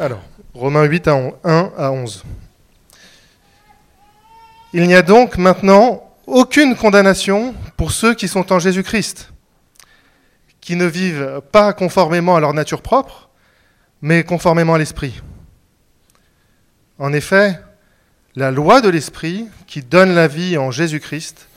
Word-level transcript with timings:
Alors, 0.00 0.22
Romains 0.54 0.84
8 0.84 1.08
à 1.08 1.32
1 1.42 1.72
à 1.76 1.90
11. 1.90 2.22
Il 4.72 4.86
n'y 4.86 4.94
a 4.94 5.02
donc 5.02 5.38
maintenant 5.38 6.14
aucune 6.28 6.76
condamnation 6.76 7.52
pour 7.76 7.90
ceux 7.90 8.14
qui 8.14 8.28
sont 8.28 8.52
en 8.52 8.60
Jésus-Christ, 8.60 9.32
qui 10.60 10.76
ne 10.76 10.84
vivent 10.86 11.42
pas 11.50 11.72
conformément 11.72 12.36
à 12.36 12.40
leur 12.40 12.54
nature 12.54 12.80
propre, 12.80 13.28
mais 14.00 14.22
conformément 14.22 14.74
à 14.74 14.78
l'Esprit. 14.78 15.20
En 17.00 17.12
effet, 17.12 17.58
la 18.36 18.52
loi 18.52 18.80
de 18.80 18.90
l'Esprit, 18.90 19.48
qui 19.66 19.82
donne 19.82 20.14
la 20.14 20.28
vie 20.28 20.58
en 20.58 20.70
Jésus-Christ, 20.70 21.48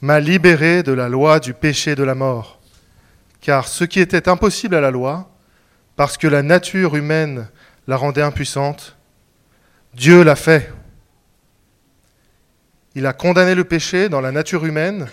m'a 0.00 0.18
libéré 0.18 0.82
de 0.82 0.92
la 0.92 1.10
loi 1.10 1.40
du 1.40 1.52
péché 1.52 1.94
de 1.94 2.04
la 2.04 2.14
mort. 2.14 2.58
Car 3.42 3.68
ce 3.68 3.84
qui 3.84 4.00
était 4.00 4.30
impossible 4.30 4.76
à 4.76 4.80
la 4.80 4.90
loi, 4.90 5.30
parce 6.00 6.16
que 6.16 6.26
la 6.26 6.42
nature 6.42 6.96
humaine 6.96 7.46
la 7.90 7.96
rendait 7.96 8.22
impuissante, 8.22 8.96
Dieu 9.94 10.22
l'a 10.22 10.36
fait 10.36 10.72
il 12.94 13.04
a 13.06 13.12
condamné 13.12 13.56
le 13.56 13.64
péché 13.64 14.08
dans 14.08 14.20
la 14.20 14.30
nature 14.30 14.64
humaine 14.64 15.08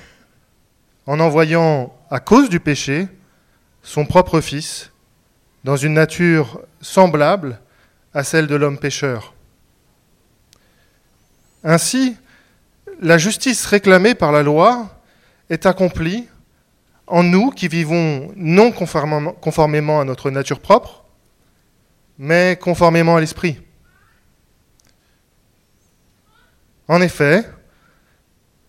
en 1.08 1.20
envoyant, 1.20 1.92
à 2.12 2.20
cause 2.20 2.50
du 2.50 2.60
péché, 2.60 3.08
son 3.82 4.06
propre 4.06 4.42
Fils 4.42 4.92
dans 5.64 5.76
une 5.76 5.94
nature 5.94 6.62
semblable 6.80 7.60
à 8.14 8.24
celle 8.24 8.46
de 8.46 8.56
l'homme 8.56 8.78
pécheur. 8.78 9.34
Ainsi, 11.64 12.16
la 13.02 13.18
justice 13.18 13.66
réclamée 13.66 14.14
par 14.14 14.32
la 14.32 14.44
loi 14.44 14.90
est 15.50 15.66
accomplie 15.66 16.28
en 17.08 17.24
nous 17.24 17.50
qui 17.50 17.68
vivons 17.68 18.32
non 18.36 18.72
conformément 18.72 20.00
à 20.00 20.04
notre 20.04 20.30
nature 20.30 20.60
propre, 20.60 21.07
mais 22.18 22.58
conformément 22.60 23.16
à 23.16 23.20
l'Esprit. 23.20 23.62
En 26.88 27.02
effet, 27.02 27.48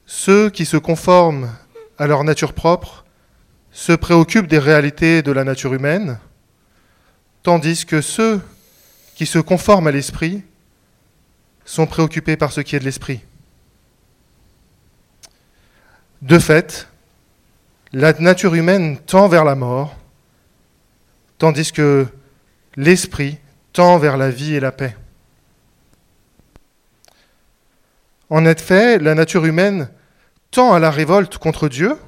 ceux 0.06 0.50
qui 0.50 0.64
se 0.64 0.76
conforment 0.76 1.50
à 1.98 2.06
leur 2.06 2.24
nature 2.24 2.52
propre 2.52 3.04
se 3.70 3.92
préoccupent 3.92 4.48
des 4.48 4.58
réalités 4.58 5.22
de 5.22 5.30
la 5.30 5.44
nature 5.44 5.74
humaine, 5.74 6.18
tandis 7.42 7.86
que 7.86 8.00
ceux 8.00 8.40
qui 9.14 9.26
se 9.26 9.38
conforment 9.38 9.86
à 9.86 9.90
l'esprit 9.90 10.42
sont 11.64 11.86
préoccupés 11.86 12.36
par 12.36 12.52
ce 12.52 12.60
qui 12.60 12.76
est 12.76 12.80
de 12.80 12.84
l'esprit. 12.84 13.20
De 16.22 16.38
fait, 16.38 16.88
la 17.92 18.12
nature 18.14 18.54
humaine 18.54 18.98
tend 18.98 19.28
vers 19.28 19.44
la 19.44 19.54
mort, 19.54 19.96
tandis 21.38 21.70
que 21.70 22.06
l'esprit 22.78 23.38
tend 23.72 23.98
vers 23.98 24.16
la 24.16 24.30
vie 24.30 24.54
et 24.54 24.60
la 24.60 24.70
paix. 24.70 24.96
En 28.30 28.44
effet, 28.44 29.00
la 29.00 29.16
nature 29.16 29.44
humaine 29.44 29.90
tend 30.52 30.72
à 30.72 30.78
la 30.78 30.90
révolte 30.90 31.38
contre 31.38 31.68
Dieu, 31.68 31.98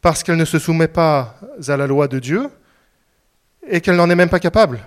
parce 0.00 0.22
qu'elle 0.22 0.36
ne 0.36 0.44
se 0.44 0.60
soumet 0.60 0.86
pas 0.86 1.34
à 1.66 1.76
la 1.76 1.88
loi 1.88 2.06
de 2.06 2.20
Dieu, 2.20 2.48
et 3.68 3.80
qu'elle 3.80 3.96
n'en 3.96 4.08
est 4.08 4.14
même 4.14 4.28
pas 4.28 4.38
capable. 4.38 4.78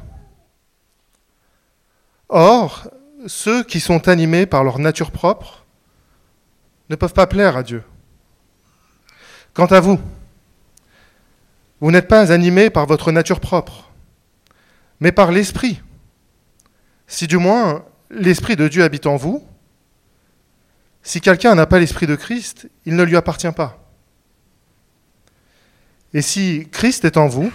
Or, 2.29 2.89
ceux 3.27 3.63
qui 3.63 3.81
sont 3.81 4.07
animés 4.07 4.45
par 4.45 4.63
leur 4.63 4.79
nature 4.79 5.11
propre 5.11 5.65
ne 6.89 6.95
peuvent 6.95 7.13
pas 7.13 7.27
plaire 7.27 7.57
à 7.57 7.63
Dieu. 7.63 7.83
Quant 9.53 9.65
à 9.65 9.81
vous, 9.81 9.99
vous 11.81 11.91
n'êtes 11.91 12.07
pas 12.07 12.31
animés 12.31 12.69
par 12.69 12.85
votre 12.85 13.11
nature 13.11 13.41
propre, 13.41 13.84
mais 14.99 15.11
par 15.11 15.31
l'Esprit. 15.31 15.81
Si 17.07 17.27
du 17.27 17.37
moins 17.37 17.85
l'Esprit 18.09 18.55
de 18.55 18.67
Dieu 18.67 18.83
habite 18.83 19.05
en 19.05 19.15
vous, 19.15 19.45
si 21.03 21.21
quelqu'un 21.21 21.55
n'a 21.55 21.67
pas 21.67 21.79
l'Esprit 21.79 22.07
de 22.07 22.15
Christ, 22.15 22.67
il 22.85 22.95
ne 22.95 23.03
lui 23.03 23.15
appartient 23.15 23.51
pas. 23.51 23.79
Et 26.13 26.21
si 26.21 26.67
Christ 26.71 27.05
est 27.05 27.17
en 27.17 27.27
vous, 27.27 27.51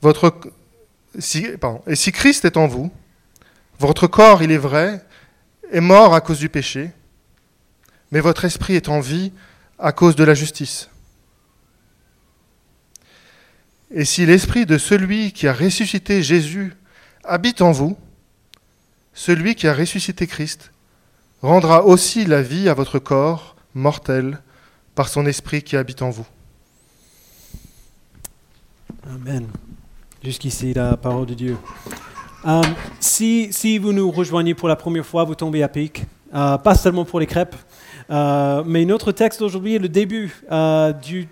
votre, 0.00 0.34
si, 1.18 1.44
Christ 2.12 2.44
est 2.44 2.56
en 2.56 2.66
vous, 2.66 2.90
votre 3.78 4.06
corps, 4.06 4.42
il 4.42 4.50
est 4.50 4.58
vrai, 4.58 5.04
est 5.70 5.80
mort 5.80 6.14
à 6.14 6.20
cause 6.20 6.38
du 6.38 6.48
péché, 6.48 6.90
mais 8.10 8.20
votre 8.20 8.44
esprit 8.44 8.74
est 8.74 8.88
en 8.88 9.00
vie 9.00 9.32
à 9.78 9.92
cause 9.92 10.16
de 10.16 10.24
la 10.24 10.34
justice. 10.34 10.88
Et 13.90 14.04
si 14.04 14.26
l'esprit 14.26 14.66
de 14.66 14.76
celui 14.76 15.32
qui 15.32 15.48
a 15.48 15.52
ressuscité 15.52 16.22
Jésus 16.22 16.74
habite 17.24 17.62
en 17.62 17.72
vous, 17.72 17.96
celui 19.14 19.54
qui 19.54 19.66
a 19.66 19.74
ressuscité 19.74 20.26
Christ 20.26 20.72
rendra 21.42 21.84
aussi 21.84 22.24
la 22.24 22.42
vie 22.42 22.68
à 22.68 22.74
votre 22.74 22.98
corps 22.98 23.56
mortel 23.74 24.40
par 24.94 25.08
son 25.08 25.26
esprit 25.26 25.62
qui 25.62 25.76
habite 25.76 26.02
en 26.02 26.10
vous. 26.10 26.26
Amen. 29.08 29.46
Jusqu'ici, 30.22 30.74
la 30.74 30.96
parole 30.96 31.26
de 31.26 31.34
Dieu. 31.34 31.56
Euh, 32.46 32.62
si, 33.00 33.48
si, 33.52 33.78
vous 33.78 33.92
nous 33.92 34.10
rejoignez 34.10 34.54
pour 34.54 34.68
la 34.68 34.76
première 34.76 35.06
fois, 35.06 35.24
vous 35.24 35.34
tombez 35.34 35.62
à 35.62 35.68
pic. 35.68 36.04
Euh, 36.34 36.58
pas 36.58 36.74
seulement 36.74 37.04
pour 37.04 37.20
les 37.20 37.26
crêpes, 37.26 37.56
euh, 38.10 38.62
mais 38.66 38.84
notre 38.84 39.12
texte 39.12 39.40
d'aujourd'hui 39.40 39.76
est 39.76 39.78
le 39.78 39.88
début 39.88 40.34
du, 41.02 41.28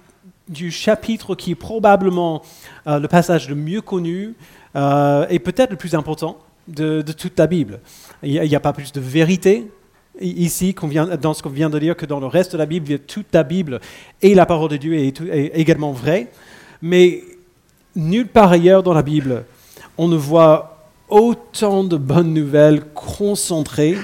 du, 0.48 0.70
chapitre 0.70 1.34
qui 1.34 1.52
est 1.52 1.56
probablement 1.56 2.42
le 2.86 3.06
passage 3.06 3.48
le 3.48 3.54
mieux 3.54 3.80
connu 3.80 4.34
et 4.74 5.38
peut-être 5.38 5.70
le 5.70 5.76
plus 5.76 5.94
important 5.94 6.38
de, 6.68 7.02
toute 7.02 7.38
la 7.38 7.46
Bible. 7.46 7.80
Il 8.22 8.40
n'y 8.40 8.56
a, 8.56 8.60
pas 8.60 8.72
plus 8.72 8.92
de 8.92 9.00
vérité 9.00 9.70
ici 10.20 10.74
dans 11.20 11.34
ce 11.34 11.42
qu'on 11.42 11.50
vient 11.50 11.70
de 11.70 11.78
dire 11.78 11.96
que 11.96 12.06
dans 12.06 12.20
le 12.20 12.26
reste 12.26 12.52
de 12.52 12.58
la 12.58 12.66
Bible. 12.66 12.98
Toute 13.00 13.32
la 13.32 13.42
Bible 13.42 13.80
et 14.22 14.34
la 14.34 14.46
parole 14.46 14.70
de 14.70 14.76
Dieu 14.76 14.94
est, 14.94 15.20
également 15.54 15.92
vraie. 15.92 16.28
Mais 16.82 17.22
nulle 17.94 18.28
part 18.28 18.52
ailleurs 18.52 18.82
dans 18.82 18.94
la 18.94 19.02
Bible, 19.02 19.44
on 19.98 20.08
ne 20.08 20.16
voit 20.16 20.90
autant 21.08 21.84
de 21.84 21.96
bonnes 21.96 22.34
nouvelles 22.34 22.84
concentrées 22.94 23.96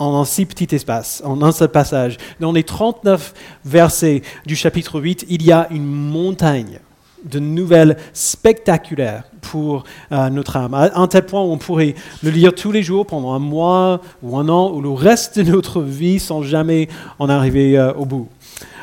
en 0.00 0.18
un 0.18 0.24
si 0.24 0.46
petit 0.46 0.74
espace, 0.74 1.22
en 1.24 1.42
un 1.42 1.52
seul 1.52 1.68
passage. 1.68 2.16
Dans 2.40 2.52
les 2.52 2.64
39 2.64 3.34
versets 3.64 4.22
du 4.46 4.56
chapitre 4.56 4.98
8, 4.98 5.26
il 5.28 5.44
y 5.44 5.52
a 5.52 5.68
une 5.70 5.86
montagne 5.86 6.80
de 7.24 7.38
nouvelles 7.38 7.98
spectaculaires 8.14 9.24
pour 9.42 9.84
euh, 10.10 10.30
notre 10.30 10.56
âme, 10.56 10.72
à 10.72 10.98
un 10.98 11.06
tel 11.06 11.26
point 11.26 11.42
où 11.42 11.52
on 11.52 11.58
pourrait 11.58 11.94
le 12.22 12.30
lire 12.30 12.54
tous 12.54 12.72
les 12.72 12.82
jours 12.82 13.06
pendant 13.06 13.34
un 13.34 13.38
mois 13.38 14.00
ou 14.22 14.38
un 14.38 14.48
an 14.48 14.72
ou 14.72 14.80
le 14.80 14.90
reste 14.90 15.38
de 15.38 15.50
notre 15.50 15.82
vie 15.82 16.18
sans 16.18 16.42
jamais 16.42 16.88
en 17.18 17.28
arriver 17.28 17.78
euh, 17.78 17.92
au 17.92 18.06
bout. 18.06 18.28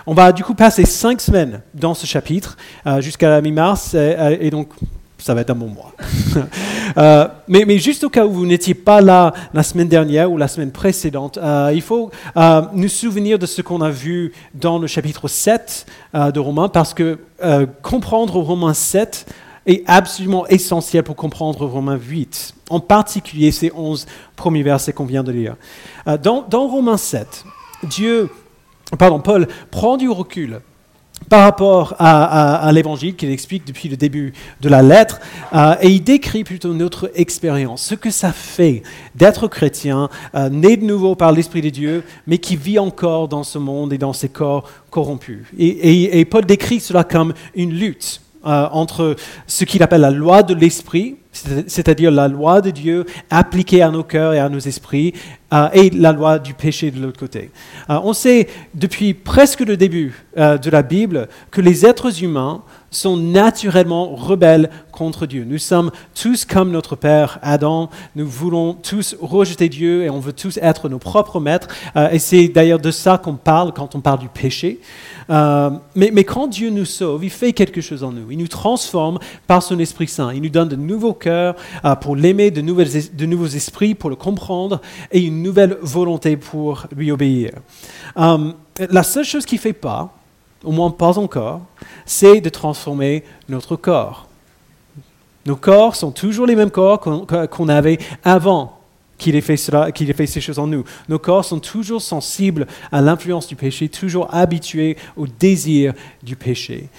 On 0.06 0.14
va 0.14 0.32
du 0.32 0.44
coup 0.44 0.54
passer 0.54 0.86
cinq 0.86 1.20
semaines 1.20 1.62
dans 1.74 1.96
ce 1.96 2.06
chapitre 2.06 2.58
euh, 2.86 3.02
jusqu'à 3.02 3.30
la 3.30 3.42
mi-mars 3.42 3.96
et 3.96 4.50
donc 4.52 4.70
ça 5.18 5.34
va 5.34 5.42
être 5.42 5.50
un 5.50 5.56
bon 5.56 5.68
mois. 5.68 5.94
Euh, 6.98 7.28
mais, 7.48 7.78
juste 7.78 8.06
au 8.06 8.10
cas 8.10 8.26
où 8.26 8.32
vous 8.32 8.46
n'étiez 8.46 8.74
pas 8.74 9.02
là 9.02 9.34
la 9.54 9.62
semaine 9.62 9.90
dernière 9.90 10.32
ou 10.32 10.38
la 10.38 10.48
semaine 10.48 10.72
précédente, 10.72 11.38
euh, 11.38 11.72
il 11.76 11.82
faut 11.82 12.10
euh, 12.38 12.62
nous 12.74 12.88
souvenir 12.88 13.38
de 13.38 13.46
ce 13.46 13.62
qu'on 13.62 13.82
a 13.82 13.90
vu 13.92 14.32
dans 14.56 14.80
le 14.80 14.88
chapitre 14.88 15.28
7 15.28 15.86
de 16.16 16.40
Romains, 16.40 16.70
parce 16.70 16.96
que 16.96 17.20
comprendre 17.84 18.40
Romains 18.40 18.74
7 18.74 19.28
est 19.68 19.84
absolument 19.86 20.48
essentiel 20.48 21.04
pour 21.04 21.16
comprendre 21.16 21.68
Romains 21.68 22.00
8, 22.02 22.56
en 22.70 22.80
particulier 22.80 23.52
ces 23.52 23.72
11 23.76 24.08
premiers 24.36 24.64
versets 24.64 24.94
qu'on 24.94 25.06
vient 25.06 25.24
de 25.24 25.34
lire. 25.34 25.56
dans, 26.24 26.46
dans 26.50 26.68
Romains 26.68 26.98
7, 26.98 27.44
Dieu, 27.84 28.30
pardon, 28.98 29.20
Paul 29.20 29.48
prend 29.70 29.98
du 29.98 30.10
recul 30.10 30.62
par 31.30 31.44
rapport 31.44 31.96
à, 32.00 32.70
l'évangile 32.72 33.16
qu'il 33.16 33.32
explique 33.32 33.66
depuis 33.66 33.90
le 33.90 33.98
début 33.98 34.34
de 34.62 34.70
la 34.70 34.82
lettre, 34.82 35.20
euh, 35.54 35.76
et 35.82 35.90
il 35.90 36.04
décrit 36.04 36.44
plutôt 36.44 36.74
notre 36.74 37.12
expérience, 37.16 37.84
ce 37.84 37.96
que 37.96 38.12
ça 38.12 38.32
fait 38.32 38.84
d'être 39.16 39.48
chrétien, 39.48 40.10
euh, 40.36 40.50
né 40.50 40.78
de 40.78 40.86
nouveau 40.86 41.16
par 41.16 41.32
l'Esprit 41.32 41.62
de 41.62 41.70
Dieu, 41.70 42.04
mais 42.28 42.38
qui 42.38 42.56
vit 42.56 42.80
encore 42.80 43.28
dans 43.28 43.44
ce 43.44 43.58
monde 43.58 43.94
et 43.94 43.98
dans 43.98 44.14
ses 44.14 44.30
corps 44.30 44.70
corrompus. 44.90 45.46
Et, 45.58 46.26
Paul 46.26 46.46
décrit 46.46 46.80
cela 46.80 47.04
comme 47.04 47.34
une 47.56 47.74
lutte 47.74 48.22
euh, 48.46 48.68
entre 48.72 49.16
ce 49.48 49.66
qu'il 49.66 49.82
appelle 49.82 50.02
la 50.02 50.12
loi 50.12 50.44
de 50.44 50.54
l'Esprit, 50.54 51.18
c'est-à-dire 51.32 52.12
la 52.12 52.28
loi 52.28 52.62
de 52.62 52.70
Dieu 52.70 53.06
appliquée 53.30 53.82
à 53.82 53.90
nos 53.90 54.04
cœurs 54.04 54.34
et 54.36 54.40
à 54.40 54.48
nos 54.48 54.60
esprits, 54.60 55.14
euh, 55.54 55.70
et 55.74 55.90
la 55.90 56.12
loi 56.12 56.38
du 56.38 56.54
péché 56.54 56.92
de 56.92 57.02
l'autre 57.02 57.20
côté. 57.20 57.50
Euh, 57.90 58.00
on 58.04 58.14
sait 58.14 58.48
depuis 58.76 59.16
presque 59.16 59.62
le 59.62 59.76
début 59.76 60.24
de 60.36 60.70
la 60.70 60.84
Bible 60.84 61.30
que 61.50 61.62
les 61.62 61.84
êtres 61.84 62.24
humains 62.24 62.62
sont 62.92 63.18
naturellement 63.18 64.16
rebelles 64.16 64.70
contre 64.92 65.26
Dieu. 65.26 65.44
Nous 65.44 65.58
sommes 65.58 65.92
tous 66.14 66.46
comme 66.46 66.72
notre 66.72 66.96
père 66.96 67.40
Adam, 67.42 67.90
nous 68.16 68.28
voulons 68.28 68.74
tous 68.76 69.16
rejeter 69.20 69.68
Dieu 69.68 70.04
et 70.04 70.12
on 70.12 70.20
veut 70.20 70.34
tous 70.34 70.58
être 70.62 70.90
nos 70.90 71.00
propres 71.00 71.40
maîtres. 71.40 71.70
et 72.12 72.20
c'est 72.20 72.48
d'ailleurs 72.50 72.80
de 72.80 72.92
ça 72.92 73.18
qu'on 73.18 73.36
parle 73.36 73.74
quand 73.74 73.96
on 73.96 74.00
parle 74.00 74.20
du 74.20 74.30
péché. 74.30 74.80
Euh, 75.30 75.72
mais, 75.96 76.24
quand 76.24 76.48
Dieu 76.48 76.70
nous 76.70 76.86
sauve, 76.86 77.24
il 77.24 77.30
fait 77.30 77.54
quelque 77.54 77.82
chose 77.82 78.04
en 78.04 78.12
nous. 78.12 78.32
Il 78.32 78.38
nous 78.38 78.48
transforme 78.48 79.20
par 79.46 79.62
son 79.64 79.80
Esprit 79.80 80.08
Saint. 80.08 80.34
Il 80.34 80.42
nous 80.42 80.50
donne 80.50 80.70
de 80.70 80.76
nouveaux 80.76 81.14
cœurs 81.14 81.56
euh, 81.84 81.96
pour 81.96 82.16
l'aimer, 82.16 82.52
de, 82.52 82.62
de, 82.62 83.26
nouveaux 83.26 83.46
esprits 83.46 83.96
pour 83.96 84.10
le 84.10 84.16
comprendre 84.16 84.82
et 85.12 85.20
une 85.22 85.44
nouvelle 85.44 85.78
volonté 85.82 86.38
pour 86.38 86.86
lui 86.96 87.12
obéir. 87.12 87.52
Euh, 88.18 88.52
la 88.90 89.04
seule 89.04 89.26
chose 89.26 89.46
qu'il 89.46 89.58
ne 89.58 89.62
fait 89.62 89.74
pas, 89.74 90.14
au 90.64 90.72
moins 90.72 90.92
pas 90.92 91.18
encore, 91.18 91.62
c'est 92.06 92.42
de 92.42 92.50
transformer 92.50 93.24
notre 93.50 93.76
corps. 93.76 94.28
Nos 95.46 95.56
corps 95.56 95.96
sont 95.96 96.12
toujours 96.12 96.46
les 96.46 96.56
mêmes 96.56 96.72
corps 96.72 97.00
qu'on 97.00 97.70
avait 97.70 98.00
avant 98.24 98.77
qu'il 99.18 99.36
ait, 99.36 99.42
fait 99.42 99.58
cela, 99.58 99.92
qu'il 99.92 100.10
ait 100.10 100.14
fait 100.14 100.28
ces 100.28 100.42
choses 100.42 100.60
en 100.60 100.68
nous. 100.68 100.84
Nos 101.10 101.20
corps 101.20 101.46
sont 101.46 101.60
toujours 101.60 102.02
sensibles 102.02 102.68
à 102.92 103.02
l'influence 103.02 103.48
du 103.48 103.56
péché, 103.56 103.90
toujours 103.90 104.34
habitués 104.34 104.98
au 105.16 105.28
désir 105.28 105.94
du 106.24 106.36
péché. 106.36 106.90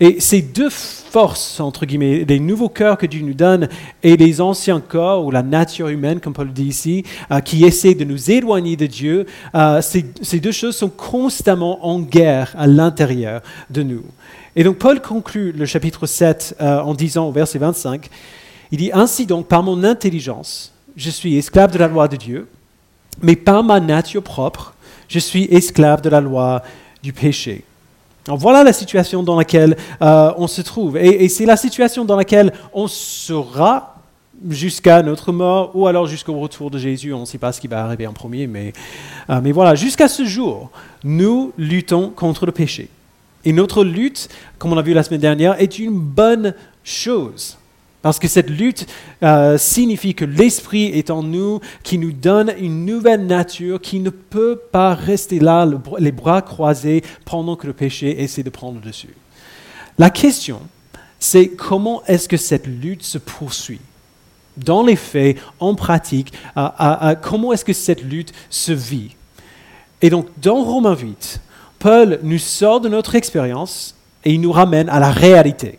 Et 0.00 0.18
ces 0.18 0.42
deux 0.42 0.68
forces, 0.68 1.60
entre 1.60 1.86
guillemets, 1.86 2.24
les 2.26 2.40
nouveaux 2.40 2.68
cœurs 2.68 2.98
que 2.98 3.06
Dieu 3.06 3.22
nous 3.22 3.34
donne 3.34 3.68
et 4.02 4.16
les 4.16 4.40
anciens 4.40 4.80
corps, 4.80 5.24
ou 5.24 5.30
la 5.30 5.44
nature 5.44 5.86
humaine, 5.86 6.18
comme 6.18 6.32
Paul 6.32 6.52
dit 6.52 6.64
ici, 6.64 7.04
euh, 7.30 7.38
qui 7.38 7.64
essaient 7.64 7.94
de 7.94 8.04
nous 8.04 8.30
éloigner 8.30 8.74
de 8.74 8.86
Dieu, 8.86 9.26
euh, 9.54 9.80
ces, 9.80 10.40
deux 10.40 10.50
choses 10.50 10.74
sont 10.74 10.88
constamment 10.88 11.86
en 11.86 12.00
guerre 12.00 12.52
à 12.58 12.66
l'intérieur 12.66 13.42
de 13.70 13.84
nous. 13.84 14.02
Et 14.56 14.64
donc 14.64 14.78
Paul 14.78 15.00
conclut 15.00 15.52
le 15.52 15.66
chapitre 15.66 16.06
7 16.06 16.56
euh, 16.60 16.80
en 16.80 16.94
disant 16.94 17.28
au 17.28 17.32
verset 17.32 17.60
25, 17.60 18.08
il 18.72 18.78
dit, 18.78 18.90
Ainsi 18.92 19.24
donc, 19.24 19.46
par 19.46 19.62
mon 19.62 19.84
intelligence, 19.84 20.71
je 20.96 21.10
suis 21.10 21.36
esclave 21.36 21.72
de 21.72 21.78
la 21.78 21.88
loi 21.88 22.08
de 22.08 22.16
Dieu, 22.16 22.48
mais 23.20 23.36
par 23.36 23.62
ma 23.62 23.80
nature 23.80 24.22
propre, 24.22 24.74
je 25.08 25.18
suis 25.18 25.44
esclave 25.50 26.00
de 26.00 26.08
la 26.08 26.20
loi 26.20 26.62
du 27.02 27.12
péché. 27.12 27.64
voilà 28.26 28.64
la 28.64 28.72
situation 28.72 29.22
dans 29.22 29.36
laquelle 29.36 29.76
euh, 30.00 30.32
on 30.36 30.46
se 30.46 30.62
trouve. 30.62 30.96
Et, 30.96 31.28
c'est 31.28 31.46
la 31.46 31.56
situation 31.56 32.04
dans 32.04 32.16
laquelle 32.16 32.52
on 32.72 32.86
sera 32.86 33.96
jusqu'à 34.48 35.02
notre 35.02 35.32
mort 35.32 35.70
ou 35.74 35.86
alors 35.86 36.06
jusqu'au 36.06 36.38
retour 36.38 36.70
de 36.70 36.78
Jésus. 36.78 37.12
On 37.12 37.20
ne 37.20 37.24
sait 37.24 37.38
pas 37.38 37.52
ce 37.52 37.60
qui 37.60 37.68
va 37.68 37.84
arriver 37.84 38.06
en 38.06 38.12
premier, 38.12 38.46
mais, 38.46 38.72
euh, 39.30 39.40
mais 39.42 39.52
voilà, 39.52 39.74
jusqu'à 39.74 40.08
ce 40.08 40.24
jour, 40.24 40.70
nous 41.04 41.52
luttons 41.58 42.10
contre 42.10 42.46
le 42.46 42.52
péché. 42.52 42.88
Et 43.44 43.52
notre 43.52 43.84
lutte, 43.84 44.28
comme 44.58 44.72
on 44.72 44.78
a 44.78 44.82
vu 44.82 44.94
la 44.94 45.02
semaine 45.02 45.20
dernière, 45.20 45.60
est 45.60 45.78
une 45.78 45.98
bonne 45.98 46.54
chose. 46.84 47.58
Parce 48.02 48.18
que 48.18 48.26
cette 48.26 48.50
lutte 48.50 48.86
euh, 49.22 49.56
signifie 49.56 50.14
que 50.14 50.24
l'Esprit 50.24 50.86
est 50.86 51.10
en 51.10 51.22
nous, 51.22 51.60
qui 51.84 51.98
nous 51.98 52.12
donne 52.12 52.52
une 52.58 52.84
nouvelle 52.84 53.26
nature 53.26 53.80
qui 53.80 54.00
ne 54.00 54.10
peut 54.10 54.60
pas 54.72 54.94
rester 54.94 55.38
là, 55.38 55.68
les 55.98 56.12
bras 56.12 56.42
croisés, 56.42 57.02
pendant 57.24 57.54
que 57.54 57.68
le 57.68 57.72
péché 57.72 58.22
essaie 58.22 58.42
de 58.42 58.50
prendre 58.50 58.80
dessus. 58.80 59.14
La 59.98 60.10
question, 60.10 60.60
c'est 61.20 61.48
comment 61.48 62.02
est-ce 62.06 62.28
que 62.28 62.36
cette 62.36 62.66
lutte 62.66 63.04
se 63.04 63.18
poursuit? 63.18 63.80
Dans 64.56 64.82
les 64.84 64.96
faits, 64.96 65.38
en 65.60 65.74
pratique, 65.74 66.32
comment 67.22 67.52
est-ce 67.52 67.64
que 67.64 67.72
cette 67.72 68.02
lutte 68.02 68.32
se 68.50 68.72
vit? 68.72 69.16
Et 70.02 70.10
donc, 70.10 70.26
dans 70.42 70.62
Romains 70.62 70.96
8, 70.96 71.40
Paul 71.78 72.18
nous 72.22 72.38
sort 72.38 72.80
de 72.80 72.88
notre 72.88 73.14
expérience 73.14 73.94
et 74.24 74.34
il 74.34 74.40
nous 74.40 74.52
ramène 74.52 74.88
à 74.88 74.98
la 74.98 75.10
réalité 75.10 75.78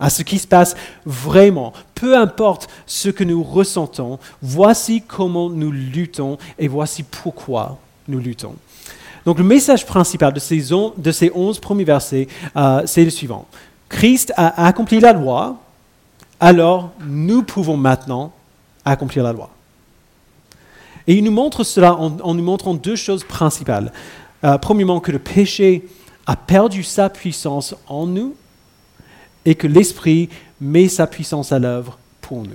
à 0.00 0.10
ce 0.10 0.22
qui 0.22 0.38
se 0.38 0.46
passe 0.46 0.74
vraiment. 1.04 1.72
Peu 1.94 2.16
importe 2.16 2.68
ce 2.86 3.08
que 3.08 3.24
nous 3.24 3.42
ressentons, 3.42 4.18
voici 4.42 5.02
comment 5.02 5.50
nous 5.50 5.70
luttons 5.70 6.38
et 6.58 6.68
voici 6.68 7.02
pourquoi 7.02 7.78
nous 8.08 8.18
luttons. 8.18 8.54
Donc 9.24 9.38
le 9.38 9.44
message 9.44 9.86
principal 9.86 10.32
de 10.32 10.40
ces, 10.40 10.70
ces 11.12 11.32
11 11.34 11.58
premiers 11.58 11.84
versets, 11.84 12.28
euh, 12.56 12.82
c'est 12.84 13.04
le 13.04 13.10
suivant. 13.10 13.46
Christ 13.88 14.32
a 14.36 14.66
accompli 14.66 15.00
la 15.00 15.12
loi, 15.12 15.56
alors 16.40 16.90
nous 17.06 17.42
pouvons 17.42 17.76
maintenant 17.76 18.32
accomplir 18.84 19.24
la 19.24 19.32
loi. 19.32 19.50
Et 21.06 21.16
il 21.16 21.24
nous 21.24 21.30
montre 21.30 21.64
cela 21.64 21.94
en, 21.94 22.34
nous 22.34 22.42
montrant 22.42 22.74
deux 22.74 22.96
choses 22.96 23.24
principales. 23.24 23.92
Euh, 24.42 24.58
premièrement, 24.58 25.00
que 25.00 25.12
le 25.12 25.18
péché 25.18 25.86
a 26.26 26.36
perdu 26.36 26.82
sa 26.82 27.10
puissance 27.10 27.74
en 27.86 28.06
nous 28.06 28.34
et 29.44 29.54
que 29.54 29.66
l'Esprit 29.66 30.28
met 30.60 30.88
sa 30.88 31.06
puissance 31.06 31.52
à 31.52 31.58
l'œuvre 31.58 31.98
pour 32.20 32.42
nous. 32.42 32.50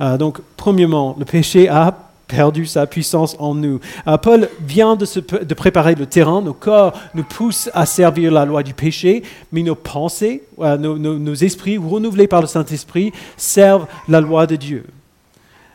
Euh, 0.00 0.16
donc, 0.16 0.38
premièrement, 0.56 1.14
le 1.18 1.24
péché 1.24 1.68
a 1.68 2.10
perdu 2.26 2.64
sa 2.64 2.86
puissance 2.86 3.36
en 3.38 3.54
nous. 3.54 3.80
Euh, 4.06 4.16
Paul 4.16 4.48
vient 4.60 4.96
de, 4.96 5.54
préparer 5.54 5.96
le 5.96 6.06
terrain, 6.06 6.40
nos 6.40 6.54
corps 6.54 6.98
nous 7.14 7.24
poussent 7.24 7.70
à 7.74 7.86
servir 7.86 8.30
la 8.30 8.44
loi 8.44 8.62
du 8.62 8.72
péché, 8.72 9.22
mais 9.52 9.62
nos 9.62 9.74
pensées, 9.74 10.44
euh, 10.60 10.76
nos, 10.76 10.96
nos, 10.96 11.34
esprits 11.34 11.76
renouvelés 11.76 12.28
par 12.28 12.40
le 12.40 12.46
Saint-Esprit 12.46 13.12
servent 13.36 13.86
la 14.08 14.20
loi 14.20 14.46
de 14.46 14.56
Dieu. 14.56 14.86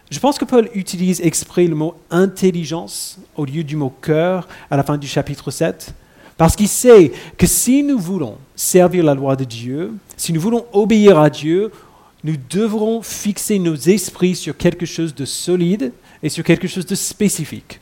Je 0.09 0.19
pense 0.19 0.37
que 0.37 0.45
Paul 0.45 0.69
utilise 0.73 1.19
exprès 1.21 1.65
le 1.65 1.75
mot 1.75 1.95
intelligence 2.09 3.19
au 3.35 3.43
lieu 3.43 3.63
du 3.63 3.75
mot 3.75 3.93
cœur 4.01 4.47
à 4.71 4.77
la 4.77 4.83
fin 4.83 4.97
du 4.97 5.07
chapitre 5.07 5.51
7 5.51 5.93
parce 6.37 6.55
qu'il 6.55 6.67
sait 6.67 7.11
que 7.37 7.47
si 7.47 7.83
nous 7.83 7.99
voulons 7.99 8.37
servir 8.55 9.03
la 9.03 9.13
loi 9.13 9.35
de 9.35 9.43
Dieu, 9.43 9.93
si 10.17 10.33
nous 10.33 10.41
voulons 10.41 10.65
obéir 10.73 11.19
à 11.19 11.29
Dieu, 11.29 11.71
nous 12.23 12.35
devrons 12.49 13.01
fixer 13.01 13.59
nos 13.59 13.75
esprits 13.75 14.35
sur 14.35 14.57
quelque 14.57 14.85
chose 14.85 15.13
de 15.13 15.25
solide 15.25 15.91
et 16.23 16.29
sur 16.29 16.43
quelque 16.43 16.67
chose 16.67 16.85
de 16.85 16.95
spécifique. 16.95 17.79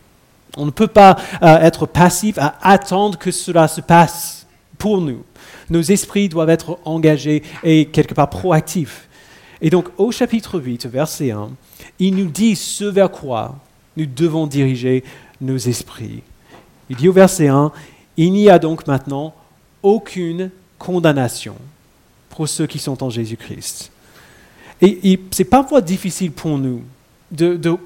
On 0.57 0.65
ne 0.65 0.71
peut 0.71 0.87
pas 0.87 1.17
euh, 1.41 1.57
être 1.61 1.85
passif 1.85 2.37
à 2.37 2.55
attendre 2.61 3.17
que 3.17 3.31
cela 3.31 3.67
se 3.67 3.81
passe 3.81 4.45
pour 4.77 5.01
nous. 5.01 5.23
Nos 5.69 5.81
esprits 5.81 6.29
doivent 6.29 6.49
être 6.49 6.77
engagés 6.85 7.41
et 7.63 7.85
quelque 7.85 8.13
part 8.13 8.29
proactifs. 8.29 9.07
Et 9.61 9.69
donc 9.69 9.87
au 9.97 10.11
chapitre 10.11 10.59
8, 10.59 10.85
verset 10.87 11.31
1, 11.31 11.49
il 11.99 12.15
nous 12.15 12.29
dit 12.29 12.55
ce 12.55 12.83
vers 12.83 13.09
quoi 13.09 13.55
nous 13.95 14.05
devons 14.05 14.45
diriger 14.45 15.03
nos 15.39 15.57
esprits. 15.57 16.21
Il 16.89 16.97
dit 16.97 17.07
au 17.07 17.13
verset 17.13 17.47
1, 17.47 17.71
il 18.17 18.31
n'y 18.31 18.49
a 18.49 18.59
donc 18.59 18.87
maintenant 18.87 19.33
aucune 19.81 20.51
condamnation 20.79 21.55
pour 22.29 22.47
ceux 22.47 22.67
qui 22.67 22.79
sont 22.79 23.03
en 23.03 23.09
Jésus-Christ. 23.09 23.91
Et, 24.81 25.19
c'est 25.31 25.45
parfois 25.45 25.81
difficile 25.81 26.31
pour 26.31 26.57
nous 26.57 26.81
de, 27.31 27.77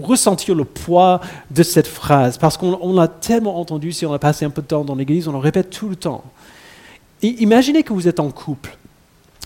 ressentir 0.00 0.54
le 0.54 0.64
poids 0.64 1.20
de 1.50 1.62
cette 1.62 1.86
phrase, 1.86 2.38
parce 2.38 2.56
qu'on 2.56 2.94
l'a 2.94 3.08
tellement 3.08 3.60
entendu, 3.60 3.92
si 3.92 4.06
on 4.06 4.12
a 4.12 4.18
passé 4.18 4.46
un 4.46 4.50
peu 4.50 4.62
de 4.62 4.66
temps 4.66 4.84
dans 4.84 4.94
l'Église, 4.94 5.28
on 5.28 5.32
le 5.32 5.38
répète 5.38 5.68
tout 5.68 5.88
le 5.88 5.96
temps. 5.96 6.24
imaginez 7.22 7.82
que 7.82 7.92
vous 7.92 8.08
êtes 8.08 8.18
en 8.18 8.30
couple 8.30 8.76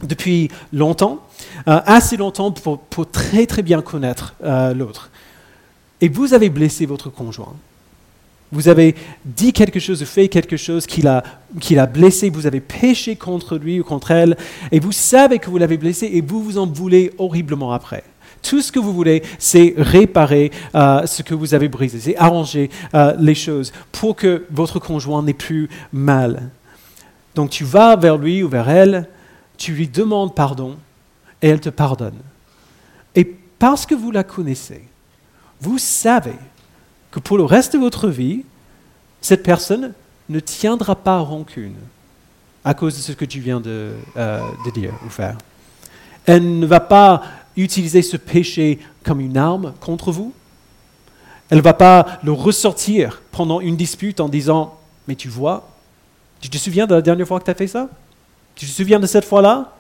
depuis 0.04 0.48
longtemps, 0.72 1.18
euh, 1.66 1.80
assez 1.84 2.16
longtemps 2.16 2.52
pour, 2.52 3.10
très 3.10 3.46
très 3.46 3.62
bien 3.62 3.82
connaître 3.82 4.34
euh, 4.44 4.72
l'autre, 4.72 5.10
et 6.00 6.08
vous 6.08 6.32
avez 6.32 6.48
blessé 6.48 6.86
votre 6.86 7.10
conjoint. 7.10 7.54
Vous 8.52 8.68
avez 8.68 8.94
dit 9.24 9.52
quelque 9.52 9.80
chose 9.80 10.02
ou 10.02 10.06
fait 10.06 10.28
quelque 10.28 10.56
chose 10.56 10.86
qui 10.86 11.02
l'a, 11.02 11.86
blessé, 11.86 12.30
vous 12.30 12.46
avez 12.46 12.60
péché 12.60 13.16
contre 13.16 13.56
lui 13.56 13.80
ou 13.80 13.84
contre 13.84 14.12
elle, 14.12 14.36
et 14.70 14.78
vous 14.78 14.92
savez 14.92 15.38
que 15.38 15.50
vous 15.50 15.58
l'avez 15.58 15.76
blessé 15.76 16.06
et 16.12 16.20
vous 16.20 16.42
vous 16.42 16.58
en 16.58 16.66
voulez 16.66 17.12
horriblement 17.18 17.72
après. 17.72 18.04
Tout 18.42 18.62
ce 18.62 18.70
que 18.70 18.78
vous 18.78 18.92
voulez, 18.92 19.22
c'est 19.38 19.74
réparer 19.76 20.52
euh, 20.74 21.04
ce 21.06 21.22
que 21.22 21.34
vous 21.34 21.54
avez 21.54 21.68
brisé, 21.68 21.98
c'est 21.98 22.16
arranger 22.16 22.70
euh, 22.94 23.14
les 23.18 23.34
choses 23.34 23.72
pour 23.90 24.14
que 24.14 24.44
votre 24.52 24.78
conjoint 24.78 25.22
n'ait 25.22 25.32
plus 25.32 25.68
mal. 25.92 26.50
Donc 27.34 27.50
tu 27.50 27.64
vas 27.64 27.96
vers 27.96 28.16
lui 28.16 28.44
ou 28.44 28.48
vers 28.48 28.68
elle, 28.68 29.08
tu 29.58 29.72
lui 29.72 29.88
demandes 29.88 30.34
pardon 30.34 30.76
et 31.42 31.48
elle 31.48 31.60
te 31.60 31.70
pardonne. 31.70 32.18
Et 33.16 33.24
parce 33.58 33.84
que 33.84 33.96
vous 33.96 34.12
la 34.12 34.22
connaissez, 34.22 34.84
vous 35.60 35.78
savez 35.78 36.36
que 37.16 37.20
pour 37.20 37.38
le 37.38 37.44
reste 37.44 37.72
de 37.72 37.78
votre 37.78 38.08
vie, 38.08 38.44
cette 39.22 39.42
personne 39.42 39.94
ne 40.28 40.38
tiendra 40.38 40.94
pas 40.94 41.20
rancune 41.20 41.76
à 42.62 42.74
cause 42.74 42.94
de 42.94 43.00
ce 43.00 43.12
que 43.12 43.24
tu 43.24 43.40
viens 43.40 43.58
de, 43.58 43.94
euh, 44.18 44.40
dire 44.74 44.92
ou 45.06 45.08
faire. 45.08 45.38
Elle 46.26 46.58
ne 46.58 46.66
va 46.66 46.80
pas 46.80 47.22
utiliser 47.56 48.02
ce 48.02 48.18
péché 48.18 48.80
comme 49.02 49.20
une 49.20 49.38
arme 49.38 49.72
contre 49.80 50.12
vous. 50.12 50.34
Elle 51.48 51.56
ne 51.56 51.62
va 51.62 51.72
pas 51.72 52.18
le 52.22 52.32
ressortir 52.32 53.22
pendant 53.32 53.60
une 53.60 53.76
dispute 53.76 54.20
en 54.20 54.28
disant 54.28 54.78
Mais 55.08 55.14
tu 55.14 55.28
vois, 55.28 55.70
tu 56.42 56.50
te 56.50 56.58
souviens 56.58 56.86
de 56.86 56.94
la 56.94 57.00
dernière 57.00 57.26
fois 57.26 57.40
que 57.40 57.46
tu 57.46 57.50
as 57.50 57.54
fait 57.54 57.66
ça? 57.66 57.88
Tu 58.54 58.66
te 58.66 58.70
souviens 58.70 59.00
de 59.00 59.06
cette 59.06 59.24
fois-là 59.24 59.72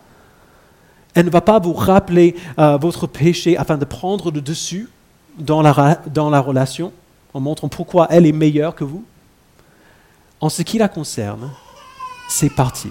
Elle 1.12 1.26
ne 1.26 1.30
va 1.30 1.42
pas 1.42 1.58
vous 1.58 1.74
rappeler 1.74 2.34
euh, 2.58 2.78
votre 2.78 3.06
péché 3.06 3.58
afin 3.58 3.76
de 3.76 3.84
prendre 3.84 4.30
le 4.30 4.40
dessus 4.40 4.88
dans 5.38 5.60
la, 5.60 6.00
dans 6.06 6.30
la 6.30 6.40
relation. 6.40 6.94
En 7.36 7.40
montrant 7.40 7.68
pourquoi 7.68 8.06
elle 8.08 8.24
est 8.24 8.32
meilleure 8.32 8.74
que 8.74 8.82
vous. 8.82 9.04
En 10.40 10.48
ce 10.48 10.62
qui 10.62 10.78
la 10.78 10.88
concerne, 10.88 11.50
c'est 12.30 12.48
parti. 12.48 12.88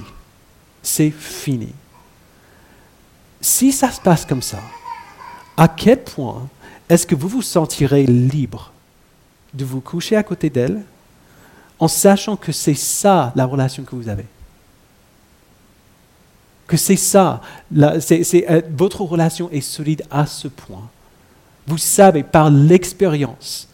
C'est 0.84 1.10
fini. 1.10 1.74
Si 3.42 3.72
ça 3.72 3.90
se 3.90 4.00
passe 4.00 4.24
comme 4.24 4.44
ça, 4.44 4.60
à 5.58 5.68
quel 5.68 6.04
point 6.04 6.48
est-ce 6.90 7.08
que 7.08 7.16
vous 7.16 7.28
vous 7.28 7.42
sentirez 7.42 8.06
libre 8.06 8.72
de 9.56 9.66
vous 9.66 9.82
coucher 9.82 10.16
à 10.16 10.22
côté 10.22 10.52
d'elle 10.52 10.84
en 11.80 11.88
sachant 11.88 12.36
que 12.36 12.52
c'est 12.52 12.76
ça 12.76 13.34
la 13.36 13.46
relation 13.46 13.84
que 13.84 13.96
vous 13.96 14.10
avez? 14.10 14.28
Que 16.68 16.78
c'est 16.78 16.98
ça, 16.98 17.42
euh, 17.76 18.62
votre 18.78 19.02
relation 19.02 19.50
est 19.50 19.62
solide 19.62 20.04
à 20.12 20.28
ce 20.28 20.48
point. 20.48 20.88
Vous 21.66 21.80
savez 21.80 22.22
par 22.22 22.52
l'expérience 22.52 23.70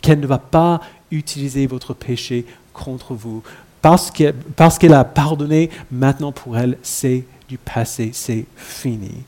qu'elle 0.00 0.20
ne 0.20 0.26
va 0.26 0.38
pas 0.38 0.80
utiliser 1.10 1.66
votre 1.66 1.94
péché 1.94 2.46
contre 2.72 3.14
vous. 3.14 3.42
Parce 3.82 4.10
qu'elle 4.10 4.34
parce 4.56 4.78
qu'elle 4.78 4.94
a 4.94 5.04
pardonné, 5.04 5.70
maintenant 5.90 6.32
pour 6.32 6.56
elle, 6.56 6.78
c'est 6.82 7.24
du 7.48 7.58
passé, 7.58 8.10
c'est 8.12 8.46
fini. 8.56 9.22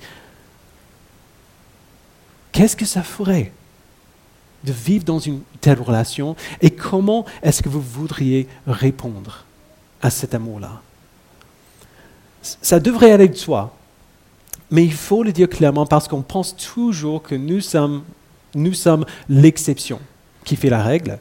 Qu'est-ce 2.53 2.77
que 2.77 2.85
ça 2.85 3.03
ferait 3.03 3.53
de 4.63 4.73
vivre 4.73 5.05
dans 5.05 5.19
une 5.19 5.41
telle 5.61 5.81
relation 5.81 6.37
et 6.61 6.71
comment 6.71 7.25
est-ce 7.43 7.63
que 7.63 7.69
vous 7.69 7.81
voudriez 7.81 8.47
répondre 8.67 9.45
à 10.03 10.11
cet 10.11 10.35
amour-là? 10.35 10.83
Ça 12.43 12.79
devrait 12.79 13.13
aller 13.13 13.29
de 13.29 13.37
soi, 13.37 13.75
mais 14.71 14.85
il 14.85 14.93
faut 14.93 15.23
le 15.23 15.33
dire 15.33 15.49
clairement 15.49 15.87
parce 15.87 16.07
qu'on 16.09 16.23
pense 16.23 16.55
toujours 16.57 17.23
que 17.23 17.35
nous 17.35 17.61
sommes, 17.61 18.03
nous 18.55 18.75
sommes 18.75 19.07
l'exception 19.29 19.99
qui 20.45 20.57
fait 20.57 20.71
la 20.71 20.83
règle. 20.83 21.19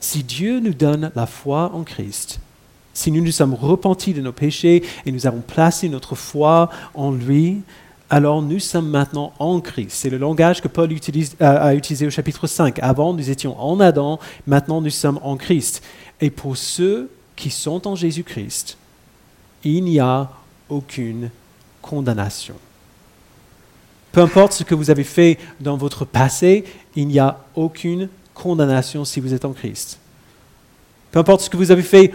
Si 0.00 0.22
Dieu 0.22 0.60
nous 0.60 0.74
donne 0.74 1.10
la 1.14 1.26
foi 1.26 1.72
en 1.74 1.82
Christ, 1.82 2.40
si 2.94 3.10
nous 3.12 3.22
nous 3.22 3.32
sommes 3.32 3.54
repentis 3.54 4.14
de 4.14 4.20
nos 4.20 4.32
péchés 4.32 4.82
et 5.06 5.12
nous 5.12 5.26
avons 5.26 5.40
placé 5.40 5.88
notre 5.88 6.14
foi 6.14 6.70
en 6.94 7.12
lui, 7.12 7.62
alors 8.10 8.42
nous 8.42 8.58
sommes 8.58 8.88
maintenant 8.88 9.32
en 9.38 9.60
Christ. 9.60 9.92
C'est 9.92 10.10
le 10.10 10.18
langage 10.18 10.60
que 10.60 10.68
Paul 10.68 10.90
euh, 10.92 11.34
a 11.40 11.74
utilisé 11.74 12.06
au 12.06 12.10
chapitre 12.10 12.46
5. 12.46 12.78
Avant, 12.82 13.14
nous 13.14 13.30
étions 13.30 13.58
en 13.60 13.78
Adam, 13.78 14.18
maintenant 14.46 14.80
nous 14.80 14.90
sommes 14.90 15.20
en 15.22 15.36
Christ. 15.36 15.82
Et 16.20 16.30
pour 16.30 16.56
ceux 16.56 17.10
qui 17.36 17.50
sont 17.50 17.86
en 17.86 17.94
Jésus-Christ, 17.94 18.76
il 19.62 19.84
n'y 19.84 20.00
a 20.00 20.30
aucune 20.68 21.30
condamnation. 21.80 22.56
Peu 24.12 24.20
importe 24.20 24.52
ce 24.52 24.64
que 24.64 24.74
vous 24.74 24.90
avez 24.90 25.04
fait 25.04 25.38
dans 25.60 25.76
votre 25.76 26.04
passé, 26.04 26.64
il 26.96 27.08
n'y 27.08 27.18
a 27.18 27.44
aucune 27.54 28.08
condamnation 28.34 29.04
si 29.04 29.20
vous 29.20 29.34
êtes 29.34 29.44
en 29.44 29.52
Christ. 29.52 29.98
Peu 31.12 31.18
importe 31.18 31.42
ce 31.42 31.50
que 31.50 31.56
vous 31.56 31.70
avez 31.70 31.82
fait 31.82 32.12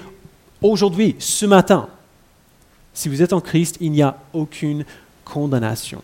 aujourd'hui, 0.62 1.16
ce 1.20 1.46
matin, 1.46 1.88
si 2.94 3.10
vous 3.10 3.22
êtes 3.22 3.34
en 3.34 3.42
Christ, 3.42 3.78
il 3.82 3.92
n'y 3.92 4.02
a 4.02 4.18
aucune 4.34 4.86
condamnation. 5.24 6.02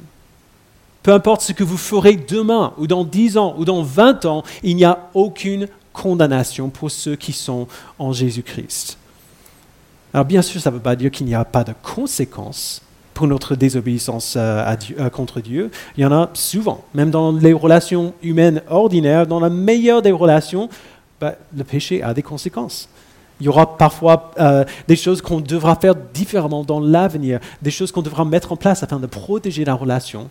Peu 1.04 1.14
importe 1.14 1.42
ce 1.42 1.54
que 1.54 1.64
vous 1.64 1.78
ferez 1.78 2.16
demain, 2.16 2.74
ou 2.78 2.86
dans 2.86 3.04
dix 3.04 3.38
ans, 3.38 3.56
ou 3.58 3.66
dans 3.66 3.82
vingt 3.82 4.26
ans, 4.26 4.44
il 4.62 4.76
n'y 4.76 4.86
a 4.86 5.10
aucune 5.14 5.68
condamnation 5.94 6.70
pour 6.70 6.92
ceux 6.92 7.16
qui 7.16 7.34
sont 7.34 7.68
en 7.98 8.14
Jésus-Christ. 8.14 8.98
Alors 10.14 10.26
bien 10.26 10.42
sûr, 10.42 10.62
ça 10.62 10.70
ne 10.70 10.76
veut 10.76 10.82
pas 10.82 10.96
dire 10.96 11.12
qu'il 11.12 11.26
n'y 11.26 11.36
a 11.36 11.46
pas 11.46 11.64
de 11.64 11.74
conséquences 11.82 12.82
pour 13.14 13.28
notre 13.28 13.56
désobéissance 13.56 14.36
euh, 14.38 14.76
euh, 15.00 15.10
contre 15.10 15.42
Dieu. 15.42 15.72
Il 15.98 16.02
y 16.02 16.06
en 16.06 16.12
a 16.12 16.30
souvent, 16.34 16.84
même 16.94 17.12
dans 17.12 17.32
les 17.32 17.54
relations 17.54 18.14
humaines 18.24 18.62
ordinaires, 18.70 19.28
dans 19.28 19.40
la 19.40 19.50
meilleure 19.50 20.02
des 20.02 20.12
relations, 20.12 20.70
bah, 21.20 21.36
le 21.56 21.64
péché 21.64 22.02
a 22.02 22.14
des 22.14 22.24
conséquences. 22.24 22.90
Il 23.40 23.46
y 23.46 23.50
aura 23.50 23.76
parfois 23.76 24.32
euh, 24.40 24.64
des 24.88 24.96
choses 24.96 25.20
qu'on 25.20 25.40
devra 25.40 25.76
faire 25.76 25.96
différemment 25.96 26.64
dans 26.64 26.80
l'avenir, 26.80 27.40
des 27.62 27.72
choses 27.72 27.92
qu'on 27.92 28.04
devra 28.04 28.24
mettre 28.24 28.52
en 28.52 28.56
place 28.56 28.84
afin 28.84 29.00
de 29.00 29.08
protéger 29.08 29.66
la 29.66 29.74
relation. 29.74 30.30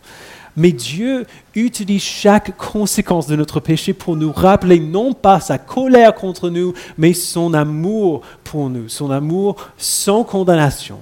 Mais 0.57 0.71
Dieu 0.71 1.27
utilise 1.57 2.03
chaque 2.03 2.57
conséquence 2.57 3.27
de 3.27 3.35
notre 3.35 3.59
péché 3.59 3.95
pour 3.95 4.15
nous 4.15 4.33
rappeler 4.33 4.79
non 4.79 5.13
pas 5.13 5.41
sa 5.41 5.59
colère 5.59 6.15
contre 6.15 6.51
nous, 6.51 6.73
mais 6.99 7.13
son 7.13 7.53
amour 7.53 8.23
pour 8.45 8.71
nous, 8.71 8.89
son 8.89 9.11
amour 9.11 9.57
sans 9.77 10.23
condamnation. 10.23 11.01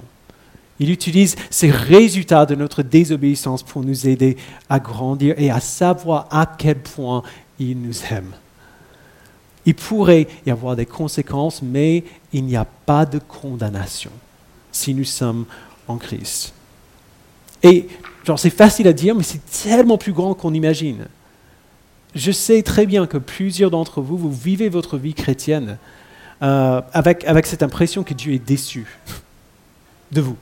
Il 0.79 0.91
utilise 0.91 1.35
ces 1.49 1.71
résultats 1.71 2.45
de 2.45 2.55
notre 2.55 2.83
désobéissance 2.83 3.63
pour 3.63 3.83
nous 3.83 4.07
aider 4.07 4.37
à 4.69 4.79
grandir 4.79 5.35
et 5.37 5.51
à 5.51 5.59
savoir 5.59 6.27
à 6.31 6.45
quel 6.45 6.79
point 6.79 7.23
il 7.59 7.81
nous 7.81 8.03
aime. 8.11 8.31
Il 9.65 9.75
pourrait 9.75 10.27
y 10.45 10.51
avoir 10.51 10.75
des 10.75 10.85
conséquences, 10.85 11.61
mais 11.61 12.03
il 12.31 12.45
n'y 12.45 12.55
a 12.55 12.65
pas 12.65 13.05
de 13.05 13.19
condamnation 13.19 14.11
si 14.71 14.93
nous 14.93 15.03
sommes 15.03 15.45
en 15.87 15.97
Christ. 15.97 16.53
Et 17.61 17.87
c'est 18.37 18.49
facile 18.49 18.87
à 18.87 18.93
dire, 18.93 19.15
mais 19.15 19.23
c'est 19.23 19.41
tellement 19.63 19.97
plus 19.97 20.13
grand 20.13 20.33
qu'on 20.33 20.53
imagine. 20.53 21.07
Je 22.15 22.31
sais 22.31 22.61
très 22.63 22.85
bien 22.85 23.05
que 23.05 23.17
plusieurs 23.17 23.71
d'entre 23.71 24.01
vous, 24.01 24.17
vous 24.17 24.31
vivez 24.31 24.69
votre 24.69 24.97
vie 24.97 25.13
chrétienne 25.13 25.77
euh, 26.41 26.81
avec, 26.93 27.25
avec 27.25 27.45
cette 27.45 27.63
impression 27.63 28.03
que 28.03 28.13
Dieu 28.13 28.33
est 28.33 28.39
déçu 28.39 28.85
de 30.11 30.21
vous, 30.21 30.37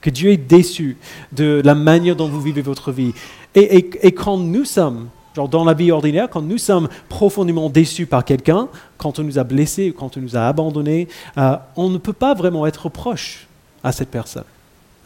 que 0.00 0.10
Dieu 0.10 0.30
est 0.30 0.36
déçu 0.36 0.96
de 1.32 1.60
la 1.64 1.74
manière 1.74 2.16
dont 2.16 2.28
vous 2.28 2.40
vivez 2.40 2.62
votre 2.62 2.92
vie. 2.92 3.12
Et, 3.54 4.12
quand 4.12 4.36
nous 4.36 4.64
sommes 4.64 5.08
dans 5.34 5.64
la 5.64 5.74
vie 5.74 5.92
ordinaire, 5.92 6.28
quand 6.28 6.42
nous 6.42 6.58
sommes 6.58 6.88
profondément 7.08 7.70
déçus 7.70 8.06
par 8.06 8.24
quelqu'un, 8.24 8.68
quand 8.96 9.18
on 9.18 9.22
nous 9.22 9.38
a 9.38 9.44
blessés, 9.44 9.94
quand 9.96 10.16
on 10.16 10.20
nous 10.20 10.36
a 10.36 10.46
abandonnés, 10.48 11.06
euh, 11.36 11.56
on 11.76 11.88
ne 11.88 11.98
peut 11.98 12.12
pas 12.12 12.34
vraiment 12.34 12.66
être 12.66 12.88
proche 12.88 13.46
à 13.84 13.92
cette 13.92 14.10
personne. 14.10 14.44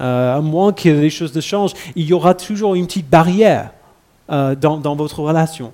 Euh, 0.01 0.37
à 0.37 0.41
moins 0.41 0.73
que 0.73 0.89
les 0.89 1.11
choses 1.11 1.35
ne 1.35 1.41
changent, 1.41 1.75
il 1.95 2.07
y 2.07 2.13
aura 2.13 2.35
toujours 2.35 2.75
une 2.75 2.87
petite 2.87 3.09
barrière 3.09 3.71
euh, 4.31 4.55
dans, 4.55 4.79
dans 4.79 4.97
votre 4.97 5.21
relation. 5.21 5.73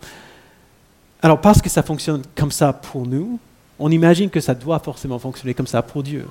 Alors 1.23 1.41
parce 1.41 1.63
que 1.63 1.69
ça 1.69 1.83
fonctionne 1.83 2.23
comme 2.35 2.51
ça 2.51 2.73
pour 2.73 3.07
nous, 3.07 3.39
on 3.79 3.91
imagine 3.91 4.29
que 4.29 4.41
ça 4.41 4.55
doit 4.55 4.81
forcément 4.81 5.19
fonctionner 5.19 5.55
comme 5.55 5.67
ça 5.67 5.83
pour 5.83 6.03
Dieu. 6.03 6.27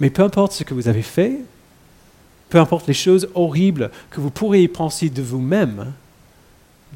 Mais 0.00 0.10
peu 0.10 0.22
importe 0.22 0.52
ce 0.52 0.64
que 0.64 0.74
vous 0.74 0.88
avez 0.88 1.02
fait, 1.02 1.40
peu 2.48 2.58
importe 2.58 2.86
les 2.86 2.94
choses 2.94 3.28
horribles 3.34 3.90
que 4.10 4.20
vous 4.20 4.30
pourriez 4.30 4.68
penser 4.68 5.10
de 5.10 5.22
vous-même, 5.22 5.92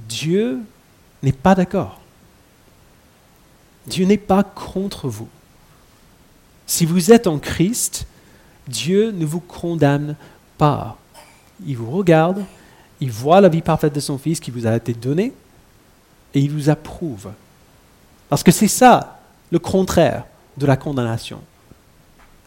Dieu 0.09 0.59
n'est 1.23 1.33
pas 1.33 1.55
d'accord. 1.55 2.01
Dieu 3.87 4.05
n'est 4.05 4.19
pas 4.19 4.43
contre 4.43 5.09
vous. 5.09 5.29
Si 6.67 6.87
vous 6.87 7.11
êtes 7.11 7.27
en 7.27 7.39
Christ, 7.39 8.07
Dieu 8.69 9.11
ne 9.11 9.25
vous 9.25 9.41
condamne 9.41 10.15
pas. 10.59 10.97
Il 11.67 11.77
vous 11.77 11.91
regarde, 11.91 12.45
il 13.01 13.11
voit 13.11 13.41
la 13.41 13.49
vie 13.49 13.63
parfaite 13.63 13.95
de 13.95 14.01
son 14.01 14.19
Fils 14.19 14.41
qui 14.41 14.51
vous 14.51 14.67
a 14.67 14.77
été 14.77 14.95
donnée 14.95 15.33
et 16.35 16.41
il 16.41 16.51
vous 16.51 16.71
approuve. 16.71 17.33
Parce 18.29 18.43
que 18.43 18.53
c'est 18.53 18.69
ça 18.69 19.21
le 19.51 19.59
contraire 19.59 20.25
de 20.57 20.67
la 20.67 20.77
condamnation. 20.77 21.41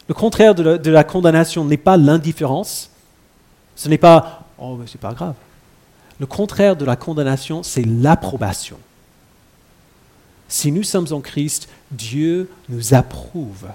Le 0.08 0.14
contraire 0.14 0.54
de 0.54 0.90
la, 0.90 1.04
condamnation 1.04 1.64
n'est 1.64 1.76
pas 1.76 1.96
l'indifférence, 1.96 2.90
ce 3.74 3.88
n'est 3.88 3.98
pas⁇ 3.98 4.18
Oh, 4.58 4.76
mais 4.78 4.86
c'est 4.86 5.00
pas 5.00 5.12
grave⁇ 5.12 5.32
le 6.20 6.26
contraire 6.26 6.76
de 6.76 6.84
la 6.84 6.96
condamnation, 6.96 7.62
c'est 7.62 7.84
l'approbation. 7.84 8.78
Si 10.48 10.70
nous 10.70 10.84
sommes 10.84 11.08
en 11.10 11.20
Christ, 11.20 11.68
Dieu 11.90 12.48
nous 12.68 12.94
approuve. 12.94 13.66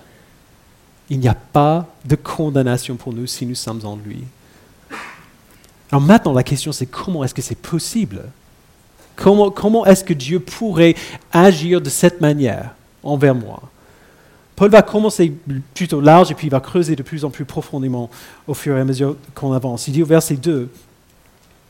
Il 1.10 1.20
n'y 1.20 1.28
a 1.28 1.36
pas 1.36 1.88
de 2.06 2.16
condamnation 2.16 2.96
pour 2.96 3.14
nous 3.14 3.28
si 3.28 3.46
nous 3.46 3.56
sommes 3.56 3.86
en 3.86 3.98
lui. 3.98 4.24
Alors 5.92 6.02
maintenant, 6.02 6.34
la 6.34 6.44
question 6.44 6.72
c'est 6.72 6.86
comment 6.86 7.24
est-ce 7.24 7.34
que 7.34 7.42
c'est 7.42 7.56
possible? 7.56 8.24
Comment, 9.16 9.50
comment 9.50 9.86
est-ce 9.86 10.04
que 10.04 10.14
Dieu 10.14 10.40
pourrait 10.40 10.96
agir 11.34 11.82
de 11.82 11.90
cette 11.90 12.22
manière 12.22 12.74
envers 13.04 13.36
moi? 13.36 13.64
Paul 14.60 14.72
va 14.72 14.82
commencer 14.82 15.32
plutôt 15.74 16.02
large 16.02 16.32
et 16.32 16.34
puis 16.34 16.48
il 16.48 16.50
va 16.50 16.60
creuser 16.60 16.98
de 16.98 17.02
plus 17.02 17.24
en 17.24 17.30
plus 17.30 17.46
profondément 17.46 18.10
au 18.46 18.54
fur 18.54 18.76
et 18.76 18.82
à 18.82 18.84
mesure 18.84 19.16
qu'on 19.34 19.54
avance. 19.54 19.88
Il 19.88 19.94
dit 19.94 20.04
au 20.04 20.06
verset 20.06 20.36
2, 20.36 20.68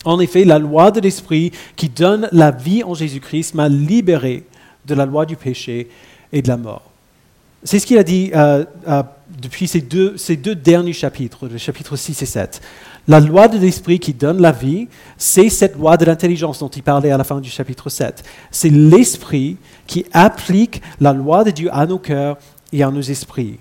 en 0.06 0.20
effet, 0.20 0.44
la 0.44 0.58
loi 0.58 0.90
de 0.90 1.00
l'Esprit 1.00 1.52
qui 1.76 1.88
donne 1.88 2.28
la 2.32 2.50
vie 2.50 2.84
en 2.84 2.96
Jésus-Christ 2.96 3.54
m'a 3.54 3.70
libéré 3.70 4.44
de 4.88 4.96
la 4.96 5.06
loi 5.06 5.28
du 5.28 5.36
péché 5.36 5.88
et 6.34 6.42
de 6.42 6.48
la 6.48 6.58
mort. 6.58 6.82
C'est 7.64 7.78
ce 7.78 7.86
qu'il 7.86 8.00
a 8.00 8.04
dit 8.04 8.32
euh, 8.34 8.66
euh, 8.88 9.04
depuis 9.40 9.68
ces 9.68 9.82
deux, 9.82 10.18
ces 10.18 10.36
deux 10.36 10.56
derniers 10.56 10.94
chapitres, 10.94 11.48
les 11.48 11.60
chapitres 11.60 11.96
6 11.96 12.24
et 12.24 12.26
7. 12.26 12.60
La 13.08 13.20
loi 13.20 13.48
de 13.50 13.60
l'Esprit 13.60 14.00
qui 14.00 14.16
donne 14.16 14.42
la 14.42 14.52
vie, 14.52 14.88
c'est 15.16 15.50
cette 15.50 15.76
loi 15.76 15.96
de 15.96 16.06
l'intelligence 16.06 16.58
dont 16.58 16.70
il 16.70 16.82
parlait 16.82 17.12
à 17.12 17.18
la 17.18 17.24
fin 17.24 17.40
du 17.40 17.52
chapitre 17.52 17.90
7. 17.90 18.24
C'est 18.50 18.70
l'Esprit 18.70 19.58
qui 19.86 20.08
applique 20.12 20.82
la 21.00 21.14
loi 21.14 21.44
de 21.44 21.52
Dieu 21.52 21.70
à 21.72 21.86
nos 21.86 22.00
cœurs 22.00 22.38
et 22.72 22.84
à 22.84 22.92
nos 22.92 23.02
esprits. 23.02 23.60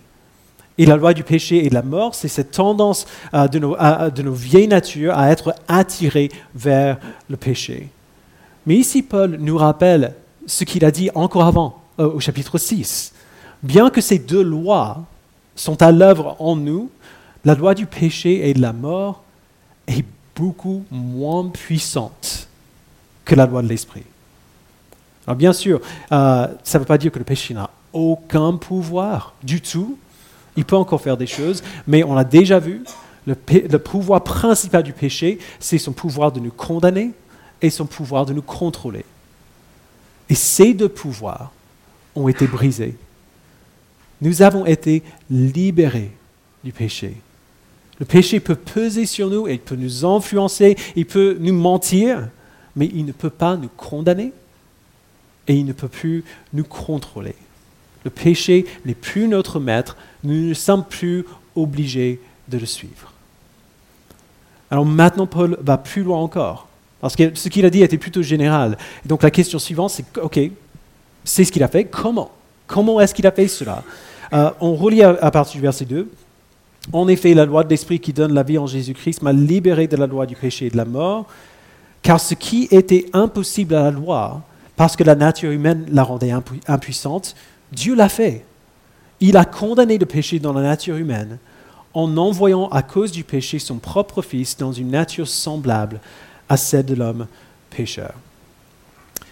Et 0.79 0.87
la 0.87 0.97
loi 0.97 1.13
du 1.13 1.25
péché 1.25 1.65
et 1.67 1.69
de 1.69 1.75
la 1.75 1.83
mort, 1.83 2.15
c'est 2.15 2.29
cette 2.29 2.53
tendance 2.53 3.07
euh, 3.35 3.49
de, 3.49 3.59
nos, 3.59 4.33
vieilles 4.33 4.69
natures 4.69 5.19
à 5.19 5.31
être 5.31 5.55
attirées 5.67 6.31
vers 6.55 6.99
le 7.29 7.37
péché. 7.37 7.89
Mais 8.65 8.77
ici, 8.77 9.03
Paul 9.03 9.39
nous 9.41 9.57
rappelle 9.57 10.15
ce 10.47 10.65
qu'il 10.65 10.85
a 10.85 10.93
dit 10.93 11.11
encore 11.15 11.45
avant, 11.45 11.83
euh, 11.99 12.13
au 12.13 12.21
chapitre 12.21 12.59
6. 12.59 13.13
Bien 13.63 13.91
que 13.91 14.01
ces 14.01 14.21
deux 14.21 14.43
lois 14.43 15.05
sont 15.57 15.83
à 15.83 15.91
l'œuvre 15.91 16.37
en 16.39 16.55
nous, 16.55 16.91
la 17.45 17.55
loi 17.55 17.75
du 17.75 17.87
péché 17.87 18.49
et 18.49 18.55
de 18.55 18.61
la 18.61 18.73
mort 18.73 19.25
est 19.89 20.05
beaucoup 20.37 20.85
moins 20.93 21.49
puissante 21.49 22.47
que 23.25 23.35
la 23.35 23.47
loi 23.47 23.63
de 23.63 23.69
l'esprit. 23.69 24.05
Alors 25.27 25.37
bien 25.37 25.53
sûr, 25.53 25.81
euh, 26.13 26.47
ça 26.63 26.79
ne 26.79 26.83
veut 26.83 26.87
pas 26.87 26.99
dire 26.99 27.11
que 27.11 27.19
le 27.19 27.25
péché 27.25 27.53
n'a 27.53 27.69
aucun 27.99 28.55
pouvoir 28.57 29.35
du 29.43 29.61
tout. 29.61 29.99
Il 30.57 30.65
peut 30.65 30.77
encore 30.77 31.01
faire 31.01 31.17
des 31.17 31.27
choses, 31.27 31.63
mais 31.87 32.03
on 32.05 32.15
l'a 32.15 32.25
déjà 32.25 32.59
vu, 32.59 32.83
le, 33.27 33.35
pouvoir 33.79 34.25
principal 34.25 34.83
du 34.83 34.93
péché, 34.93 35.39
c'est 35.61 35.79
son 35.79 35.93
pouvoir 35.93 36.33
de 36.33 36.41
nous 36.41 36.51
condamner 36.51 37.13
et 37.61 37.71
son 37.71 37.87
pouvoir 37.87 38.25
de 38.25 38.33
nous 38.33 38.43
contrôler. 38.43 39.05
Et 40.31 40.35
ces 40.35 40.75
deux 40.75 40.89
pouvoirs 40.89 41.53
ont 42.15 42.29
été 42.29 42.47
brisés. 42.47 42.97
Nous 44.21 44.43
avons 44.43 44.67
été 44.67 45.03
libérés 45.31 46.11
du 46.65 46.73
péché. 46.73 47.15
Le 48.01 48.07
péché 48.07 48.41
peut 48.41 48.57
peser 48.57 49.07
sur 49.07 49.29
nous, 49.29 49.49
il 49.49 49.59
peut 49.59 49.77
nous 49.77 50.05
influencer, 50.05 50.77
il 50.97 51.07
peut 51.07 51.37
nous 51.41 51.55
mentir, 51.55 52.29
mais 52.77 52.87
il 52.93 53.05
ne 53.05 53.13
peut 53.13 53.31
pas 53.31 53.57
nous 53.57 53.71
condamner 53.77 54.33
et 55.49 55.55
il 55.55 55.67
ne 55.67 55.73
peut 55.73 55.89
plus 55.89 56.25
nous 56.53 56.65
contrôler. 56.65 57.35
Le 58.05 58.11
péché 58.11 58.67
n'est 58.85 58.95
plus 58.95 59.29
notre 59.29 59.61
maître, 59.61 59.97
nous 60.25 60.49
ne 60.49 60.55
sommes 60.55 60.85
plus 60.85 61.25
obligés 61.57 62.21
de 62.49 62.59
le 62.59 62.67
suivre. 62.67 63.13
Alors 64.71 64.85
maintenant, 64.85 65.27
Paul 65.27 65.59
va 65.63 65.79
plus 65.79 66.03
loin 66.03 66.19
encore, 66.19 66.69
parce 67.01 67.17
que 67.17 67.35
ce 67.35 67.49
qu'il 67.49 67.65
a 67.65 67.71
dit 67.71 67.83
était 67.83 67.99
plutôt 67.99 68.23
général. 68.23 68.77
donc 69.05 69.23
la 69.23 69.31
question 69.31 69.59
suivante, 69.59 69.91
c'est, 69.91 70.05
OK, 70.19 70.39
c'est 71.25 71.45
ce 71.45 71.53
qu'il 71.53 71.63
a 71.63 71.69
fait, 71.69 71.85
comment? 71.85 72.31
Comment 72.67 73.01
est-ce 73.01 73.15
qu'il 73.15 73.27
a 73.27 73.33
fait 73.33 73.49
cela? 73.49 73.83
Euh, 74.33 74.51
On 74.61 74.75
relit 74.75 75.03
à 75.03 75.31
partir 75.31 75.57
du 75.57 75.63
verset 75.63 75.87
2. 75.87 76.09
En 76.93 77.09
effet, 77.09 77.35
la 77.35 77.45
loi 77.45 77.65
de 77.65 77.69
l'Esprit 77.69 78.01
qui 78.01 78.13
donne 78.13 78.33
la 78.33 78.43
vie 78.43 78.59
en 78.59 78.67
Jésus-Christ 78.67 79.23
m'a 79.23 79.33
libéré 79.33 79.87
de 79.89 79.97
la 79.97 80.07
loi 80.07 80.27
du 80.27 80.37
péché 80.37 80.67
et 80.67 80.71
de 80.71 80.77
la 80.77 80.85
mort, 80.85 81.27
car 82.03 82.21
ce 82.21 82.35
qui 82.35 82.69
était 82.71 83.07
impossible 83.13 83.75
à 83.75 83.83
la 83.83 83.91
loi, 83.91 84.43
parce 84.77 84.97
que 84.97 85.05
la 85.05 85.15
nature 85.15 85.51
humaine 85.51 85.87
la 85.91 86.03
rendait 86.03 86.33
impuissante, 86.67 87.35
Dieu 87.73 87.95
l'a 87.95 88.09
fait. 88.09 88.45
Il 89.21 89.37
a 89.37 89.45
condamné 89.45 89.99
le 89.99 90.07
péché 90.07 90.39
dans 90.39 90.53
la 90.53 90.63
nature 90.63 90.97
humaine 90.97 91.39
en 91.95 92.17
envoyant 92.17 92.69
à 92.69 92.83
cause 92.83 93.11
du 93.11 93.25
péché 93.25 93.59
son 93.59 93.77
propre 93.77 94.23
Fils 94.23 94.57
dans 94.57 94.73
une 94.73 94.91
nature 94.91 95.27
semblable 95.27 96.01
à 96.49 96.57
celle 96.57 96.87
de 96.87 96.95
l'homme 96.95 97.27
pécheur. 97.71 98.15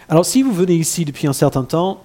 Alors 0.09 0.25
si 0.25 0.43
vous 0.43 0.53
venez 0.53 0.75
ici 0.75 1.05
depuis 1.05 1.27
un 1.27 1.33
certain 1.33 1.65
temps, 1.65 2.03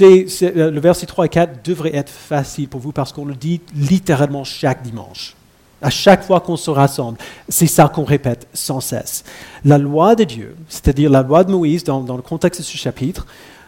euh, 0.00 0.70
le 0.70 0.80
verset 0.80 1.06
3 1.06 1.26
et 1.26 1.28
4 1.28 1.64
devrait 1.64 1.94
être 1.94 2.10
facile 2.10 2.68
pour 2.68 2.80
vous 2.80 2.92
parce 2.92 3.12
qu'on 3.12 3.24
le 3.24 3.34
dit 3.34 3.60
littéralement 3.74 4.44
chaque 4.44 4.82
dimanche. 4.82 5.34
À 5.82 5.90
chaque 5.90 6.24
fois 6.24 6.40
qu'on 6.40 6.56
se 6.56 6.70
rassemble, 6.70 7.18
c'est 7.48 7.66
ça 7.66 7.88
qu'on 7.88 8.04
répète 8.04 8.48
sans 8.54 8.80
cesse. 8.80 9.24
La 9.64 9.76
loi 9.76 10.14
de 10.14 10.24
Dieu, 10.24 10.56
c'est-à-dire 10.68 11.10
la 11.10 11.22
loi 11.22 11.44
de 11.44 11.52
Moïse 11.52 11.84
dans, 11.84 12.00
dans, 12.00 12.16
le 12.16 12.22
contexte 12.22 12.62
de 12.62 12.64
ce 12.64 12.78
chapitre, 12.78 13.26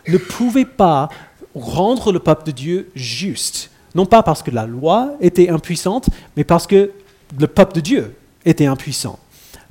ne 0.09 0.16
pouvait 0.16 0.64
pas 0.64 1.11
rendre 1.54 2.12
le 2.12 2.18
peuple 2.18 2.46
de 2.46 2.50
Dieu 2.52 2.90
juste. 2.94 3.70
Non 3.94 4.06
pas 4.06 4.22
parce 4.22 4.42
que 4.42 4.50
la 4.50 4.66
loi 4.66 5.12
était 5.20 5.48
impuissante, 5.48 6.08
mais 6.36 6.44
parce 6.44 6.66
que 6.66 6.92
le 7.38 7.46
peuple 7.46 7.74
de 7.74 7.80
Dieu 7.80 8.16
était 8.44 8.66
impuissant. 8.66 9.18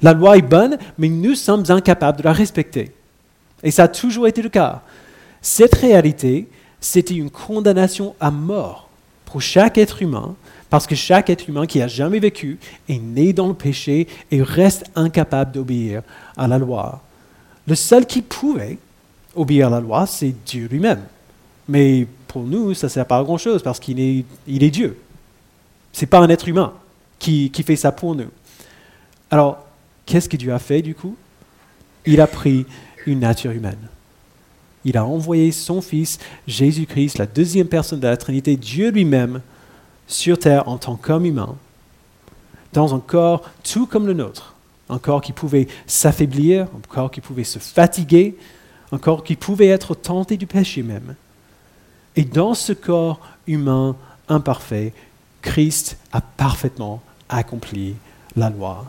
La 0.01 0.13
loi 0.13 0.38
est 0.38 0.41
bonne, 0.41 0.77
mais 0.98 1.10
nous 1.10 1.36
sommes 1.36 1.63
incapables 1.69 2.19
de 2.19 2.24
la 2.24 2.34
respecter. 2.34 2.91
Et 3.63 3.72
ça 3.72 3.84
a 3.84 3.88
toujours 3.88 4.27
été 4.27 4.41
le 4.41 4.50
cas. 4.50 4.81
Cette 5.41 5.75
réalité, 5.75 6.48
c'était 6.79 7.15
une 7.15 7.31
condamnation 7.31 8.15
à 8.19 8.31
mort 8.31 8.89
pour 9.25 9.41
chaque 9.41 9.77
être 9.77 10.01
humain, 10.01 10.36
parce 10.69 10.88
que 10.88 10.96
chaque 10.96 11.29
être 11.29 11.48
humain 11.50 11.65
qui 11.65 11.81
a 11.81 11.88
jamais 11.88 12.19
vécu 12.19 12.60
est 12.89 13.00
né 13.00 13.34
dans 13.34 13.48
le 13.48 13.53
péché 13.53 14.07
et 14.31 14.41
reste 14.41 14.86
incapable 14.96 15.51
d'obéir 15.51 16.01
à 16.36 16.48
la 16.48 16.57
loi. 16.57 17.01
Le 17.67 17.75
seul 17.75 18.05
qui 18.05 18.22
pouvait 18.22 18.77
obéir 19.36 19.67
à 19.67 19.69
la 19.69 19.79
loi, 19.79 20.05
c'est 20.05 20.34
Dieu 20.46 20.67
lui-même. 20.69 21.01
Mais 21.68 22.08
pour 22.28 22.44
nous, 22.44 22.74
ça 22.74 22.88
ne 22.88 22.92
sert 22.92 23.06
pas 23.06 23.18
à 23.18 23.24
grand-chose 23.24 23.64
parce 23.64 23.80
qu'il 23.80 24.00
est, 24.00 24.70
Dieu. 24.70 24.98
Ce 25.94 26.02
n'est 26.02 26.08
pas 26.08 26.20
un 26.20 26.30
être 26.30 26.48
humain 26.48 26.74
qui, 27.20 27.50
qui 27.52 27.64
fait 27.64 27.76
ça 27.76 27.92
pour 27.92 28.16
nous. 28.16 28.30
Alors, 29.32 29.66
qu'est-ce 30.06 30.30
que 30.30 30.38
Dieu 30.38 30.53
a 30.53 30.60
fait 30.60 30.82
du 30.82 30.96
coup? 30.96 31.16
Il 32.06 32.22
a 32.22 32.27
pris 32.27 32.66
une 33.06 33.20
nature 33.20 33.51
humaine 33.51 33.90
il 34.88 34.98
a 34.98 35.06
envoyé 35.06 35.51
son 35.51 35.82
Fils, 35.82 36.18
Jésus-Christ, 36.48 37.18
la 37.18 37.25
deuxième 37.25 37.68
personne 37.68 38.00
de 38.00 38.08
la 38.08 38.16
Trinité, 38.16 38.56
Dieu 38.56 38.90
lui-même, 38.90 39.42
sur 40.08 40.40
terre 40.40 40.70
en 40.70 40.77
tant 40.77 40.96
qu'homme 40.96 41.25
humain, 41.25 41.58
dans 42.72 42.96
un 42.96 43.01
corps 43.01 43.44
tout 43.70 43.86
comme 43.86 44.08
le 44.08 44.14
nôtre, 44.14 44.56
un 44.88 44.98
corps 44.98 45.20
qui 45.20 45.34
pouvait 45.34 45.68
s'affaiblir, 45.88 46.64
un 46.64 46.88
corps 46.88 47.12
qui 47.12 47.20
pouvait 47.20 47.44
se 47.44 47.60
fatiguer, 47.60 48.38
un 48.94 48.98
corps 48.98 49.25
qui 49.25 49.36
pouvait 49.36 49.68
être 49.68 49.94
tenté 49.94 50.38
du 50.38 50.48
péché 50.48 50.84
même. 50.84 51.16
Et 52.18 52.25
dans 52.25 52.53
ce 52.53 52.74
corps 52.74 53.22
humain 53.48 53.96
imparfait, 54.27 54.92
Christ 55.42 55.98
a 56.12 56.20
parfaitement 56.20 57.01
accompli 57.30 57.96
la 58.36 58.50
loi 58.50 58.86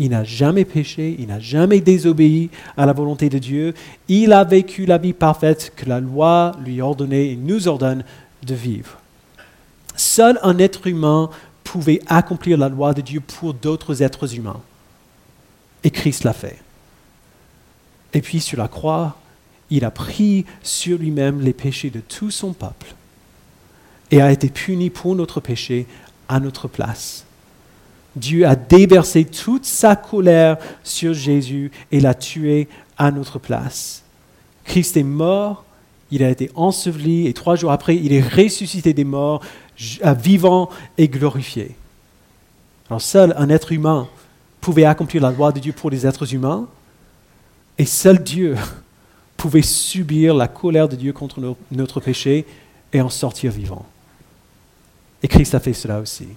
il 0.00 0.10
n'a 0.10 0.24
jamais 0.24 0.64
péché, 0.64 1.14
il 1.18 1.26
n'a 1.26 1.38
jamais 1.38 1.82
désobéi 1.82 2.48
à 2.78 2.86
la 2.86 2.94
volonté 2.94 3.28
de 3.28 3.36
Dieu. 3.36 3.74
Il 4.08 4.32
a 4.32 4.44
vécu 4.44 4.86
la 4.86 4.96
vie 4.96 5.12
parfaite 5.12 5.74
que 5.76 5.86
la 5.86 6.00
loi 6.00 6.52
lui 6.64 6.80
ordonnait 6.80 7.28
et 7.28 7.36
nous 7.36 7.68
ordonne 7.68 8.02
de 8.42 8.54
vivre. 8.54 8.96
Seul 9.94 10.38
un 10.42 10.56
être 10.56 10.86
humain 10.86 11.28
pouvait 11.64 12.00
accomplir 12.06 12.56
la 12.56 12.70
loi 12.70 12.94
de 12.94 13.02
Dieu 13.02 13.20
pour 13.20 13.52
d'autres 13.52 14.02
êtres 14.02 14.34
humains. 14.34 14.62
Et 15.84 15.90
Christ 15.90 16.24
l'a 16.24 16.32
fait. 16.32 16.58
Et 18.14 18.22
puis 18.22 18.40
sur 18.40 18.58
la 18.58 18.68
croix, 18.68 19.18
il 19.70 19.84
a 19.84 19.90
pris 19.90 20.44
sur 20.62 20.98
lui-même 20.98 21.40
les 21.40 21.52
péchés 21.52 21.90
de 21.90 22.00
tout 22.00 22.30
son 22.30 22.52
peuple 22.52 22.94
et 24.10 24.20
a 24.20 24.32
été 24.32 24.48
puni 24.48 24.90
pour 24.90 25.14
notre 25.14 25.40
péché 25.40 25.86
à 26.28 26.40
notre 26.40 26.68
place. 26.68 27.24
Dieu 28.16 28.46
a 28.46 28.56
déversé 28.56 29.24
toute 29.24 29.64
sa 29.64 29.94
colère 29.94 30.56
sur 30.82 31.14
Jésus 31.14 31.70
et 31.92 32.00
l'a 32.00 32.14
tué 32.14 32.68
à 32.98 33.10
notre 33.12 33.38
place. 33.38 34.02
Christ 34.64 34.96
est 34.96 35.04
mort, 35.04 35.64
il 36.10 36.24
a 36.24 36.30
été 36.30 36.50
enseveli 36.56 37.28
et 37.28 37.32
trois 37.32 37.54
jours 37.54 37.70
après, 37.70 37.96
il 37.96 38.12
est 38.12 38.20
ressuscité 38.20 38.92
des 38.92 39.04
morts, 39.04 39.42
vivant 40.02 40.70
et 40.98 41.08
glorifié. 41.08 41.76
Alors 42.88 43.00
seul 43.00 43.32
un 43.36 43.48
être 43.48 43.70
humain 43.70 44.08
pouvait 44.60 44.84
accomplir 44.84 45.22
la 45.22 45.30
loi 45.30 45.52
de 45.52 45.60
Dieu 45.60 45.72
pour 45.72 45.90
les 45.90 46.06
êtres 46.06 46.34
humains 46.34 46.68
et 47.78 47.86
seul 47.86 48.22
Dieu 48.22 48.56
pouvait 49.40 49.62
subir 49.62 50.34
la 50.34 50.48
colère 50.48 50.86
de 50.86 50.96
Dieu 50.96 51.14
contre 51.14 51.56
notre 51.72 51.98
péché 51.98 52.44
et 52.92 53.00
en 53.00 53.08
sortir 53.08 53.50
vivant. 53.50 53.86
Et 55.22 55.28
Christ 55.28 55.54
a 55.54 55.60
fait 55.60 55.72
cela 55.72 55.98
aussi. 55.98 56.28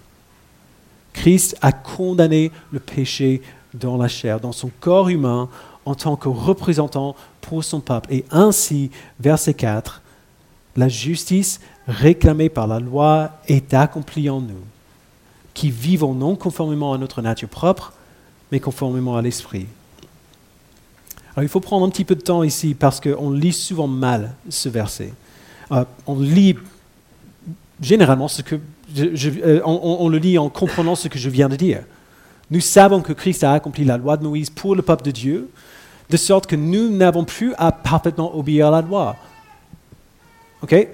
Christ 1.12 1.58
a 1.62 1.74
condamné 1.74 2.50
le 2.72 2.80
péché 2.80 3.42
dans 3.74 3.98
la 3.98 4.08
chair, 4.08 4.40
dans 4.40 4.54
son 4.54 4.72
corps 4.80 5.10
humain, 5.10 5.50
en 5.86 5.96
tant 5.96 6.16
que 6.16 6.30
représentant 6.30 7.18
pour 7.42 7.66
son 7.66 7.82
peuple. 7.82 8.08
Et 8.14 8.24
ainsi, 8.32 8.90
verset 9.20 9.54
4, 9.54 10.02
la 10.78 10.88
justice 10.88 11.60
réclamée 11.90 12.48
par 12.48 12.68
la 12.68 12.80
loi 12.80 13.32
est 13.50 13.74
accomplie 13.74 14.30
en 14.30 14.40
nous, 14.40 14.64
qui 15.54 15.72
vivons 15.72 16.14
non 16.14 16.38
conformément 16.38 16.94
à 16.94 16.98
notre 16.98 17.22
nature 17.22 17.50
propre, 17.50 17.92
mais 18.50 18.62
conformément 18.62 19.18
à 19.18 19.22
l'esprit. 19.22 19.68
Alors 21.36 21.44
il 21.44 21.50
faut 21.50 21.60
prendre 21.60 21.86
un 21.86 21.90
petit 21.90 22.06
peu 22.06 22.16
de 22.16 22.22
temps 22.22 22.44
ici 22.44 22.76
parce 22.76 23.00
qu'on 23.00 23.32
lit 23.32 23.54
souvent 23.54 23.88
mal 23.88 24.36
ce 24.50 24.70
verset. 24.70 25.14
Euh, 25.72 25.84
on 26.06 26.20
lit 26.20 26.56
généralement 27.82 28.28
ce 28.28 28.44
que 28.44 28.60
euh, 29.00 29.62
on, 29.66 30.08
le 30.10 30.20
lit 30.20 30.38
en 30.38 30.50
comprenant 30.50 30.96
ce 30.96 31.08
que 31.08 31.18
je 31.18 31.30
viens 31.30 31.50
de 31.50 31.56
dire. 31.56 31.82
Nous 32.52 32.60
savons 32.60 33.02
que 33.02 33.14
Christ 33.14 33.44
a 33.44 33.54
accompli 33.54 33.84
la 33.84 33.98
loi 33.98 34.16
de 34.18 34.24
Moïse 34.24 34.52
pour 34.52 34.76
le 34.76 34.84
peuple 34.84 35.06
de 35.06 35.12
Dieu, 35.12 35.50
de 36.10 36.18
sorte 36.18 36.46
que 36.46 36.56
nous 36.56 36.90
n'avons 36.90 37.24
plus 37.24 37.54
à 37.58 37.72
parfaitement 37.72 38.38
obéir 38.38 38.68
à 38.68 38.72
la 38.72 38.82
loi. 38.82 39.16
Ok? 40.62 40.88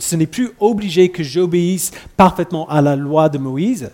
Ce 0.00 0.16
n'est 0.16 0.26
plus 0.26 0.50
obligé 0.58 1.10
que 1.10 1.22
j'obéisse 1.22 1.92
parfaitement 2.16 2.68
à 2.68 2.82
la 2.82 2.96
loi 2.96 3.28
de 3.28 3.38
Moïse, 3.38 3.92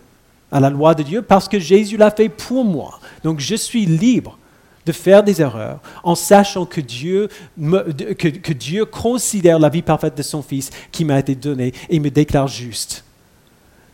à 0.51 0.61
la 0.61 0.70
loi 0.70 0.94
de 0.94 1.03
Dieu, 1.03 1.20
parce 1.20 1.47
que 1.47 1.59
Jésus 1.59 1.99
l'a 1.99 2.11
fait 2.11 2.31
pour 2.31 2.64
moi. 2.64 2.99
Donc 3.23 3.40
je 3.40 3.55
suis 3.55 3.85
libre 3.85 4.38
de 4.87 4.92
faire 4.92 5.23
des 5.23 5.40
erreurs 5.40 5.81
en 6.03 6.14
sachant 6.14 6.66
que 6.66 6.81
Dieu, 6.81 7.29
que 7.59 8.53
Dieu 8.53 8.85
considère 8.85 9.59
la 9.59 9.68
vie 9.68 9.83
parfaite 9.83 10.16
de 10.16 10.23
son 10.23 10.42
Fils 10.42 10.70
qui 10.92 11.05
m'a 11.05 11.18
été 11.18 11.35
donnée 11.35 11.73
et 11.88 12.01
me 12.01 12.11
déclare 12.11 12.49
juste. 12.49 13.05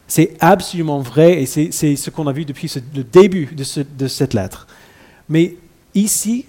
C'est 0.09 0.37
absolument 0.41 0.99
vrai 1.01 1.41
et 1.43 1.47
c'est 1.47 1.97
ce 1.97 2.11
qu'on 2.11 2.27
a 2.27 2.33
vu 2.33 2.45
depuis 2.45 2.73
le 2.95 3.05
début 3.05 3.47
de, 3.47 4.09
cette 4.09 4.35
lettre. 4.35 4.67
Mais 5.29 5.55
ici, 5.95 6.47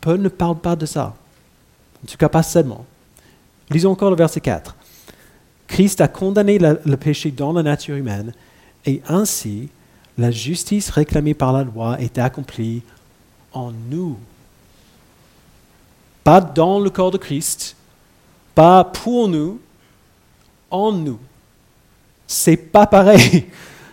Paul 0.00 0.20
ne 0.20 0.28
parle 0.28 0.58
pas 0.58 0.76
de 0.76 0.86
ça. 0.86 1.16
En 2.04 2.06
tout 2.06 2.16
cas, 2.16 2.28
pas 2.28 2.44
seulement. 2.44 2.84
Lisons 3.68 3.90
encore 3.90 4.10
le 4.10 4.16
verset 4.16 4.40
4. 4.40 4.76
Christ 5.66 6.00
a 6.00 6.06
condamné 6.06 6.58
le 6.58 6.96
péché 6.96 7.32
dans 7.32 7.52
la 7.52 7.64
nature 7.64 7.96
humaine 7.96 8.32
et 8.86 9.02
ainsi 9.08 9.68
la 10.18 10.30
justice 10.30 10.90
réclamée 10.90 11.34
par 11.34 11.52
la 11.52 11.64
loi 11.64 12.00
est 12.00 12.18
accomplie 12.18 12.82
en 13.52 13.72
nous. 13.72 14.18
Pas 16.24 16.40
dans 16.40 16.78
le 16.78 16.90
corps 16.90 17.10
de 17.10 17.18
Christ, 17.18 17.76
pas 18.54 18.84
pour 18.84 19.28
nous, 19.28 19.60
en 20.70 20.92
nous. 20.92 21.18
C'est 22.26 22.56
pas 22.56 22.86
pareil. 22.86 23.46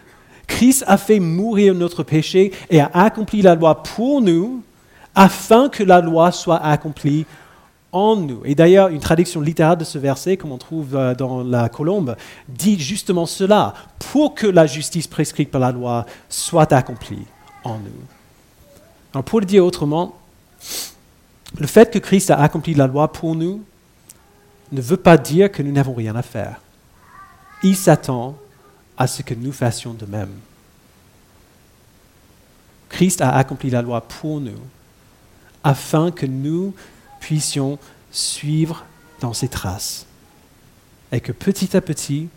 Christ 0.48 0.84
a 0.88 0.98
fait 0.98 1.20
mourir 1.20 1.74
notre 1.76 2.04
péché 2.04 2.52
et 2.70 2.80
a 2.80 2.90
accompli 2.94 3.42
la 3.42 3.56
loi 3.56 3.84
pour 3.84 4.22
nous 4.22 4.64
afin 5.16 5.70
que 5.70 5.84
la 5.84 6.02
loi 6.02 6.32
soit 6.32 6.64
accomplie 6.64 7.26
en 7.92 8.16
nous. 8.16 8.42
Et 8.46 8.56
d'ailleurs, 8.56 8.90
une 8.90 9.00
traduction 9.00 9.42
littérale 9.42 9.78
de 9.78 9.84
ce 9.84 9.98
verset, 9.98 10.38
comme 10.38 10.52
on 10.52 10.58
trouve 10.58 10.96
euh, 10.96 11.16
dans 11.16 11.44
la 11.44 11.70
colombe, 11.70 12.16
dit 12.48 12.80
justement 12.80 13.26
cela, 13.26 13.74
pour 14.12 14.36
que 14.36 14.48
la 14.48 14.66
justice 14.68 15.08
prescrite 15.08 15.52
par 15.52 15.62
la 15.62 15.72
loi 15.72 16.06
soit 16.30 16.72
accomplie 16.74 17.26
en 17.64 17.78
nous. 17.78 18.19
Pour 19.26 19.40
le 19.40 19.46
dire 19.46 19.66
autrement, 19.66 20.18
le 21.58 21.68
fait 21.68 21.92
que 21.92 22.00
Christ 22.00 22.32
a 22.32 22.40
accompli 22.40 22.74
la 22.74 22.88
loi 22.88 23.12
pour 23.12 23.36
nous 23.36 23.64
ne 24.72 24.82
veut 24.82 24.98
pas 24.98 25.18
dire 25.18 25.52
que 25.52 25.64
nous 25.64 25.72
n'avons 25.72 25.94
rien 25.94 26.16
à 26.16 26.22
faire. 26.22 26.62
Il 27.64 27.76
s'attend 27.76 28.38
à 28.98 29.08
ce 29.08 29.22
que 29.22 29.34
nous 29.34 29.52
fassions 29.52 29.94
de 29.94 30.06
même. 30.06 30.32
Christ 32.90 33.22
a 33.22 33.36
accompli 33.36 33.70
la 33.70 33.82
loi 33.82 34.02
pour 34.02 34.40
nous 34.40 34.60
afin 35.64 36.12
que 36.12 36.26
nous 36.26 36.74
puissions 37.20 37.78
suivre 38.12 38.86
dans 39.22 39.34
ses 39.34 39.48
traces. 39.48 40.06
Et 41.12 41.20
que 41.20 41.32
petit 41.32 41.76
à 41.76 41.82
petit, 41.82 42.30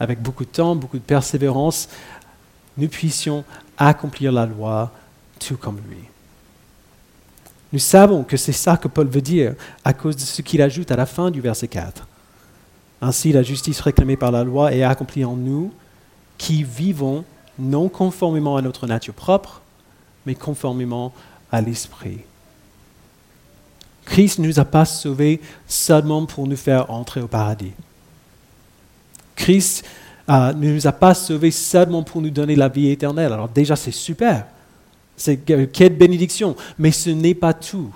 avec 0.00 0.20
beaucoup 0.20 0.44
de 0.44 0.50
temps, 0.50 0.74
beaucoup 0.74 0.98
de 0.98 1.02
persévérance, 1.02 1.88
nous 2.76 2.88
puissions 2.88 3.44
accomplir 3.78 4.32
la 4.32 4.46
loi 4.46 4.92
tout 5.46 5.56
comme 5.56 5.80
lui. 5.88 5.98
Nous 7.72 7.78
savons 7.78 8.22
que 8.22 8.36
c'est 8.36 8.52
ça 8.52 8.76
que 8.76 8.88
Paul 8.88 9.08
veut 9.08 9.22
dire 9.22 9.54
à 9.84 9.92
cause 9.92 10.16
de 10.16 10.20
ce 10.20 10.42
qu'il 10.42 10.60
ajoute 10.60 10.90
à 10.90 10.96
la 10.96 11.06
fin 11.06 11.30
du 11.30 11.40
verset 11.40 11.68
4. 11.68 12.06
Ainsi, 13.00 13.32
la 13.32 13.42
justice 13.42 13.80
réclamée 13.80 14.16
par 14.16 14.30
la 14.30 14.44
loi 14.44 14.72
est 14.72 14.82
accomplie 14.82 15.24
en 15.24 15.36
nous 15.36 15.72
qui 16.38 16.62
vivons 16.62 17.24
non 17.58 17.88
conformément 17.88 18.56
à 18.56 18.62
notre 18.62 18.86
nature 18.86 19.14
propre, 19.14 19.62
mais 20.26 20.34
conformément 20.34 21.12
à 21.50 21.60
l'Esprit. 21.60 22.20
Christ 24.04 24.38
ne 24.38 24.46
nous 24.46 24.60
a 24.60 24.64
pas 24.64 24.84
sauvés 24.84 25.40
seulement 25.66 26.26
pour 26.26 26.46
nous 26.46 26.56
faire 26.56 26.90
entrer 26.90 27.20
au 27.20 27.28
paradis. 27.28 27.72
Christ 29.36 29.84
euh, 30.28 30.52
ne 30.52 30.72
nous 30.72 30.86
a 30.86 30.92
pas 30.92 31.14
sauvés 31.14 31.50
seulement 31.50 32.02
pour 32.02 32.20
nous 32.20 32.30
donner 32.30 32.56
la 32.56 32.68
vie 32.68 32.90
éternelle. 32.90 33.32
Alors 33.32 33.48
déjà, 33.48 33.76
c'est 33.76 33.92
super. 33.92 34.46
C'est 35.22 35.36
quelle 35.36 35.96
bénédiction. 35.96 36.56
Mais 36.78 36.90
ce 36.90 37.10
n'est 37.10 37.34
pas 37.34 37.54
tout. 37.54 37.92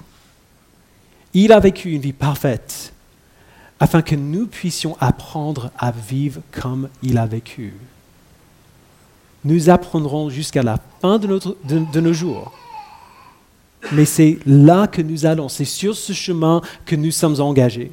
Il 1.35 1.53
a 1.53 1.61
vécu 1.61 1.93
une 1.93 2.01
vie 2.01 2.13
parfaite 2.13 2.93
afin 3.79 4.01
que 4.01 4.15
nous 4.15 4.47
puissions 4.47 4.97
apprendre 5.01 5.71
à 5.79 5.91
vivre 5.91 6.41
comme 6.51 6.89
il 7.03 7.19
a 7.19 7.27
vécu. 7.27 7.75
Nous 9.45 9.69
apprendrons 9.69 10.31
jusqu'à 10.31 10.63
la 10.63 10.79
fin 11.01 11.19
de 11.19 12.01
nos 12.01 12.13
jours 12.13 12.53
mais 13.93 14.05
c'est 14.05 14.39
là 14.47 14.87
que 14.87 15.03
nous 15.03 15.27
allons, 15.27 15.49
c'est 15.49 15.65
sur 15.65 15.97
ce 15.97 16.13
chemin 16.13 16.61
que 16.85 16.97
nous 16.97 17.11
sommes 17.11 17.41
engagés. 17.41 17.93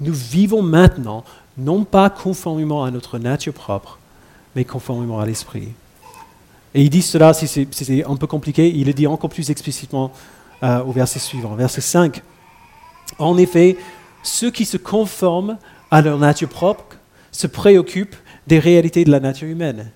Nous 0.00 0.14
vivons 0.14 0.62
maintenant, 0.62 1.24
non 1.56 1.84
pas 1.84 2.10
conformément 2.10 2.84
à 2.84 2.90
notre 2.90 3.18
nature 3.18 3.52
propre, 3.52 3.98
mais 4.56 4.64
conformément 4.64 5.20
à 5.20 5.26
l'Esprit. 5.26 5.68
Et 6.74 6.82
il 6.82 6.90
dit 6.90 7.02
cela, 7.02 7.32
si 7.32 7.46
c'est 7.46 8.04
un 8.04 8.16
peu 8.16 8.26
compliqué, 8.26 8.68
il 8.68 8.86
le 8.86 8.92
dit 8.92 9.06
encore 9.06 9.30
plus 9.30 9.50
explicitement 9.50 10.12
euh, 10.62 10.82
au 10.82 10.92
verset 10.92 11.20
suivant, 11.20 11.54
verset 11.54 11.80
5. 11.80 12.20
En 13.18 13.38
effet, 13.38 13.76
ceux 14.22 14.50
qui 14.50 14.64
se 14.64 14.76
conforment 14.76 15.56
à 15.90 16.02
leur 16.02 16.18
nature 16.18 16.48
propre 16.48 16.96
se 17.30 17.46
préoccupent 17.46 18.16
des 18.46 18.58
réalités 18.58 19.04
de 19.04 19.10
la 19.10 19.20
nature 19.20 19.48
humaine, 19.48 19.90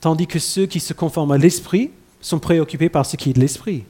tandis 0.00 0.26
que 0.26 0.38
ceux 0.38 0.66
qui 0.66 0.80
se 0.80 0.94
conforment 0.94 1.32
à 1.32 1.38
l'Esprit 1.38 1.90
sont 2.20 2.38
préoccupés 2.38 2.88
par 2.88 3.04
ce 3.04 3.16
qui 3.16 3.30
est 3.30 3.34
de 3.34 3.40
l'Esprit. 3.40 3.84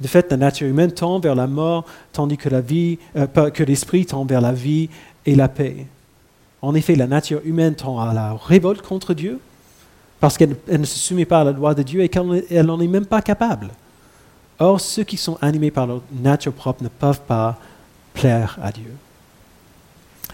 De 0.00 0.06
fait, 0.06 0.30
la 0.30 0.36
nature 0.36 0.68
humaine 0.68 0.92
tend 0.92 1.18
vers 1.18 1.34
la 1.34 1.48
mort, 1.48 1.84
tandis 2.12 2.36
que 2.36 2.48
euh, 2.48 3.50
que 3.50 3.62
l'esprit 3.64 4.06
tend 4.06 4.24
vers 4.24 4.40
la 4.40 4.52
vie 4.52 4.88
et 5.26 5.34
la 5.34 5.48
paix. 5.48 5.86
En 6.62 6.74
effet, 6.74 6.94
la 6.94 7.08
nature 7.08 7.40
humaine 7.44 7.74
tend 7.74 7.98
à 7.98 8.14
la 8.14 8.34
révolte 8.34 8.82
contre 8.82 9.14
Dieu, 9.14 9.40
parce 10.20 10.36
qu'elle 10.36 10.56
ne 10.68 10.84
se 10.84 10.98
soumet 10.98 11.24
pas 11.24 11.40
à 11.40 11.44
la 11.44 11.52
loi 11.52 11.74
de 11.74 11.82
Dieu 11.82 12.02
et 12.02 12.08
qu'elle 12.08 12.66
n'en 12.66 12.80
est 12.80 12.88
même 12.88 13.06
pas 13.06 13.22
capable. 13.22 13.68
Or, 14.58 14.80
ceux 14.80 15.04
qui 15.04 15.16
sont 15.16 15.38
animés 15.40 15.70
par 15.70 15.86
leur 15.86 16.02
nature 16.12 16.52
propre 16.52 16.82
ne 16.82 16.88
peuvent 16.88 17.20
pas 17.20 17.58
plaire 18.12 18.58
à 18.60 18.72
Dieu. 18.72 18.92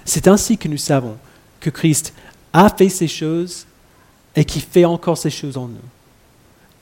C'est 0.04 0.28
ainsi 0.28 0.56
que 0.56 0.68
nous 0.68 0.78
savons 0.78 1.16
que 1.60 1.70
Christ 1.70 2.14
a 2.52 2.68
fait 2.70 2.88
ces 2.88 3.08
choses 3.08 3.66
et 4.34 4.44
qui 4.44 4.60
fait 4.60 4.84
encore 4.84 5.18
ces 5.18 5.30
choses 5.30 5.56
en 5.56 5.68
nous. 5.68 5.76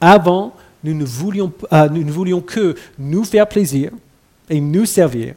Avant, 0.00 0.54
nous 0.84 0.94
ne 0.94 1.04
voulions, 1.04 1.52
euh, 1.72 1.88
nous 1.88 2.04
ne 2.04 2.10
voulions 2.10 2.40
que 2.40 2.76
nous 2.98 3.24
faire 3.24 3.48
plaisir 3.48 3.90
et 4.48 4.60
nous 4.60 4.86
servir. 4.86 5.34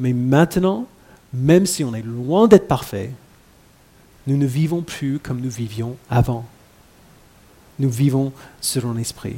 Mais 0.00 0.12
maintenant, 0.12 0.86
même 1.32 1.66
si 1.66 1.84
on 1.84 1.94
est 1.94 2.02
loin 2.02 2.46
d'être 2.48 2.68
parfait, 2.68 3.10
nous 4.26 4.36
ne 4.36 4.46
vivons 4.46 4.82
plus 4.82 5.18
comme 5.18 5.40
nous 5.40 5.50
vivions 5.50 5.96
avant. 6.08 6.44
Nous 7.78 7.90
vivons 7.90 8.32
selon 8.60 8.92
l'esprit. 8.92 9.36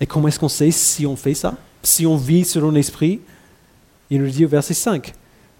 Et 0.00 0.06
comment 0.06 0.28
est-ce 0.28 0.38
qu'on 0.38 0.48
sait 0.48 0.70
si 0.70 1.06
on 1.06 1.16
fait 1.16 1.34
ça? 1.34 1.56
Si 1.82 2.06
on 2.06 2.16
vit 2.16 2.44
selon 2.44 2.70
l'esprit, 2.70 3.20
il 4.10 4.22
nous 4.22 4.30
dit 4.30 4.44
au 4.44 4.48
verset 4.48 4.74
5, 4.74 5.12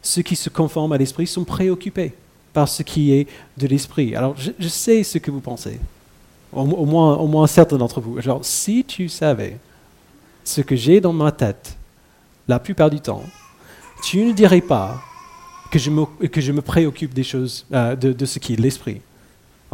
ceux 0.02 0.22
qui 0.22 0.36
se 0.36 0.48
conforment 0.48 0.92
à 0.92 0.98
l'esprit 0.98 1.26
sont 1.26 1.44
préoccupés 1.44 2.14
par 2.52 2.68
ce 2.68 2.82
qui 2.82 3.12
est 3.12 3.26
de 3.56 3.66
l'esprit. 3.66 4.16
Alors 4.16 4.34
je 4.36 4.68
sais 4.68 5.02
ce 5.02 5.18
que 5.18 5.30
vous 5.30 5.40
pensez. 5.40 5.78
Au, 6.52 6.64
moins, 6.64 7.16
au 7.16 7.28
moins 7.28 7.46
certains 7.46 7.76
d'entre 7.76 8.00
vous. 8.00 8.20
Genre, 8.20 8.44
si 8.44 8.84
tu 8.84 9.08
savais 9.08 9.58
ce 10.42 10.60
que 10.60 10.74
j'ai 10.74 11.00
dans 11.00 11.12
ma 11.12 11.30
tête, 11.30 11.76
la 12.48 12.58
plupart 12.58 12.90
du 12.90 13.00
temps, 13.00 13.22
tu 14.02 14.24
ne 14.24 14.32
dirais 14.32 14.60
pas 14.60 15.00
que 15.70 15.78
je 15.78 15.90
me, 15.90 16.04
que 16.26 16.40
je 16.40 16.50
me 16.50 16.60
préoccupe 16.60 17.14
des 17.14 17.22
choses, 17.22 17.66
euh, 17.72 17.94
de, 17.94 18.26
ce 18.26 18.40
qui 18.40 18.54
est 18.54 18.56
l'esprit. 18.56 19.00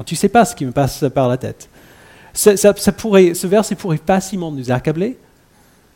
Tu 0.05 0.15
ne 0.15 0.19
sais 0.19 0.29
pas 0.29 0.45
ce 0.45 0.55
qui 0.55 0.67
me 0.67 0.73
passe 0.73 1.05
par 1.15 1.29
la 1.29 1.37
tête. 1.37 1.69
Ça, 2.35 2.75
pourrait, 2.93 3.33
ce 3.33 3.47
verset 3.47 3.75
pourrait 3.77 4.01
facilement 4.05 4.53
nous 4.53 4.71
accabler, 4.71 5.17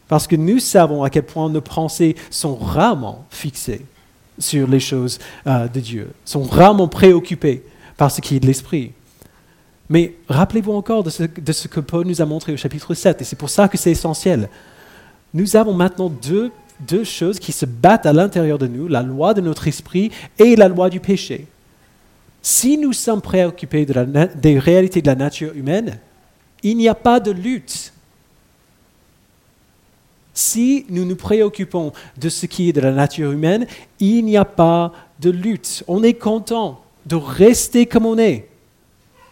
parce 0.09 0.27
que 0.27 0.37
nous 0.37 0.59
savons 0.59 1.03
à 1.03 1.11
quel 1.11 1.25
point 1.25 1.51
nos 1.51 1.61
pensées 1.61 2.17
sont 2.31 2.57
rarement 2.57 3.27
fixées 3.31 3.85
sur 4.39 4.67
les 4.67 4.81
choses 4.81 5.19
euh, 5.47 5.69
de 5.69 5.81
Dieu, 5.81 6.11
sont 6.25 6.43
rarement 6.43 6.89
préoccupées 6.89 7.63
par 7.97 8.11
ce 8.11 8.23
qui 8.23 8.37
est 8.37 8.41
de 8.41 8.47
l'esprit. 8.47 8.93
Mais 9.91 10.15
rappelez-vous 10.29 10.73
encore 10.73 11.03
de 11.03 11.11
ce, 11.11 11.69
que 11.69 11.81
Paul 11.81 12.07
nous 12.07 12.23
a 12.23 12.25
montré 12.25 12.53
au 12.53 12.57
chapitre 12.57 12.95
7, 12.95 13.21
et 13.21 13.25
c'est 13.25 13.37
pour 13.37 13.51
ça 13.51 13.69
que 13.69 13.77
c'est 13.77 13.91
essentiel. 13.91 14.49
Nous 15.35 15.57
avons 15.57 15.75
maintenant 15.75 16.09
deux, 16.09 16.53
choses 17.05 17.39
qui 17.39 17.53
se 17.53 17.67
battent 17.67 18.07
à 18.07 18.13
l'intérieur 18.13 18.57
de 18.57 18.67
nous, 18.67 18.89
la 18.89 19.03
loi 19.03 19.35
de 19.35 19.41
notre 19.41 19.69
esprit 19.69 20.11
et 20.39 20.57
la 20.57 20.69
loi 20.69 20.89
du 20.89 21.01
péché. 21.01 21.47
Si 22.42 22.79
nous 22.79 22.92
sommes 22.92 23.20
préoccupés 23.20 23.87
des 23.87 24.59
réalités 24.59 25.03
de 25.03 25.07
la 25.07 25.14
nature 25.14 25.53
humaine, 25.55 25.98
il 26.62 26.76
n'y 26.76 26.88
a 26.88 26.94
pas 26.94 27.20
de 27.20 27.31
lutte. 27.31 27.92
Si 30.33 30.87
nous 30.88 31.05
nous 31.05 31.16
préoccupons 31.16 31.92
de 32.16 32.29
ce 32.29 32.46
qui 32.46 32.68
est 32.68 32.72
de 32.72 32.81
la 32.81 32.92
nature 32.92 33.33
humaine, 33.33 33.66
il 33.98 34.24
n'y 34.24 34.37
a 34.37 34.44
pas 34.44 34.92
de 35.20 35.31
lutte. 35.31 35.85
On 35.87 36.03
est 36.03 36.14
content 36.14 36.83
de 37.05 37.16
rester 37.16 37.87
comme 37.87 38.07
on 38.07 38.16
est. 38.18 38.48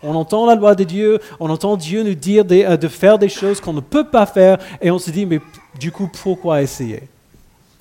On 0.03 0.15
entend 0.15 0.47
la 0.47 0.55
loi 0.55 0.75
de 0.75 0.85
Dieu, 0.85 1.19
on 1.41 1.51
entend 1.51 1.77
Dieu 1.77 2.03
nous 2.03 2.15
dire 2.15 2.45
euh, 2.51 2.77
de, 2.77 2.89
faire 2.89 3.19
des 3.19 3.29
choses 3.29 3.61
qu'on 3.61 3.73
ne 3.73 3.81
peut 3.81 4.05
pas 4.05 4.27
faire, 4.27 4.59
et 4.81 4.91
on 4.91 4.99
se 4.99 5.11
dit, 5.11 5.27
mais 5.27 5.41
du 5.79 5.91
coup, 5.91 6.09
pourquoi 6.23 6.63
essayer? 6.63 7.03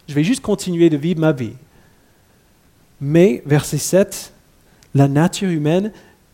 Je 0.07 0.13
vais 0.15 0.23
juste 0.23 0.41
continuer 0.41 0.89
de 0.89 0.97
vivre 0.97 1.19
ma 1.19 1.31
vie. 1.31 1.53
Mais, 2.99 3.43
verset 3.45 3.77
7, 3.77 4.33
la 4.93 5.07
nature 5.07 5.49
humaine, 5.49 5.91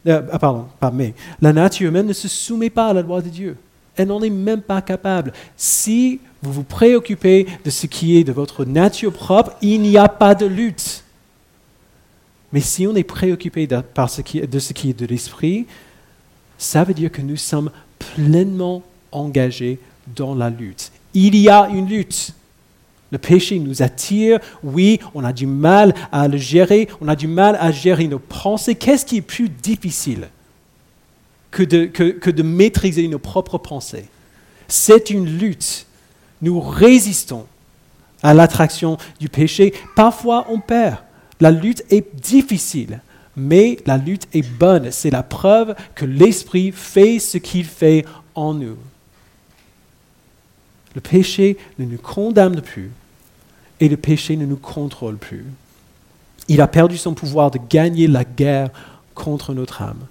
euh, 0.08 0.22
ah, 0.32 0.39
pardon, 0.39 0.68
pas 0.80 0.92
mais, 0.92 1.13
la 1.42 1.54
nature 1.54 1.89
humaine 1.89 2.08
ne 2.08 2.13
se 2.13 2.28
soumet 2.28 2.70
pas 2.70 2.88
à 2.88 2.94
la 2.94 3.02
loi 3.02 3.22
de 3.22 3.30
Dieu. 3.30 3.58
Elle 3.96 4.08
n'en 4.08 4.22
est 4.22 4.30
même 4.30 4.62
pas 4.62 4.82
capable. 4.82 5.34
Si 5.56 6.20
vous 6.42 6.52
vous 6.52 6.63
préoccupez 6.63 7.48
de 7.63 7.70
ce 7.70 7.86
qui 7.86 8.18
est 8.18 8.24
de 8.24 8.32
votre 8.32 8.66
nature 8.66 9.13
propre, 9.13 9.56
il 9.62 9.82
n'y 9.82 9.98
a 9.98 10.10
pas 10.10 10.36
de 10.36 10.46
lutte. 10.46 11.04
Mais 12.52 12.62
si 12.62 12.86
on 12.86 12.96
est 12.96 13.04
préoccupé 13.04 13.68
par 13.94 14.10
ce 14.10 14.22
qui, 14.22 14.42
de 14.42 14.60
ce 14.60 14.74
qui 14.74 14.89
est 14.89 15.00
de 15.00 15.06
l'esprit, 15.06 15.66
ça 16.58 16.84
veut 16.84 16.94
dire 16.94 17.12
que 17.12 17.22
nous 17.22 17.38
sommes 17.38 17.72
pleinement 17.98 18.84
engagés 19.12 19.80
dans 20.16 20.36
la 20.36 20.50
lutte. 20.50 20.92
Il 21.13 21.36
y 21.36 21.50
a 21.50 21.70
une 21.70 21.88
lutte. 21.88 22.34
Le 23.13 23.19
péché 23.19 23.60
nous 23.60 23.84
attire, 23.84 24.39
oui, 24.63 24.99
on 25.13 25.23
a 25.23 25.32
du 25.32 25.45
mal 25.45 25.93
à 26.12 26.28
le 26.28 26.38
gérer, 26.38 26.89
on 26.99 27.08
a 27.08 27.15
du 27.15 27.28
mal 27.28 27.56
à 27.62 27.71
gérer 27.71 28.08
nos 28.08 28.17
pensées. 28.17 28.73
Qu'est-ce 28.73 29.06
qui 29.06 29.17
est 29.17 29.21
plus 29.21 29.49
difficile 29.49 30.30
que 31.52 31.62
de, 31.62 32.41
maîtriser 32.41 33.08
nos 33.08 33.19
propres 33.19 33.60
pensées? 33.60 34.08
C'est 34.67 35.12
une 35.12 35.28
lutte. 35.28 35.86
Nous 36.41 36.60
résistons 36.60 37.45
à 38.23 38.34
l'attraction 38.34 38.97
du 39.19 39.30
péché. 39.30 39.76
Parfois, 39.95 40.47
on 40.49 40.60
perd. 40.60 40.97
La 41.39 41.52
lutte 41.52 41.84
est 41.91 42.15
difficile, 42.15 42.99
mais 43.36 43.78
la 43.86 43.99
lutte 43.99 44.28
est 44.34 44.41
bonne. 44.41 44.89
C'est 44.89 45.12
la 45.12 45.21
preuve 45.21 45.76
que 45.93 46.06
l'Esprit 46.06 46.71
fait 46.71 47.19
ce 47.19 47.38
qu'il 47.38 47.65
fait 47.65 48.06
en 48.34 48.56
nous. 48.56 48.78
Le 50.95 51.02
péché 51.02 51.58
ne 51.78 51.86
nous 51.86 51.99
condamne 51.99 52.60
plus 52.60 52.89
et 53.79 53.89
le 53.89 53.97
péché 53.97 54.36
ne 54.38 54.45
nous 54.45 54.57
contrôle 54.57 55.17
plus. 55.17 55.45
Il 56.47 56.62
a 56.62 56.67
perdu 56.67 56.97
son 56.97 57.13
pouvoir 57.13 57.51
de 57.51 57.59
gagner 57.69 58.07
la 58.07 58.23
guerre 58.23 58.69
contre 59.15 59.53
notre 59.53 59.81
âme. 59.81 60.05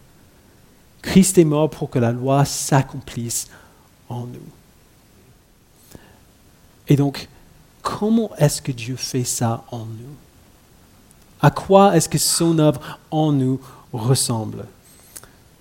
Christ 1.02 1.36
est 1.38 1.44
mort 1.44 1.68
pour 1.68 1.90
que 1.90 1.98
la 1.98 2.12
loi 2.12 2.44
s'accomplisse 2.44 3.48
en 4.08 4.26
nous. 4.26 4.50
Et 6.88 6.96
donc, 6.96 7.28
comment 7.82 8.30
est-ce 8.36 8.62
que 8.62 8.72
Dieu 8.72 8.96
fait 8.96 9.24
ça 9.24 9.64
en 9.70 9.80
nous? 9.80 10.16
À 11.40 11.50
quoi 11.50 11.96
est-ce 11.96 12.08
que 12.08 12.18
son 12.18 12.58
œuvre 12.58 12.98
en 13.10 13.32
nous 13.32 13.60
ressemble? 13.92 14.66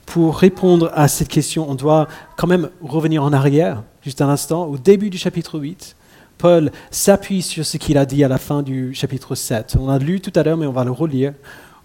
Pour 0.06 0.38
répondre 0.38 0.92
à 0.94 1.08
cette 1.08 1.30
question, 1.30 1.70
on 1.70 1.76
doit 1.76 2.08
quand 2.36 2.48
même 2.48 2.70
revenir 2.82 3.24
en 3.24 3.34
arrière, 3.34 3.82
juste 4.04 4.22
un 4.22 4.30
instant, 4.30 4.66
au 4.66 4.78
début 4.78 5.10
du 5.10 5.18
chapitre 5.18 5.60
8. 5.60 5.96
Paul 6.42 6.72
s'appuie 6.90 7.44
sur 7.44 7.64
ce 7.64 7.78
qu'il 7.78 8.00
a 8.00 8.06
dit 8.08 8.24
à 8.24 8.28
la 8.28 8.40
fin 8.40 8.64
du 8.64 8.96
chapitre 8.96 9.36
7. 9.36 9.78
On 9.80 9.90
a 9.90 10.00
lu 10.00 10.20
tout 10.22 10.32
à 10.34 10.42
l'heure, 10.42 10.58
mais 10.58 10.66
on 10.66 10.72
va 10.72 10.84
le 10.84 10.90
relire. 10.90 11.34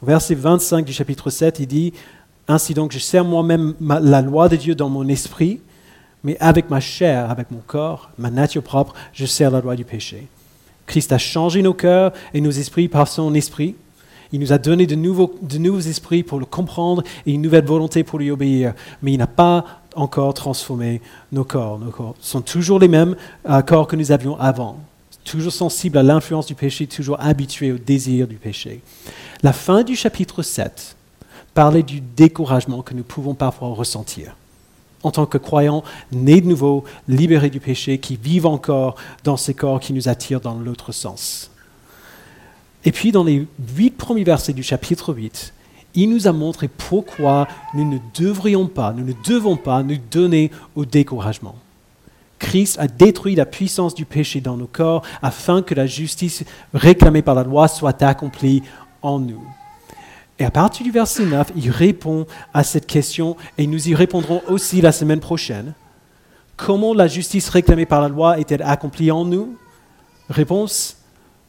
Au 0.02 0.06
verset 0.06 0.34
25 0.34 0.82
du 0.82 0.94
chapitre 0.94 1.28
7, 1.28 1.60
il 1.60 1.66
dit, 1.66 1.92
Ainsi 2.48 2.72
donc, 2.72 2.90
je 2.90 2.98
sers 2.98 3.22
moi-même 3.22 3.74
la 3.80 4.22
loi 4.22 4.48
de 4.48 4.56
Dieu 4.56 4.74
dans 4.74 4.88
mon 4.88 5.06
esprit, 5.08 5.60
mais 6.24 6.38
avec 6.40 6.70
ma 6.70 6.80
chair, 6.80 7.30
avec 7.30 7.50
mon 7.50 7.60
corps, 7.66 8.10
ma 8.16 8.30
nature 8.30 8.62
propre, 8.62 8.94
je 9.12 9.26
sers 9.26 9.50
la 9.50 9.60
loi 9.60 9.76
du 9.76 9.84
péché. 9.84 10.26
Christ 10.86 11.12
a 11.12 11.18
changé 11.18 11.60
nos 11.60 11.74
cœurs 11.74 12.12
et 12.32 12.40
nos 12.40 12.50
esprits 12.50 12.88
par 12.88 13.08
son 13.08 13.34
esprit. 13.34 13.74
Il 14.32 14.40
nous 14.40 14.54
a 14.54 14.58
donné 14.58 14.86
de 14.86 14.94
nouveaux, 14.94 15.34
de 15.42 15.58
nouveaux 15.58 15.80
esprits 15.80 16.22
pour 16.22 16.40
le 16.40 16.46
comprendre 16.46 17.02
et 17.26 17.32
une 17.32 17.42
nouvelle 17.42 17.66
volonté 17.66 18.04
pour 18.04 18.18
lui 18.18 18.30
obéir. 18.30 18.72
Mais 19.02 19.12
il 19.12 19.18
n'a 19.18 19.26
pas 19.26 19.82
encore 19.96 20.34
transformé 20.34 21.00
nos 21.32 21.44
corps. 21.44 21.78
Nos 21.78 21.90
corps 21.90 22.14
sont 22.20 22.40
toujours 22.40 22.78
les 22.78 22.88
mêmes 22.88 23.16
corps 23.66 23.86
que 23.86 23.96
nous 23.96 24.12
avions 24.12 24.38
avant. 24.38 24.78
Toujours 25.24 25.52
sensibles 25.52 25.98
à 25.98 26.02
l'influence 26.02 26.46
du 26.46 26.54
péché, 26.54 26.86
toujours 26.86 27.20
habitués 27.20 27.72
au 27.72 27.78
désir 27.78 28.28
du 28.28 28.36
péché. 28.36 28.80
La 29.42 29.52
fin 29.52 29.82
du 29.82 29.96
chapitre 29.96 30.42
7 30.42 30.96
parlait 31.52 31.82
du 31.82 32.00
découragement 32.00 32.82
que 32.82 32.94
nous 32.94 33.02
pouvons 33.02 33.34
parfois 33.34 33.68
ressentir 33.68 34.36
en 35.02 35.10
tant 35.12 35.26
que 35.26 35.38
croyants 35.38 35.84
nés 36.10 36.40
de 36.40 36.48
nouveau, 36.48 36.84
libérés 37.06 37.50
du 37.50 37.60
péché, 37.60 37.98
qui 37.98 38.16
vivent 38.16 38.46
encore 38.46 38.96
dans 39.22 39.36
ces 39.36 39.54
corps 39.54 39.78
qui 39.78 39.92
nous 39.92 40.08
attirent 40.08 40.40
dans 40.40 40.54
l'autre 40.54 40.90
sens. 40.90 41.50
Et 42.84 42.92
puis 42.92 43.12
dans 43.12 43.24
les 43.24 43.46
huit 43.76 43.90
premiers 43.90 44.24
versets 44.24 44.52
du 44.52 44.62
chapitre 44.62 45.14
8, 45.14 45.54
il 45.96 46.10
nous 46.10 46.28
a 46.28 46.32
montré 46.32 46.68
pourquoi 46.68 47.48
nous 47.74 47.88
ne 47.88 47.98
devrions 48.14 48.66
pas, 48.66 48.92
nous 48.92 49.04
ne 49.04 49.14
devons 49.24 49.56
pas 49.56 49.82
nous 49.82 49.98
donner 50.10 50.50
au 50.76 50.84
découragement. 50.84 51.56
Christ 52.38 52.78
a 52.78 52.86
détruit 52.86 53.34
la 53.34 53.46
puissance 53.46 53.94
du 53.94 54.04
péché 54.04 54.40
dans 54.40 54.56
nos 54.56 54.66
corps 54.66 55.02
afin 55.22 55.62
que 55.62 55.74
la 55.74 55.86
justice 55.86 56.44
réclamée 56.74 57.22
par 57.22 57.34
la 57.34 57.42
loi 57.42 57.66
soit 57.66 58.02
accomplie 58.02 58.62
en 59.02 59.18
nous. 59.18 59.42
Et 60.38 60.44
à 60.44 60.50
partir 60.50 60.84
du 60.84 60.92
verset 60.92 61.24
9, 61.24 61.52
il 61.56 61.70
répond 61.70 62.26
à 62.52 62.62
cette 62.62 62.86
question 62.86 63.36
et 63.56 63.66
nous 63.66 63.88
y 63.88 63.94
répondrons 63.94 64.42
aussi 64.48 64.82
la 64.82 64.92
semaine 64.92 65.20
prochaine. 65.20 65.72
Comment 66.56 66.92
la 66.92 67.06
justice 67.06 67.48
réclamée 67.48 67.86
par 67.86 68.02
la 68.02 68.08
loi 68.08 68.38
est-elle 68.38 68.62
accomplie 68.62 69.10
en 69.10 69.24
nous? 69.24 69.56
Réponse, 70.28 70.98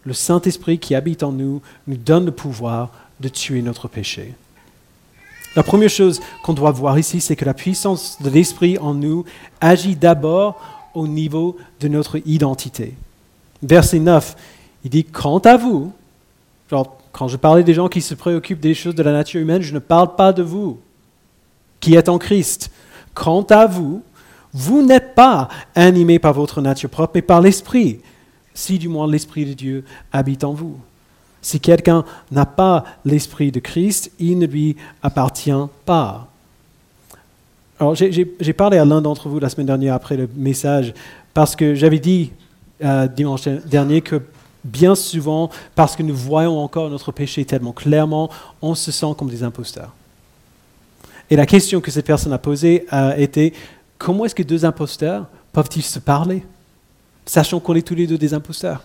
le 0.06 0.14
Saint-Esprit 0.14 0.80
qui 0.80 0.96
habite 0.96 1.24
en 1.24 1.34
nous 1.34 1.62
nous 1.86 1.98
donne 1.98 2.26
le 2.26 2.32
pouvoir 2.32 2.92
de 3.19 3.30
tuer 3.30 3.62
notre 3.62 3.88
péché. 3.88 4.34
La 5.56 5.63
première 5.63 5.89
chose 5.89 6.19
qu'on 6.43 6.53
doit 6.53 6.71
voir 6.71 6.99
ici, 6.99 7.19
c'est 7.19 7.36
que 7.36 7.45
la 7.45 7.53
puissance 7.53 8.21
de 8.21 8.30
l'Esprit 8.30 8.77
en 8.77 8.93
nous 8.93 9.25
agit 9.60 9.95
d'abord 9.95 10.62
au 10.93 11.08
niveau 11.08 11.58
de 11.80 11.88
notre 11.88 12.21
identité. 12.27 12.93
Verset 13.63 13.99
9, 13.99 14.36
il 14.84 14.91
dit, 14.91 15.03
quant 15.03 15.39
à 15.39 15.58
vous, 15.58 15.91
quand 16.69 17.27
je 17.27 17.38
parlais 17.38 17.63
des 17.63 17.73
gens 17.73 17.88
qui 17.88 18.01
se 18.01 18.13
préoccupent 18.13 18.60
des 18.60 18.75
choses 18.75 18.93
de 18.93 19.01
la 19.01 19.12
nature 19.12 19.41
humaine, 19.41 19.63
je 19.63 19.73
ne 19.73 19.80
parle 19.80 20.15
pas 20.15 20.32
de 20.32 20.43
vous, 20.43 20.80
qui 21.80 21.95
êtes 21.95 22.10
en 22.10 22.19
Christ. 22.19 22.69
Quant 23.15 23.43
à 23.43 23.65
vous, 23.65 24.03
vous 24.53 24.86
n'êtes 24.86 25.15
pas 25.15 25.49
animés 25.73 26.19
par 26.19 26.34
votre 26.34 26.62
nature 26.62 26.89
propre, 26.89 27.13
mais 27.15 27.21
par 27.23 27.41
l'Esprit, 27.41 27.99
si 28.53 28.77
du 28.77 28.89
moins 28.89 29.10
l'Esprit 29.10 29.45
de 29.45 29.53
Dieu 29.53 29.86
habite 30.12 30.43
en 30.43 30.53
vous. 30.53 30.77
Si 31.41 31.60
quelqu'un 31.60 32.04
n'a 32.32 32.45
pas 32.45 32.84
l'Esprit 33.06 33.52
de 33.52 33.60
Christ, 33.60 34.12
il 34.19 34.39
ne 34.39 34.45
lui 34.45 34.76
appartient 35.02 35.52
pas. 35.86 36.28
Alors, 37.80 37.95
j'ai 37.95 38.54
parlé 38.54 38.78
à 38.78 38.86
l'un 38.86 39.02
d'entre 39.02 39.30
vous 39.30 39.39
la 39.39 39.50
semaine 39.50 39.67
dernière 39.67 39.93
après 39.93 40.17
le 40.17 40.28
message, 40.36 40.93
parce 41.34 41.56
que 41.56 41.76
j'avais 41.76 42.00
dit 42.00 42.32
euh, 42.84 43.08
dimanche 43.08 43.47
dernier 43.47 44.02
que 44.02 44.21
bien 44.63 44.95
souvent, 44.95 45.50
parce 45.76 45.95
que 45.95 46.04
nous 46.04 46.15
voyons 46.15 46.60
encore 46.60 46.89
notre 46.89 47.12
péché 47.12 47.45
tellement 47.45 47.71
clairement, 47.71 48.30
on 48.62 48.76
se 48.76 48.91
sent 48.91 49.13
comme 49.17 49.30
des 49.30 49.43
imposteurs. 49.43 49.93
Et 51.30 51.36
la 51.36 51.45
question 51.45 51.82
que 51.82 51.91
cette 51.91 52.06
personne 52.06 52.34
a 52.34 52.38
posée 52.38 52.86
a 52.89 53.17
été, 53.17 53.54
comment 53.97 54.26
est-ce 54.26 54.36
que 54.36 54.43
deux 54.43 54.65
imposteurs 54.65 55.28
peuvent-ils 55.54 55.84
se 55.84 56.00
parler, 56.00 56.43
sachant 57.26 57.60
qu'on 57.60 57.76
est 57.76 57.86
tous 57.86 57.95
les 57.95 58.08
deux 58.08 58.17
des 58.17 58.34
imposteurs? 58.34 58.82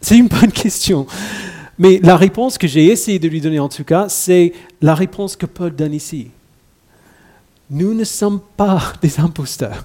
C'est 0.00 0.16
une 0.16 0.28
bonne 0.28 0.52
question. 0.52 1.06
Mais 1.78 2.00
la 2.02 2.16
réponse 2.16 2.58
que 2.58 2.66
j'ai 2.66 2.86
essayé 2.86 3.18
de 3.18 3.28
lui 3.28 3.40
donner 3.40 3.58
en 3.58 3.68
tout 3.68 3.84
cas, 3.84 4.08
c'est 4.08 4.52
la 4.82 4.94
réponse 4.94 5.36
que 5.36 5.46
Paul 5.46 5.74
donne 5.74 5.94
ici. 5.94 6.28
Nous 7.70 7.94
ne 7.94 8.04
sommes 8.04 8.40
pas 8.56 8.92
des 9.02 9.20
imposteurs. 9.20 9.84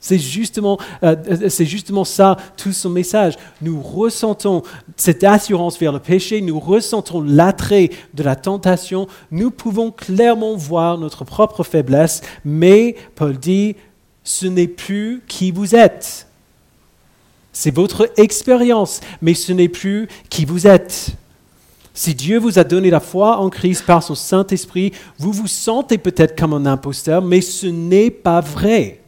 C'est 0.00 0.18
justement, 0.18 0.78
euh, 1.04 1.14
c'est 1.48 1.64
justement 1.64 2.04
ça, 2.04 2.36
tout 2.56 2.72
son 2.72 2.90
message. 2.90 3.34
Nous 3.60 3.80
ressentons 3.80 4.64
cette 4.96 5.22
assurance 5.22 5.78
vers 5.78 5.92
le 5.92 6.00
péché, 6.00 6.40
nous 6.40 6.58
ressentons 6.58 7.20
l'attrait 7.20 7.88
de 8.12 8.24
la 8.24 8.34
tentation, 8.34 9.06
nous 9.30 9.52
pouvons 9.52 9.92
clairement 9.92 10.56
voir 10.56 10.98
notre 10.98 11.24
propre 11.24 11.62
faiblesse, 11.62 12.20
mais 12.44 12.96
Paul 13.14 13.38
dit, 13.38 13.76
ce 14.24 14.46
n'est 14.46 14.66
plus 14.66 15.22
qui 15.28 15.52
vous 15.52 15.76
êtes. 15.76 16.26
C'est 17.52 17.74
votre 17.74 18.10
expérience, 18.16 19.00
mais 19.20 19.34
ce 19.34 19.52
n'est 19.52 19.68
plus 19.68 20.08
qui 20.30 20.44
vous 20.44 20.66
êtes. 20.66 21.12
Si 21.94 22.14
Dieu 22.14 22.38
vous 22.38 22.58
a 22.58 22.64
donné 22.64 22.88
la 22.88 23.00
foi 23.00 23.38
en 23.38 23.50
Christ 23.50 23.84
par 23.84 24.02
son 24.02 24.14
Saint-Esprit, 24.14 24.92
vous 25.18 25.32
vous 25.32 25.46
sentez 25.46 25.98
peut-être 25.98 26.38
comme 26.38 26.54
un 26.54 26.64
imposteur, 26.64 27.20
mais 27.20 27.42
ce 27.42 27.66
n'est 27.66 28.10
pas 28.10 28.40
vrai 28.40 29.02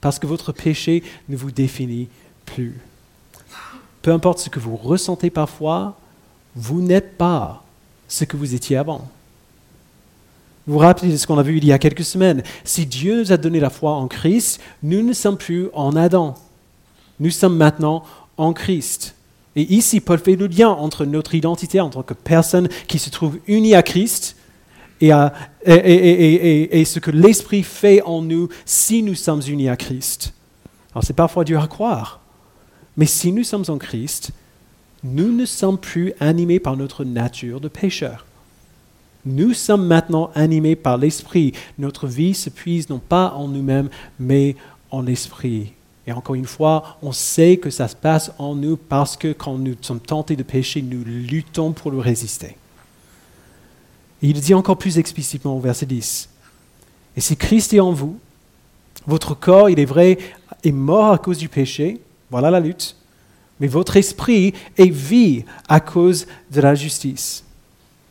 parce 0.00 0.20
que 0.20 0.26
votre 0.28 0.52
péché 0.52 1.02
ne 1.28 1.36
vous 1.36 1.50
définit 1.50 2.08
plus. 2.44 2.78
Peu 4.02 4.12
importe 4.12 4.38
ce 4.38 4.48
que 4.48 4.60
vous 4.60 4.76
ressentez 4.76 5.30
parfois, 5.30 5.96
vous 6.54 6.80
n'êtes 6.80 7.18
pas 7.18 7.64
ce 8.06 8.24
que 8.24 8.36
vous 8.36 8.54
étiez 8.54 8.76
avant. 8.76 9.08
Vous 10.64 10.74
vous 10.74 10.78
rappelez 10.78 11.10
de 11.10 11.16
ce 11.16 11.26
qu'on 11.26 11.38
a 11.38 11.42
vu 11.42 11.56
il 11.56 11.64
y 11.64 11.72
a 11.72 11.78
quelques 11.78 12.04
semaines. 12.04 12.44
Si 12.62 12.86
Dieu 12.86 13.18
nous 13.18 13.32
a 13.32 13.36
donné 13.36 13.58
la 13.58 13.70
foi 13.70 13.92
en 13.92 14.06
Christ, 14.06 14.60
nous 14.84 15.02
ne 15.02 15.12
sommes 15.12 15.38
plus 15.38 15.70
en 15.72 15.96
Adam. 15.96 16.36
Nous 17.20 17.30
sommes 17.30 17.56
maintenant 17.56 18.04
en 18.36 18.52
Christ. 18.52 19.14
Et 19.54 19.72
ici, 19.74 20.00
Paul 20.00 20.18
fait 20.18 20.36
le 20.36 20.46
lien 20.46 20.68
entre 20.68 21.04
notre 21.04 21.34
identité 21.34 21.80
en 21.80 21.88
tant 21.88 22.02
que 22.02 22.14
personne 22.14 22.68
qui 22.86 22.98
se 22.98 23.10
trouve 23.10 23.38
unie 23.46 23.74
à 23.74 23.82
Christ 23.82 24.36
et, 25.00 25.10
ce 26.84 26.98
que 26.98 27.10
l'Esprit 27.10 27.62
fait 27.62 28.02
en 28.02 28.22
nous 28.22 28.48
si 28.64 29.02
nous 29.02 29.14
sommes 29.14 29.42
unis 29.46 29.68
à 29.68 29.76
Christ. 29.76 30.34
Alors 30.92 31.04
c'est 31.04 31.12
parfois 31.12 31.44
dur 31.44 31.62
à 31.62 31.68
croire, 31.68 32.20
mais 32.96 33.06
si 33.06 33.32
nous 33.32 33.44
sommes 33.44 33.64
en 33.68 33.78
Christ, 33.78 34.30
nous 35.04 35.32
ne 35.32 35.44
sommes 35.44 35.78
plus 35.78 36.14
animés 36.20 36.60
par 36.60 36.76
notre 36.76 37.04
nature 37.04 37.60
de 37.60 37.68
pécheur. 37.68 38.24
Nous 39.24 39.54
sommes 39.54 39.86
maintenant 39.86 40.30
animés 40.34 40.76
par 40.76 40.98
l'Esprit. 40.98 41.52
Notre 41.78 42.06
vie 42.06 42.32
se 42.32 42.48
puise 42.48 42.88
non 42.88 42.98
pas 42.98 43.32
en 43.36 43.48
nous-mêmes, 43.48 43.90
mais 44.18 44.56
en 44.90 45.02
l'Esprit. 45.02 45.72
Et 46.06 46.12
encore 46.12 46.36
une 46.36 46.46
fois, 46.46 46.98
on 47.02 47.12
sait 47.12 47.56
que 47.56 47.70
ça 47.70 47.88
se 47.88 47.96
passe 47.96 48.30
en 48.38 48.54
nous 48.54 48.76
parce 48.76 49.16
que 49.16 49.32
quand 49.32 49.58
nous 49.58 49.74
sommes 49.80 50.00
tentés 50.00 50.36
de 50.36 50.42
pécher, 50.44 50.80
nous 50.80 51.02
luttons 51.04 51.72
pour 51.72 51.90
le 51.90 51.98
résister. 51.98 52.56
Et 54.22 54.28
il 54.28 54.40
dit 54.40 54.54
encore 54.54 54.78
plus 54.78 54.98
explicitement 54.98 55.56
au 55.56 55.60
verset 55.60 55.86
10. 55.86 56.28
Et 57.16 57.20
si 57.20 57.36
Christ 57.36 57.74
est 57.74 57.80
en 57.80 57.92
vous, 57.92 58.18
votre 59.06 59.34
corps, 59.34 59.68
il 59.68 59.80
est 59.80 59.84
vrai, 59.84 60.18
est 60.62 60.72
mort 60.72 61.12
à 61.12 61.18
cause 61.18 61.38
du 61.38 61.48
péché, 61.48 62.00
Voilà 62.30 62.50
la 62.50 62.60
lutte. 62.60 62.96
Mais 63.60 63.68
votre 63.68 63.96
esprit 63.96 64.52
est 64.76 64.90
vie 64.90 65.44
à 65.68 65.80
cause 65.80 66.26
de 66.50 66.60
la 66.60 66.74
justice. 66.74 67.45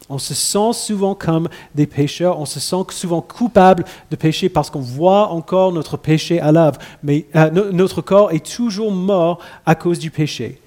On 0.08 0.20
se 0.20 0.36
sent 0.36 0.74
souvent 0.74 1.16
comme 1.16 1.50
des 1.74 1.88
pécheurs, 1.88 2.40
on 2.40 2.46
se 2.46 2.60
sent 2.60 2.76
souvent 2.92 3.22
coupable 3.22 3.86
de 4.12 4.16
pécher 4.16 4.50
parce 4.50 4.70
qu'on 4.70 4.80
voit 4.80 5.30
encore 5.30 5.72
notre 5.72 5.98
péché 5.98 6.40
à 6.40 6.52
l'œuvre. 6.52 6.78
Mais 7.02 7.26
euh, 7.36 7.72
notre 7.72 8.02
corps 8.02 8.32
est 8.32 8.46
toujours 8.46 8.92
mort 8.92 9.40
à 9.66 9.74
cause 9.74 9.98
du 9.98 10.12
péché. 10.12 10.62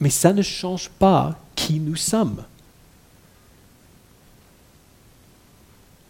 Mais 0.00 0.10
ça 0.10 0.32
ne 0.32 0.42
change 0.42 0.88
pas 0.88 1.36
qui 1.54 1.78
nous 1.78 1.96
sommes. 1.96 2.42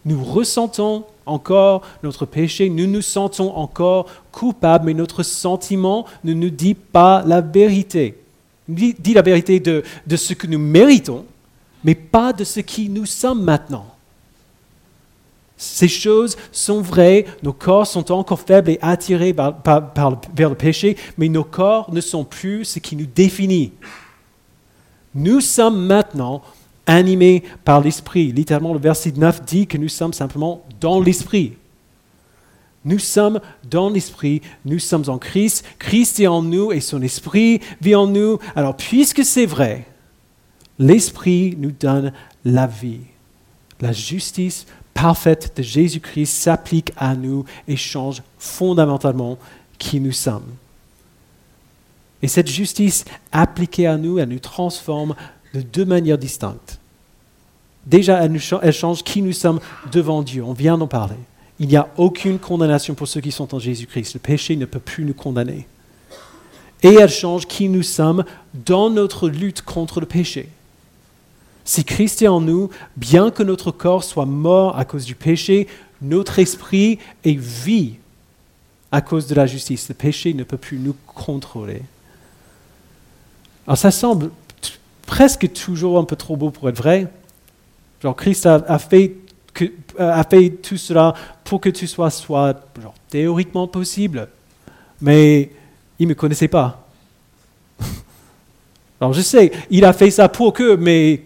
Nous 0.05 0.23
ressentons 0.23 1.05
encore 1.25 1.81
notre 2.01 2.25
péché, 2.25 2.69
nous 2.69 2.87
nous 2.87 3.01
sentons 3.01 3.55
encore 3.55 4.07
coupables, 4.31 4.85
mais 4.85 4.93
notre 4.93 5.21
sentiment 5.21 6.05
ne 6.23 6.33
nous 6.33 6.49
dit 6.49 6.75
pas 6.75 7.23
la 7.25 7.41
vérité. 7.41 8.17
Dit, 8.67 9.13
la 9.13 9.21
vérité 9.21 9.59
de, 9.59 9.83
de 10.05 10.15
ce 10.15 10.33
que 10.33 10.47
nous 10.47 10.59
méritons, 10.59 11.25
mais 11.83 11.95
pas 11.95 12.33
de 12.33 12.43
ce 12.43 12.59
qui 12.59 12.89
nous 12.89 13.05
sommes 13.05 13.43
maintenant. 13.43 13.85
Ces 15.57 15.87
choses 15.87 16.37
sont 16.51 16.81
vraies, 16.81 17.25
nos 17.41 17.53
corps 17.53 17.87
sont 17.87 18.11
encore 18.11 18.39
faibles 18.39 18.69
et 18.69 18.79
attirés 18.81 19.33
vers 19.33 20.49
le 20.49 20.55
péché, 20.55 20.95
mais 21.17 21.29
nos 21.29 21.43
corps 21.43 21.91
ne 21.91 22.01
sont 22.01 22.23
plus 22.23 22.63
ce 22.65 22.79
qui 22.79 22.95
nous 22.95 23.07
définit. 23.07 23.73
Nous 25.15 25.41
sommes 25.41 25.87
maintenant 25.87 26.43
animés 26.85 27.43
par 27.65 27.81
l'Esprit. 27.81 28.31
Littéralement, 28.31 28.73
le 28.73 28.79
verset 28.79 29.13
9 29.15 29.45
dit 29.45 29.65
que 29.65 29.77
nous 29.77 29.89
sommes 29.89 30.13
simplement 30.13 30.63
dans 30.79 30.99
l'Esprit. 31.01 31.53
Nous 32.87 32.99
sommes 32.99 33.41
dans 33.69 33.89
l'Esprit, 33.89 34.41
nous 34.63 34.79
sommes 34.79 35.03
en 35.09 35.17
Christ, 35.17 35.65
Christ 35.77 36.21
est 36.21 36.27
en 36.27 36.41
nous 36.41 36.71
et 36.71 36.79
son 36.79 37.01
Esprit 37.01 37.59
vit 37.81 37.95
en 37.95 38.07
nous. 38.07 38.39
Alors, 38.55 38.77
puisque 38.77 39.25
c'est 39.25 39.45
vrai, 39.45 39.85
l'Esprit 40.79 41.57
nous 41.59 41.71
donne 41.71 42.13
la 42.45 42.65
vie. 42.65 43.01
La 43.81 43.91
justice 43.91 44.65
parfaite 44.93 45.51
de 45.57 45.63
Jésus-Christ 45.63 46.31
s'applique 46.31 46.93
à 46.95 47.13
nous 47.15 47.43
et 47.67 47.75
change 47.75 48.23
fondamentalement 48.39 49.37
qui 49.77 49.99
nous 49.99 50.13
sommes. 50.13 50.55
Et 52.21 52.29
cette 52.29 52.47
justice 52.47 53.03
appliquée 53.33 53.87
à 53.87 53.97
nous, 53.97 54.17
elle 54.17 54.29
nous 54.29 54.39
transforme 54.39 55.13
de 55.53 55.59
deux 55.59 55.85
manières 55.85 56.17
distinctes. 56.17 56.79
Déjà, 57.85 58.23
elle, 58.23 58.39
elle 58.61 58.73
change 58.73 59.03
qui 59.03 59.21
nous 59.21 59.33
sommes 59.33 59.59
devant 59.91 60.23
Dieu. 60.23 60.41
On 60.41 60.53
vient 60.53 60.77
d'en 60.77 60.87
parler. 60.87 61.17
Il 61.59 61.67
n'y 61.67 61.75
a 61.75 61.89
aucune 61.97 62.39
condamnation 62.39 62.93
pour 62.93 63.07
ceux 63.07 63.21
qui 63.21 63.31
sont 63.31 63.55
en 63.55 63.59
Jésus-Christ. 63.59 64.13
Le 64.13 64.19
péché 64.19 64.55
ne 64.55 64.65
peut 64.65 64.79
plus 64.79 65.05
nous 65.05 65.13
condamner. 65.13 65.67
Et 66.83 66.93
elle 66.93 67.09
change 67.09 67.47
qui 67.47 67.69
nous 67.69 67.83
sommes 67.83 68.23
dans 68.53 68.89
notre 68.89 69.29
lutte 69.29 69.63
contre 69.63 69.99
le 69.99 70.05
péché. 70.05 70.49
Si 71.65 71.83
Christ 71.83 72.21
est 72.21 72.27
en 72.27 72.39
nous, 72.39 72.69
bien 72.95 73.31
que 73.31 73.43
notre 73.43 73.71
corps 73.71 74.03
soit 74.03 74.25
mort 74.25 74.77
à 74.77 74.85
cause 74.85 75.05
du 75.05 75.15
péché, 75.15 75.67
notre 76.01 76.39
esprit 76.39 76.99
est 77.25 77.37
vie 77.37 77.95
à 78.91 79.01
cause 79.01 79.27
de 79.27 79.35
la 79.35 79.47
justice. 79.47 79.89
Le 79.89 79.95
péché 79.95 80.33
ne 80.33 80.43
peut 80.43 80.57
plus 80.57 80.77
nous 80.77 80.95
contrôler. 81.07 81.81
Alors 83.65 83.77
ça 83.77 83.91
semble 83.91 84.29
presque 85.05 85.51
toujours 85.51 85.97
un 85.97 86.03
peu 86.03 86.15
trop 86.15 86.37
beau 86.37 86.51
pour 86.51 86.69
être 86.69 86.77
vrai. 86.77 87.07
Genre 88.01 88.15
Christ 88.15 88.45
a, 88.45 88.79
fait, 88.79 89.15
a 89.97 90.23
fait 90.23 90.49
tout 90.49 90.77
cela 90.77 91.13
pour 91.43 91.61
que 91.61 91.69
tu 91.69 91.87
sois 91.87 92.09
soit 92.09 92.59
genre, 92.81 92.93
théoriquement 93.09 93.67
possible, 93.67 94.27
mais 95.01 95.51
il 95.99 96.07
ne 96.07 96.09
me 96.09 96.15
connaissait 96.15 96.47
pas. 96.47 96.87
Alors 99.01 99.13
je 99.13 99.21
sais, 99.21 99.51
il 99.69 99.85
a 99.85 99.93
fait 99.93 100.11
ça 100.11 100.29
pour 100.29 100.53
que, 100.53 100.75
mais 100.75 101.23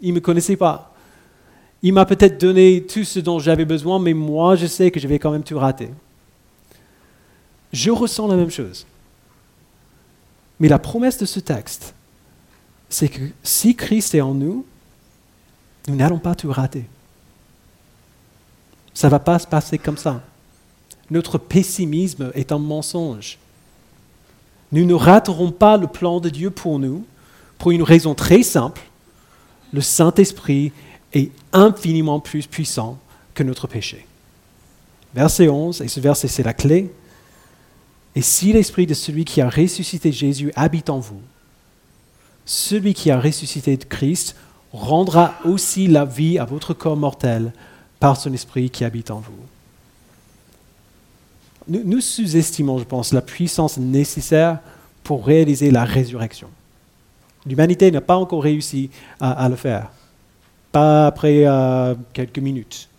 il 0.00 0.10
ne 0.10 0.14
me 0.14 0.20
connaissait 0.20 0.56
pas. 0.56 0.94
Il 1.82 1.92
m'a 1.92 2.06
peut-être 2.06 2.40
donné 2.40 2.84
tout 2.86 3.04
ce 3.04 3.20
dont 3.20 3.38
j'avais 3.38 3.64
besoin, 3.64 3.98
mais 3.98 4.14
moi, 4.14 4.56
je 4.56 4.66
sais 4.66 4.90
que 4.90 4.98
je 4.98 5.06
vais 5.06 5.18
quand 5.18 5.30
même 5.30 5.42
tout 5.42 5.58
rater. 5.58 5.90
Je 7.72 7.90
ressens 7.90 8.26
la 8.26 8.36
même 8.36 8.50
chose. 8.50 8.86
Mais 10.60 10.68
la 10.68 10.78
promesse 10.78 11.18
de 11.18 11.26
ce 11.26 11.40
texte, 11.40 11.94
c'est 12.88 13.08
que 13.08 13.22
si 13.42 13.74
Christ 13.74 14.14
est 14.14 14.20
en 14.20 14.32
nous, 14.32 14.64
nous 15.88 15.96
n'allons 15.96 16.18
pas 16.18 16.34
tout 16.34 16.50
rater. 16.50 16.84
Ça 18.94 19.08
ne 19.08 19.10
va 19.10 19.18
pas 19.18 19.38
se 19.38 19.46
passer 19.46 19.76
comme 19.76 19.98
ça. 19.98 20.22
Notre 21.10 21.36
pessimisme 21.36 22.30
est 22.34 22.52
un 22.52 22.58
mensonge. 22.58 23.38
Nous 24.72 24.86
ne 24.86 24.94
raterons 24.94 25.50
pas 25.50 25.76
le 25.76 25.86
plan 25.86 26.20
de 26.20 26.30
Dieu 26.30 26.50
pour 26.50 26.78
nous, 26.78 27.04
pour 27.58 27.72
une 27.72 27.82
raison 27.82 28.14
très 28.14 28.42
simple 28.42 28.80
le 29.74 29.80
Saint-Esprit 29.80 30.72
est 31.12 31.32
infiniment 31.52 32.20
plus 32.20 32.46
puissant 32.46 32.98
que 33.34 33.42
notre 33.42 33.66
péché. 33.66 34.06
Verset 35.14 35.48
11, 35.48 35.82
et 35.82 35.88
ce 35.88 36.00
verset 36.00 36.28
c'est 36.28 36.44
la 36.44 36.54
clé. 36.54 36.92
Et 38.14 38.22
si 38.22 38.52
l'Esprit 38.52 38.86
de 38.86 38.94
celui 38.94 39.24
qui 39.24 39.40
a 39.40 39.50
ressuscité 39.50 40.12
Jésus 40.12 40.52
habite 40.54 40.90
en 40.90 41.00
vous, 41.00 41.20
celui 42.46 42.94
qui 42.94 43.10
a 43.10 43.18
ressuscité 43.18 43.76
Christ 43.76 44.36
rendra 44.72 45.34
aussi 45.44 45.88
la 45.88 46.04
vie 46.04 46.38
à 46.38 46.44
votre 46.44 46.72
corps 46.72 46.96
mortel 46.96 47.52
par 48.04 48.18
son 48.18 48.34
Esprit 48.34 48.68
qui 48.68 48.84
habite 48.84 49.10
en 49.10 49.20
vous. 49.20 49.32
Nous, 51.68 52.02
sous-estimons, 52.02 52.76
je 52.76 52.84
pense, 52.84 53.14
la 53.14 53.22
puissance 53.22 53.78
nécessaire 53.78 54.58
pour 55.02 55.24
réaliser 55.24 55.70
la 55.70 55.86
résurrection. 55.86 56.48
L'humanité 57.46 57.90
n'a 57.90 58.02
pas 58.02 58.16
encore 58.16 58.42
réussi 58.42 58.90
à, 59.20 59.48
le 59.48 59.56
faire, 59.56 59.90
pas 60.70 61.06
après 61.06 61.46
euh, 61.46 61.94
quelques 62.12 62.40
minutes. 62.40 62.90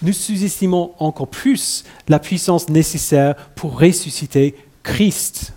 Nous 0.00 0.12
sous-estimons 0.12 0.92
encore 1.00 1.26
plus 1.26 1.82
la 2.06 2.20
puissance 2.20 2.68
nécessaire 2.68 3.34
pour 3.56 3.80
ressusciter 3.80 4.54
Christ. 4.84 5.54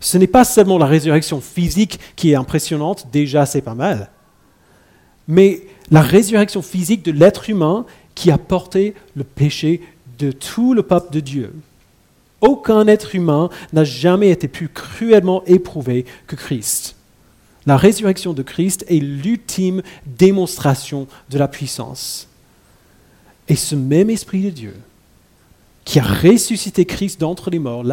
Ce 0.00 0.18
n'est 0.18 0.26
pas 0.26 0.44
seulement 0.44 0.76
la 0.76 0.86
résurrection 0.86 1.40
physique 1.40 2.00
qui 2.16 2.32
est 2.32 2.34
impressionnante, 2.34 3.06
déjà 3.12 3.46
c'est 3.46 3.62
pas 3.62 3.76
mal, 3.76 4.10
mais 5.28 5.69
la 5.90 6.02
résurrection 6.02 6.62
physique 6.62 7.04
de 7.04 7.12
l'être 7.12 7.50
humain 7.50 7.84
qui 8.14 8.30
a 8.30 8.38
porté 8.38 8.94
le 9.14 9.24
péché 9.24 9.80
de 10.18 10.32
tout 10.32 10.74
le 10.74 10.82
peuple 10.82 11.12
de 11.12 11.20
Dieu. 11.20 11.54
Aucun 12.40 12.86
être 12.86 13.14
humain 13.14 13.50
n'a 13.72 13.84
jamais 13.84 14.30
été 14.30 14.48
plus 14.48 14.68
cruellement 14.68 15.42
éprouvé 15.46 16.06
que 16.26 16.36
Christ. 16.36 16.96
La 17.66 17.76
résurrection 17.76 18.32
de 18.32 18.42
Christ 18.42 18.84
est 18.88 19.00
l'ultime 19.00 19.82
démonstration 20.06 21.06
de 21.28 21.38
la 21.38 21.48
puissance. 21.48 22.28
Et 23.48 23.56
ce 23.56 23.74
même 23.74 24.10
Esprit 24.10 24.42
de 24.42 24.50
Dieu, 24.50 24.76
qui 25.84 25.98
a 25.98 26.04
ressuscité 26.04 26.84
Christ 26.84 27.20
d'entre 27.20 27.50
les 27.50 27.58
morts, 27.58 27.84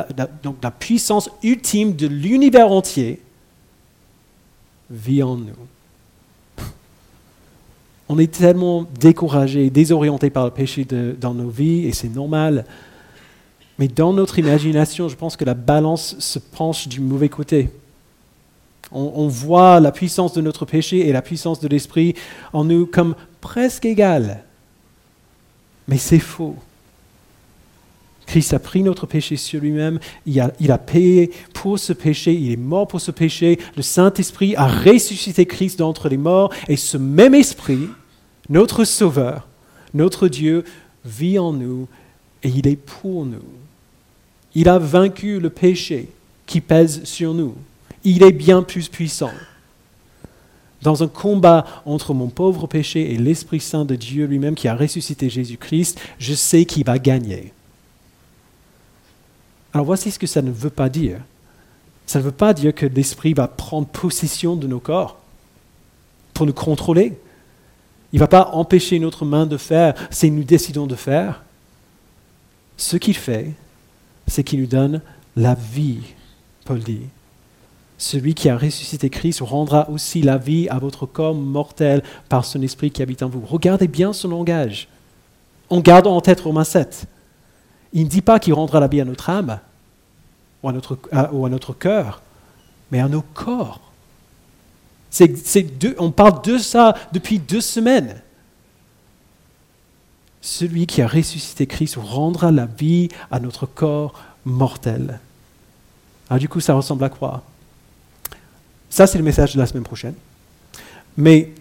donc 0.44 0.58
la 0.62 0.72
puissance 0.72 1.30
ultime 1.44 1.96
de 1.96 2.08
l'univers 2.08 2.72
entier, 2.72 3.22
vit 4.90 5.24
en 5.24 5.36
nous. 5.36 5.68
On 8.10 8.18
est 8.20 8.32
tellement 8.32 8.86
découragé, 9.00 9.70
désorienté 9.70 10.30
par 10.30 10.46
le 10.46 10.52
péché 10.52 10.86
dans 11.20 11.34
nos 11.34 11.50
vies, 11.50 11.86
et 11.86 11.94
c'est 11.94 12.08
normal. 12.08 12.66
Mais 13.80 13.88
dans 13.88 14.14
notre 14.14 14.40
imagination, 14.40 15.10
je 15.10 15.16
pense 15.16 15.36
que 15.36 15.46
la 15.46 15.54
balance 15.54 16.16
se 16.20 16.40
penche 16.40 16.88
du 16.88 17.00
mauvais 17.00 17.30
côté. 17.30 17.70
On, 18.92 19.28
voit 19.28 19.82
la 19.82 19.92
puissance 19.92 20.32
de 20.34 20.40
notre 20.40 20.66
péché 20.66 21.10
et 21.10 21.12
la 21.12 21.22
puissance 21.22 21.60
de 21.60 21.68
l'esprit 21.68 22.16
en 22.54 22.64
nous 22.64 22.86
comme 22.86 23.16
presque 23.42 23.86
égales. 23.86 24.46
Mais 25.90 25.98
c'est 25.98 26.20
faux. 26.20 26.56
Christ 28.28 28.54
a 28.54 28.60
pris 28.60 28.84
notre 28.84 29.08
péché 29.08 29.38
sur 29.38 29.62
lui-même, 29.62 30.00
il 30.26 30.40
a, 30.40 30.78
payé 30.78 31.32
pour 31.54 31.80
ce 31.80 31.94
péché, 31.94 32.34
il 32.34 32.52
est 32.52 32.58
mort 32.58 32.88
pour 32.88 33.02
ce 33.02 33.10
péché, 33.10 33.58
le 33.76 33.82
Saint-Esprit 33.82 34.56
a 34.56 34.68
ressuscité 34.68 35.46
Christ 35.46 35.80
d'entre 35.80 36.10
les 36.10 36.18
morts, 36.18 36.54
et 36.68 36.76
ce 36.76 36.98
même 36.98 37.34
Esprit, 37.34 37.88
notre 38.50 38.84
Sauveur, 38.84 39.48
notre 39.94 40.28
Dieu, 40.28 40.66
vit 41.06 41.40
en 41.40 41.54
nous, 41.54 41.88
et 42.44 42.50
il 42.50 42.68
est 42.68 42.76
pour 42.76 43.26
nous. 43.26 43.46
Il 44.54 44.68
a 44.68 44.78
vaincu 44.78 45.40
le 45.40 45.50
péché 45.50 46.10
qui 46.46 46.60
pèse 46.60 47.06
sur 47.06 47.34
nous. 47.34 47.56
Il 48.04 48.24
est 48.24 48.32
bien 48.34 48.62
plus 48.62 48.90
puissant. 48.90 49.32
Dans 50.82 51.02
un 51.02 51.08
combat 51.08 51.66
entre 51.86 52.14
mon 52.14 52.28
pauvre 52.28 52.68
péché 52.68 53.14
et 53.14 53.18
l'Esprit 53.18 53.62
Saint 53.62 53.86
de 53.86 53.96
Dieu 53.96 54.26
lui-même 54.26 54.56
qui 54.56 54.68
a 54.68 54.76
ressuscité 54.76 55.30
Jésus-Christ, 55.30 56.00
je 56.20 56.34
sais 56.34 56.66
qu'il 56.66 56.86
va 56.86 57.00
gagner. 57.00 57.54
Alors 59.78 59.86
voici 59.86 60.10
ce 60.10 60.18
que 60.18 60.26
ça 60.26 60.42
ne 60.42 60.50
veut 60.50 60.72
pas 60.72 60.90
dire. 60.90 61.20
Ça 62.08 62.18
ne 62.18 62.24
veut 62.24 62.32
pas 62.32 62.56
dire 62.56 62.74
que 62.74 62.88
l'Esprit 62.88 63.36
va 63.36 63.48
prendre 63.48 63.86
possession 63.86 64.56
de 64.56 64.66
nos 64.66 64.80
corps 64.80 65.20
pour 66.34 66.48
nous 66.48 66.54
contrôler. 66.54 67.16
Il 68.12 68.16
ne 68.16 68.22
va 68.22 68.28
pas 68.28 68.50
empêcher 68.54 68.98
notre 68.98 69.24
main 69.24 69.46
de 69.46 69.56
faire 69.56 69.94
ce 70.10 70.26
que 70.26 70.32
nous 70.32 70.44
décidons 70.44 70.88
de 70.88 70.96
faire. 70.96 71.44
Ce 72.76 72.98
qu'il 72.98 73.16
fait, 73.16 73.52
c'est 74.26 74.44
qu'il 74.44 74.62
nous 74.62 74.66
donne 74.66 75.00
la 75.36 75.54
vie, 75.54 76.02
Paul 76.66 76.80
dit. 76.80 77.02
Celui 78.00 78.34
qui 78.34 78.50
a 78.50 78.58
ressuscité 78.58 79.12
Christ 79.12 79.42
rendra 79.42 79.92
aussi 79.92 80.24
la 80.24 80.40
vie 80.40 80.68
à 80.70 80.80
votre 80.80 81.06
corps 81.06 81.36
mortel 81.36 82.02
par 82.30 82.46
son 82.46 82.64
esprit 82.64 82.90
qui 82.90 83.04
habite 83.04 83.22
en 83.22 83.30
vous. 83.30 83.46
Regardez 83.46 83.88
bien 83.88 84.12
son 84.12 84.30
langage. 84.30 84.88
En 85.70 85.82
gardant 85.82 86.16
en 86.16 86.22
tête 86.22 86.40
Romains 86.40 86.64
7. 86.64 87.08
Il 87.94 88.04
ne 88.04 88.10
dit 88.10 88.22
pas 88.22 88.40
qu'il 88.40 88.54
rendra 88.54 88.80
la 88.80 88.88
vie 88.88 89.02
à 89.02 89.06
notre 89.06 89.30
âme 89.30 89.60
ou 90.64 90.70
à 90.70 90.74
notre, 90.74 91.00
ou 91.32 91.46
à 91.46 91.50
notre 91.50 91.74
cœur, 91.74 92.22
mais 92.92 93.00
à 93.00 93.08
nos 93.08 93.22
corps. 93.22 93.82
on 96.00 96.12
parle 96.12 96.42
de 96.44 96.58
ça 96.58 96.96
depuis 97.12 97.40
deux 97.40 97.62
semaines. 97.62 98.22
Celui 100.42 100.88
qui 100.88 101.02
a 101.02 101.08
ressuscité 101.08 101.68
Christ 101.68 101.96
rendra 101.98 102.52
la 102.52 102.66
vie 102.66 103.10
à 103.32 103.40
notre 103.40 103.66
corps 103.66 104.14
mortel. 104.46 105.20
Alors 106.30 106.40
du 106.40 106.50
coup, 106.50 106.60
ça 106.60 106.74
ressemble 106.74 107.04
à 107.04 107.10
quoi? 107.10 107.44
Ça, 108.90 109.08
c'est 109.08 109.18
le 109.18 109.24
message 109.24 109.54
de 109.54 109.60
la 109.60 109.66
semaine 109.66 109.84
prochaine. 109.84 110.16
Mais 111.18 111.52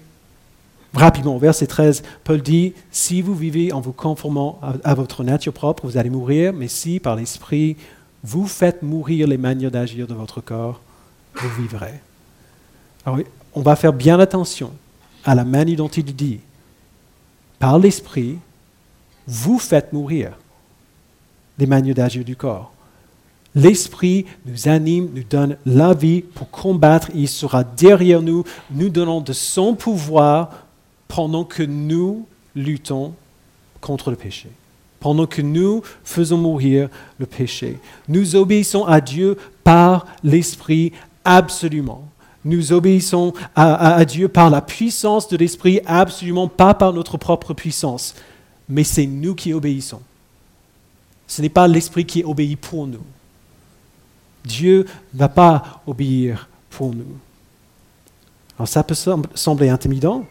rapidement, 0.97 1.39
verset 1.39 1.67
13, 1.67 2.03
Paul 2.25 2.43
dit, 2.43 2.75
si 2.91 3.23
vous 3.23 3.35
vivez 3.35 3.73
en 3.73 3.81
vous 3.81 3.93
conformant 3.93 4.59
à, 4.83 4.95
votre 4.95 5.25
nature 5.25 5.53
propre, 5.53 5.87
vous 5.87 5.97
allez 5.97 6.11
mourir, 6.11 6.53
mais 6.53 6.69
si 6.69 7.01
par 7.01 7.17
l'Esprit, 7.17 7.77
vous 8.25 8.47
faites 8.47 8.83
mourir 8.83 9.29
les 9.29 9.37
manières 9.37 9.71
d'agir 9.71 10.07
de 10.07 10.15
votre 10.15 10.41
corps, 10.41 10.81
vous 11.35 11.63
vivrez. 11.63 12.01
Alors, 13.05 13.21
on 13.55 13.63
va 13.63 13.77
faire 13.77 13.93
bien 13.93 14.19
attention 14.19 14.73
à 15.25 15.35
la 15.35 15.45
manière 15.45 15.77
dont 15.77 15.89
il 15.89 16.05
dit, 16.05 16.41
par 17.59 17.79
l'Esprit, 17.79 18.39
vous 19.27 19.59
faites 19.59 19.93
mourir 19.93 20.33
les 21.59 21.67
manières 21.67 21.95
d'agir 21.95 22.25
du 22.25 22.37
corps. 22.37 22.73
L'Esprit 23.55 24.27
nous 24.45 24.69
anime, 24.69 25.09
nous 25.15 25.25
donne 25.25 25.57
la 25.65 25.95
vie 25.95 26.21
pour 26.21 26.51
combattre. 26.51 27.09
Il 27.15 27.27
sera 27.27 27.65
derrière 27.65 28.21
nous, 28.21 28.45
nous 28.71 28.91
donnant 28.91 29.23
de 29.23 29.33
son 29.33 29.75
pouvoir 29.75 30.66
pendant 31.17 31.45
que 31.45 31.63
nous 31.63 32.27
luttons 32.55 33.15
contre 33.81 34.11
le 34.11 34.19
péché. 34.19 34.51
Pendant 35.01 35.25
que 35.25 35.41
nous 35.41 35.81
faisons 36.05 36.37
mourir 36.37 36.91
le 37.19 37.25
péché. 37.25 37.79
Nous 38.07 38.37
obéissons 38.37 38.85
à 38.85 39.01
Dieu 39.01 39.39
par 39.65 40.05
l'Esprit 40.23 40.93
absolument. 41.25 42.07
Nous 42.45 42.71
obéissons 42.71 43.33
à, 43.55 44.05
Dieu 44.05 44.29
par 44.29 44.51
la 44.51 44.61
puissance 44.61 45.27
de 45.29 45.39
l'Esprit 45.39 45.81
absolument, 45.87 46.49
pas 46.49 46.75
par 46.75 46.93
notre 46.93 47.17
propre 47.17 47.55
puissance. 47.55 48.15
Mais 48.69 48.85
c'est 48.85 49.07
nous 49.07 49.35
qui 49.35 49.55
obéissons. 49.55 50.03
Ce 51.27 51.41
n'est 51.41 51.49
pas 51.49 51.67
l'Esprit 51.67 52.05
qui 52.05 52.25
obéit 52.25 52.61
pour 52.61 52.87
nous. 52.87 53.07
Dieu 54.45 54.85
ne 55.15 55.19
va 55.19 55.31
pas 55.31 55.81
obéir 55.87 56.51
pour 56.69 56.95
nous. 56.95 57.17
Alors 58.59 58.69
ça 58.69 58.85
peut 58.85 58.95
sembler 59.35 59.71
intimidant, 59.71 60.27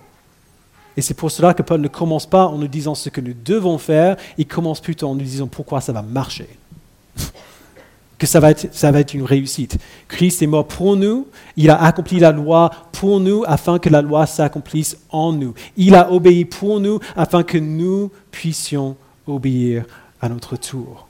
et 0.98 1.02
c'est 1.02 1.14
pour 1.14 1.32
cela 1.32 1.54
que 1.54 1.62
Paul 1.62 1.82
ne 1.82 1.88
commence 1.88 2.26
pas 2.26 2.48
en 2.48 2.58
nous 2.58 2.68
disant 2.68 2.96
ce 2.96 3.10
que 3.10 3.22
nous 3.22 3.34
devons 3.34 3.78
faire, 3.78 4.16
il 4.38 4.48
commence 4.48 4.80
plutôt 4.80 5.08
en 5.08 5.16
nous 5.16 5.24
disant 5.24 5.48
pourquoi 5.48 5.82
ça 5.82 5.92
va 5.92 6.02
marcher. 6.02 6.48
que 8.18 8.26
ça 8.26 8.40
va, 8.40 8.52
être, 8.52 8.74
ça 8.74 8.92
va 8.92 9.02
être 9.02 9.14
une 9.14 9.24
réussite. 9.24 9.78
Christ 10.08 10.42
est 10.42 10.48
mort 10.48 10.68
pour 10.68 10.96
nous, 10.96 11.28
il 11.58 11.70
a 11.70 11.82
accompli 11.82 12.20
la 12.20 12.32
loi 12.32 12.72
pour 12.94 13.20
nous 13.20 13.44
afin 13.46 13.78
que 13.78 13.90
la 13.90 14.02
loi 14.02 14.26
s'accomplisse 14.26 14.98
en 15.10 15.34
nous. 15.34 15.54
Il 15.76 15.96
a 15.96 16.12
obéi 16.12 16.46
pour 16.46 16.80
nous 16.80 17.00
afin 17.18 17.44
que 17.44 17.58
nous 17.58 18.12
puissions 18.32 18.96
obéir 19.28 19.86
à 20.22 20.30
notre 20.30 20.56
tour. 20.56 21.08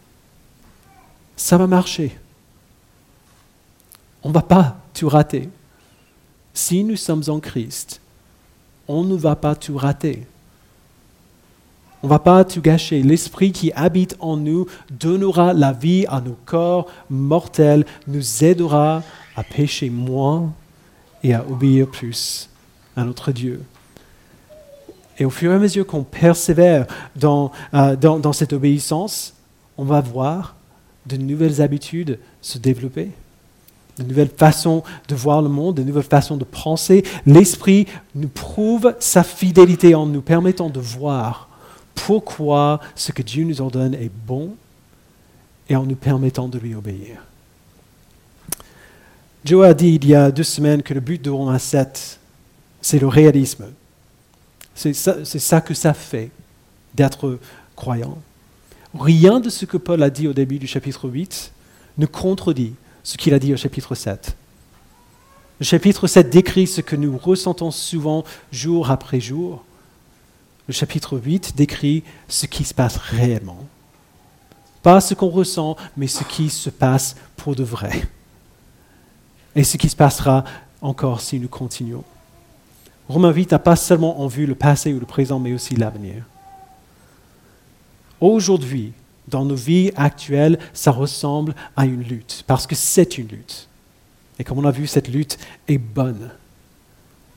Ça 1.38 1.58
va 1.58 1.68
marcher. 1.68 2.18
On 4.24 4.30
ne 4.30 4.34
va 4.34 4.42
pas 4.42 4.78
tout 4.96 5.10
rater. 5.10 5.50
Si 6.54 6.84
nous 6.84 6.96
sommes 6.96 7.24
en 7.28 7.40
Christ, 7.40 8.02
on 8.88 9.04
ne 9.04 9.16
va 9.16 9.36
pas 9.36 9.56
tout 9.56 9.78
rater. 9.78 10.26
On 12.04 12.08
ne 12.08 12.10
va 12.12 12.20
pas 12.20 12.46
tout 12.46 12.62
gâcher. 12.62 13.02
L'Esprit 13.02 13.52
qui 13.52 13.72
habite 13.74 14.16
en 14.20 14.38
nous 14.38 14.68
donnera 14.92 15.54
la 15.54 15.72
vie 15.72 16.06
à 16.08 16.22
nos 16.22 16.38
corps 16.46 16.88
mortels, 17.10 17.86
nous 18.08 18.44
aidera 18.44 19.02
à 19.36 19.44
pécher 19.44 19.90
moins 19.90 20.54
et 21.24 21.34
à 21.34 21.44
obéir 21.50 21.88
plus 21.88 22.50
à 22.96 23.04
notre 23.04 23.32
Dieu. 23.32 23.64
Et 25.18 25.26
au 25.26 25.30
fur 25.30 25.52
et 25.52 25.56
à 25.56 25.60
mesure 25.60 25.88
qu'on 25.88 26.04
persévère 26.04 26.86
dans, 27.16 27.52
euh, 27.74 27.96
dans, 27.96 28.20
dans 28.20 28.34
cette 28.34 28.54
obéissance, 28.54 29.34
on 29.78 29.86
va 29.86 30.02
voir 30.02 30.56
de 31.06 31.18
nouvelles 31.18 31.62
habitudes 31.62 32.20
se 32.42 32.58
développer 32.58 33.12
de 33.98 34.04
nouvelles 34.04 34.30
façons 34.36 34.84
de 35.08 35.16
voir 35.16 35.42
le 35.42 35.50
monde, 35.50 35.76
de 35.76 35.84
nouvelles 35.84 36.04
façons 36.04 36.38
de 36.38 36.44
penser. 36.44 37.04
L'Esprit 37.26 37.88
nous 38.14 38.28
prouve 38.28 38.96
sa 39.00 39.24
fidélité 39.24 39.96
en 39.96 40.06
nous 40.06 40.22
permettant 40.22 40.70
de 40.70 40.80
voir 40.80 41.50
pourquoi 41.94 42.82
ce 42.96 43.12
que 43.12 43.22
Dieu 43.22 43.46
nous 43.46 43.62
ordonne 43.62 43.94
est 43.94 44.12
bon 44.28 44.56
et 45.70 45.76
en 45.76 45.84
nous 45.84 45.96
permettant 45.96 46.48
de 46.48 46.60
lui 46.60 46.76
obéir. 46.76 47.24
Joe 49.46 49.66
a 49.66 49.74
dit 49.74 49.96
il 49.96 50.08
y 50.08 50.16
a 50.16 50.32
deux 50.32 50.44
semaines 50.44 50.82
que 50.82 50.94
le 50.94 51.00
but 51.00 51.22
de 51.22 51.30
Romains 51.30 51.60
7, 51.60 52.20
c'est 52.82 53.00
le 53.00 53.08
réalisme. 53.08 53.66
C'est 54.74 54.94
ça, 54.94 55.62
que 55.62 55.74
ça 55.74 55.94
fait 55.94 56.32
d'être 56.94 57.40
croyant. 57.76 58.18
Rien 58.94 59.40
de 59.40 59.50
ce 59.50 59.66
que 59.66 59.78
Paul 59.78 60.04
a 60.04 60.10
dit 60.10 60.28
au 60.28 60.34
début 60.34 60.60
du 60.60 60.68
chapitre 60.68 61.08
8 61.10 61.52
ne 61.98 62.06
contredit 62.06 62.74
ce 63.06 63.18
qu'il 63.18 63.34
a 63.36 63.40
dit 63.40 63.54
au 63.54 63.58
chapitre 63.58 63.94
7. 63.94 64.36
Le 65.60 65.66
chapitre 65.66 66.08
7 66.08 66.30
décrit 66.30 66.68
ce 66.68 66.82
que 66.82 66.96
nous 66.96 67.18
ressentons 67.18 67.72
souvent 67.72 68.26
jour 68.52 68.90
après 68.90 69.22
jour. 69.22 69.64
Le 70.68 70.74
chapitre 70.74 71.18
8 71.18 71.56
décrit 71.56 72.04
ce 72.28 72.48
qui 72.48 72.64
se 72.64 72.74
passe 72.74 72.98
réellement. 72.98 73.60
Pas 74.82 75.00
ce 75.02 75.14
qu'on 75.14 75.30
ressent, 75.30 75.78
mais 75.96 76.08
ce 76.08 76.24
qui 76.24 76.50
se 76.50 76.72
passe 76.72 77.16
pour 77.38 77.56
de 77.56 77.64
vrai. 77.64 78.08
Et 79.56 79.64
ce 79.64 79.78
qui 79.78 79.88
se 79.88 79.96
passera 79.96 80.44
encore 80.82 81.22
si 81.22 81.40
nous 81.40 81.48
continuons. 81.48 82.04
Romain 83.08 83.32
8 83.32 83.52
n'a 83.52 83.60
pas 83.60 83.76
seulement 83.76 84.20
en 84.20 84.28
vue 84.28 84.48
le 84.48 84.56
passé 84.56 84.92
ou 84.94 85.00
le 85.00 85.06
présent, 85.06 85.40
mais 85.40 85.54
aussi 85.54 85.76
l'avenir. 85.76 86.24
Aujourd'hui, 88.20 88.94
dans 89.28 89.46
nos 89.46 89.56
vies 89.56 89.92
actuelles, 89.96 90.60
ça 90.74 90.92
ressemble 90.92 91.56
à 91.76 91.86
une 91.86 92.04
lutte, 92.04 92.44
parce 92.48 92.68
que 92.68 92.76
c'est 92.76 93.18
une 93.18 93.28
lutte. 93.28 93.68
Et 94.38 94.44
comme 94.44 94.60
on 94.60 94.66
a 94.66 94.72
vu, 94.72 94.88
cette 94.88 95.08
lutte 95.08 95.38
est 95.68 95.78
bonne. 95.78 96.30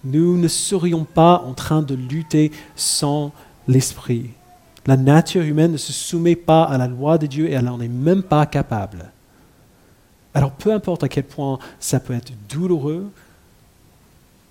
Nous 0.05 0.37
ne 0.37 0.49
serions 0.49 1.05
pas 1.05 1.43
en 1.47 1.55
train 1.55 1.83
de 1.83 1.95
lutter 1.95 2.53
sans 2.77 3.33
l'esprit. 3.67 4.31
La 4.87 4.97
nature 4.97 5.43
humaine 5.43 5.73
ne 5.73 5.77
se 5.77 5.93
soumet 5.93 6.37
pas 6.37 6.65
à 6.65 6.79
la 6.79 6.87
loi 6.87 7.19
de 7.19 7.27
Dieu 7.27 7.49
et 7.49 7.53
elle 7.53 7.65
n'en 7.65 7.81
est 7.81 7.89
même 7.89 8.23
pas 8.23 8.47
capable. 8.47 9.11
Alors 10.35 10.53
peu 10.53 10.73
importe 10.73 11.05
à 11.05 11.09
quel 11.09 11.25
point 11.25 11.59
ça 11.81 12.01
peut 12.01 12.15
être 12.15 12.33
douloureux, 12.49 13.11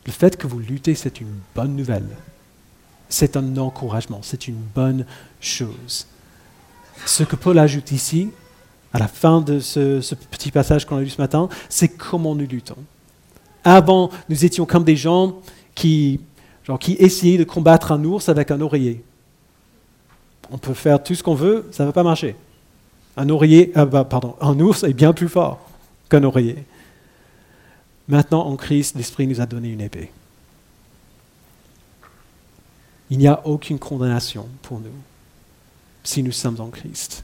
le 0.05 0.11
fait 0.11 0.37
que 0.37 0.47
vous 0.47 0.59
luttez, 0.59 0.95
c'est 0.95 1.19
une 1.19 1.33
bonne 1.53 1.75
nouvelle. 1.75 2.07
C'est 3.09 3.35
un 3.37 3.57
encouragement, 3.57 4.19
c'est 4.21 4.47
une 4.47 4.61
bonne 4.73 5.05
chose 5.39 6.07
ce 7.05 7.23
que 7.23 7.35
Paul 7.35 7.59
ajoute 7.59 7.91
ici, 7.91 8.29
à 8.93 8.99
la 8.99 9.07
fin 9.07 9.41
de 9.41 9.59
ce, 9.59 10.15
petit 10.31 10.51
passage 10.51 10.85
qu'on 10.85 10.97
a 10.97 11.01
lu 11.01 11.09
ce 11.09 11.21
matin, 11.21 11.49
c'est 11.69 11.89
comment 11.89 12.35
nous 12.35 12.47
luttons. 12.47 12.77
Avant, 13.63 14.09
nous 14.29 14.45
étions 14.45 14.65
comme 14.65 14.83
des 14.83 14.95
gens 14.95 15.39
qui, 15.75 16.21
genre, 16.63 16.79
qui 16.79 16.93
essayaient 16.93 17.37
de 17.37 17.43
combattre 17.43 17.91
un 17.91 18.03
ours 18.03 18.29
avec 18.29 18.49
un 18.51 18.61
oreiller. 18.61 19.03
On 20.51 20.57
peut 20.57 20.73
faire 20.73 21.03
tout 21.03 21.15
ce 21.15 21.23
qu'on 21.23 21.35
veut, 21.35 21.67
ça 21.71 21.83
ne 21.83 21.89
va 21.89 21.93
pas 21.93 22.03
marcher. 22.03 22.35
Un 23.17 23.29
oreiller, 23.29 23.71
euh, 23.75 23.85
bah, 23.85 24.05
pardon, 24.05 24.35
un 24.39 24.57
ours 24.59 24.83
est 24.83 24.93
bien 24.93 25.11
plus 25.11 25.27
fort 25.27 25.59
qu'un 26.09 26.23
oreiller. 26.23 26.63
Maintenant, 28.07 28.45
en 28.47 28.55
Christ, 28.55 28.95
l'Esprit 28.95 29.27
nous 29.27 29.41
a 29.41 29.45
donné 29.45 29.69
une 29.69 29.81
épée. 29.81 30.11
Il 33.09 33.17
n'y 33.17 33.27
a 33.27 33.45
aucune 33.45 33.79
condamnation 33.79 34.47
pour 34.61 34.79
nous 34.79 34.91
si 36.07 36.23
nous 36.23 36.31
sommes 36.31 36.61
en 36.61 36.69
Christ. 36.69 37.23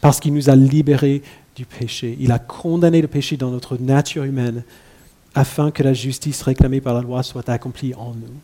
Parce 0.00 0.20
qu'il 0.20 0.32
nous 0.32 0.50
a 0.50 0.56
libérés 0.56 1.22
du 1.56 1.66
péché. 1.66 2.16
Il 2.20 2.32
a 2.32 2.38
condamné 2.38 3.02
le 3.02 3.08
péché 3.08 3.36
dans 3.36 3.50
notre 3.50 3.76
nature 3.76 4.24
humaine 4.24 4.62
afin 5.34 5.70
que 5.70 5.82
la 5.82 5.92
justice 5.92 6.42
réclamée 6.42 6.80
par 6.80 6.94
la 6.94 7.00
loi 7.00 7.22
soit 7.22 7.48
accomplie 7.48 7.94
en 7.94 8.14
nous, 8.14 8.34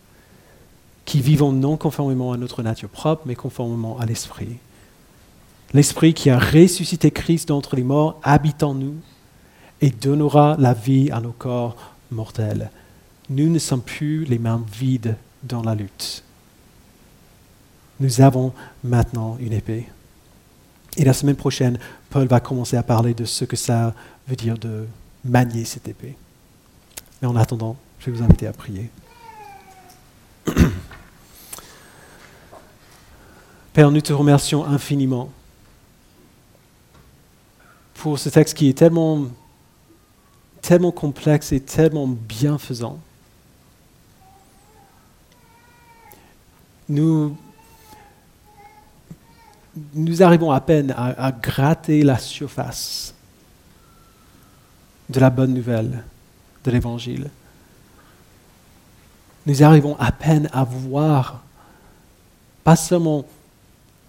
qui 1.05 1.21
vivons 1.21 1.53
non 1.53 1.77
conformément 1.77 2.33
à 2.33 2.37
notre 2.37 2.63
nature 2.63 2.89
propre, 2.89 3.23
mais 3.27 3.35
conformément 3.35 3.99
à 3.99 4.07
l'Esprit. 4.07 4.57
L'Esprit 5.73 6.15
qui 6.15 6.31
a 6.31 6.39
ressuscité 6.39 7.11
Christ 7.11 7.49
d'entre 7.49 7.77
les 7.77 7.83
morts 7.83 8.19
habite 8.23 8.63
en 8.63 8.75
nous 8.75 8.95
et 9.81 9.91
donnera 9.91 10.57
la 10.59 10.75
vie 10.75 11.11
à 11.11 11.21
nos 11.21 11.33
corps 11.33 11.77
mortels. 12.11 12.71
Nous 13.31 13.51
ne 13.51 13.59
sommes 13.59 13.83
plus 13.83 14.25
les 14.25 14.39
mains 14.39 14.65
vides 14.73 15.17
dans 15.45 15.63
la 15.63 15.75
lutte 15.75 16.25
nous 18.01 18.21
avons 18.21 18.53
maintenant 18.85 19.37
une 19.41 19.53
épée. 19.53 19.89
Et 20.97 21.05
la 21.05 21.13
semaine 21.13 21.37
prochaine, 21.37 21.79
Paul 22.11 22.27
va 22.27 22.41
commencer 22.41 22.77
à 22.77 22.83
parler 22.83 23.15
de 23.15 23.25
ce 23.25 23.45
que 23.45 23.57
ça 23.57 23.95
veut 24.27 24.37
dire 24.37 24.59
de 24.59 24.87
manier 25.25 25.65
cette 25.65 25.89
épée. 25.89 26.17
Mais 27.21 27.29
en 27.29 27.37
attendant, 27.37 27.77
je 27.99 28.07
vais 28.07 28.17
vous 28.17 28.23
inviter 28.23 28.47
à 28.47 28.53
prier. 28.53 28.91
Père, 33.73 33.91
nous 33.91 34.01
te 34.01 34.13
remercions 34.13 34.65
infiniment 34.65 35.31
pour 37.95 38.19
ce 38.19 38.29
texte 38.29 38.57
qui 38.57 38.69
est 38.69 38.79
tellement, 38.79 39.27
tellement 40.63 40.93
complexe 40.93 41.53
et 41.53 41.61
tellement 41.61 42.07
bienfaisant. 42.07 42.99
Nous, 46.89 47.37
nous 49.95 50.23
arrivons 50.23 50.51
à 50.51 50.61
peine 50.61 50.95
à, 50.97 51.33
gratter 51.33 52.03
la 52.03 52.19
surface 52.19 53.15
de 55.09 55.21
la 55.21 55.31
bonne 55.31 55.55
nouvelle 55.55 56.05
de 56.65 56.71
l'Évangile. 56.71 57.31
Nous 59.47 59.63
arrivons 59.63 59.97
à 59.99 60.13
peine 60.13 60.49
à 60.53 60.65
voir, 60.65 61.43
pas 62.65 62.77
seulement 62.77 63.25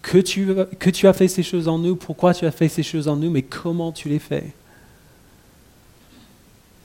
que 0.02 0.18
tu, 0.18 1.08
as 1.08 1.14
fait 1.14 1.28
ces 1.28 1.44
choses 1.44 1.68
en 1.68 1.78
nous, 1.78 1.96
pourquoi 1.96 2.34
tu 2.34 2.46
as 2.46 2.52
fait 2.52 2.68
ces 2.68 2.84
choses 2.84 3.08
en 3.08 3.16
nous, 3.16 3.30
mais 3.30 3.44
comment 3.44 3.92
tu 3.92 4.10
les 4.10 4.20
fais. 4.20 4.54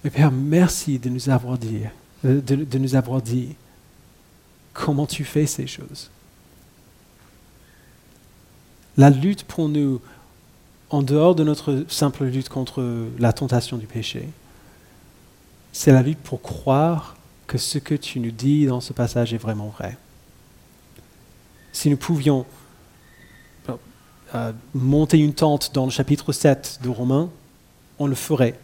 Mais 0.03 0.11
Père, 0.11 0.31
merci 0.31 0.99
de 0.99 1.09
nous 1.09 1.31
avoir 1.31 1.59
dit, 1.59 1.81
de, 2.23 2.41
de 2.41 2.79
nous 2.79 2.95
avoir 2.95 3.23
dit 3.23 3.57
comment 4.73 5.07
tu 5.07 5.25
fais 5.25 5.47
ces 5.47 5.67
choses. 5.67 6.11
La 8.97 9.11
lutte 9.11 9.45
pour 9.45 9.69
nous, 9.69 10.01
en 10.91 11.03
dehors 11.03 11.35
de 11.35 11.43
notre 11.45 11.85
simple 11.89 12.25
lutte 12.25 12.49
contre 12.49 13.09
la 13.19 13.33
tentation 13.33 13.77
du 13.77 13.87
péché, 13.87 14.29
c'est 15.73 15.93
la 15.93 16.03
lutte 16.03 16.21
pour 16.21 16.41
croire 16.41 17.17
que 17.47 17.59
ce 17.59 17.79
que 17.79 17.95
tu 17.95 18.21
nous 18.21 18.31
dis 18.31 18.67
dans 18.67 18.81
ce 18.81 18.93
passage 18.93 19.35
est 19.35 19.39
vraiment 19.39 19.69
vrai. 19.69 19.99
Si 21.73 21.91
nous 21.91 21.97
pouvions 21.97 22.47
euh, 24.35 24.53
monter 24.75 25.19
une 25.19 25.35
tente 25.35 25.73
dans 25.75 25.85
le 25.85 25.91
chapitre 25.91 26.33
7 26.33 26.81
de 26.83 26.89
Romains, 26.89 27.29
on 27.99 28.07
le 28.07 28.15
ferait, 28.15 28.59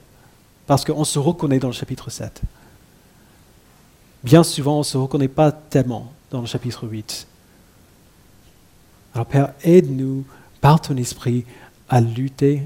parce 0.67 0.85
qu'on 0.85 1.05
se 1.05 1.19
reconnaît 1.19 1.59
dans 1.59 1.69
le 1.69 1.75
chapitre 1.75 2.11
7. 2.11 2.43
Bien 4.25 4.43
souvent, 4.43 4.77
on 4.77 4.81
ne 4.81 4.85
se 4.85 4.97
reconnaît 4.97 5.29
pas 5.29 5.53
tellement 5.53 6.13
dans 6.31 6.41
le 6.41 6.47
chapitre 6.47 6.87
8. 6.87 7.27
Père, 9.27 9.53
aide-nous 9.63 10.25
par 10.61 10.81
ton 10.81 10.97
esprit 10.97 11.45
à 11.89 12.01
lutter 12.01 12.63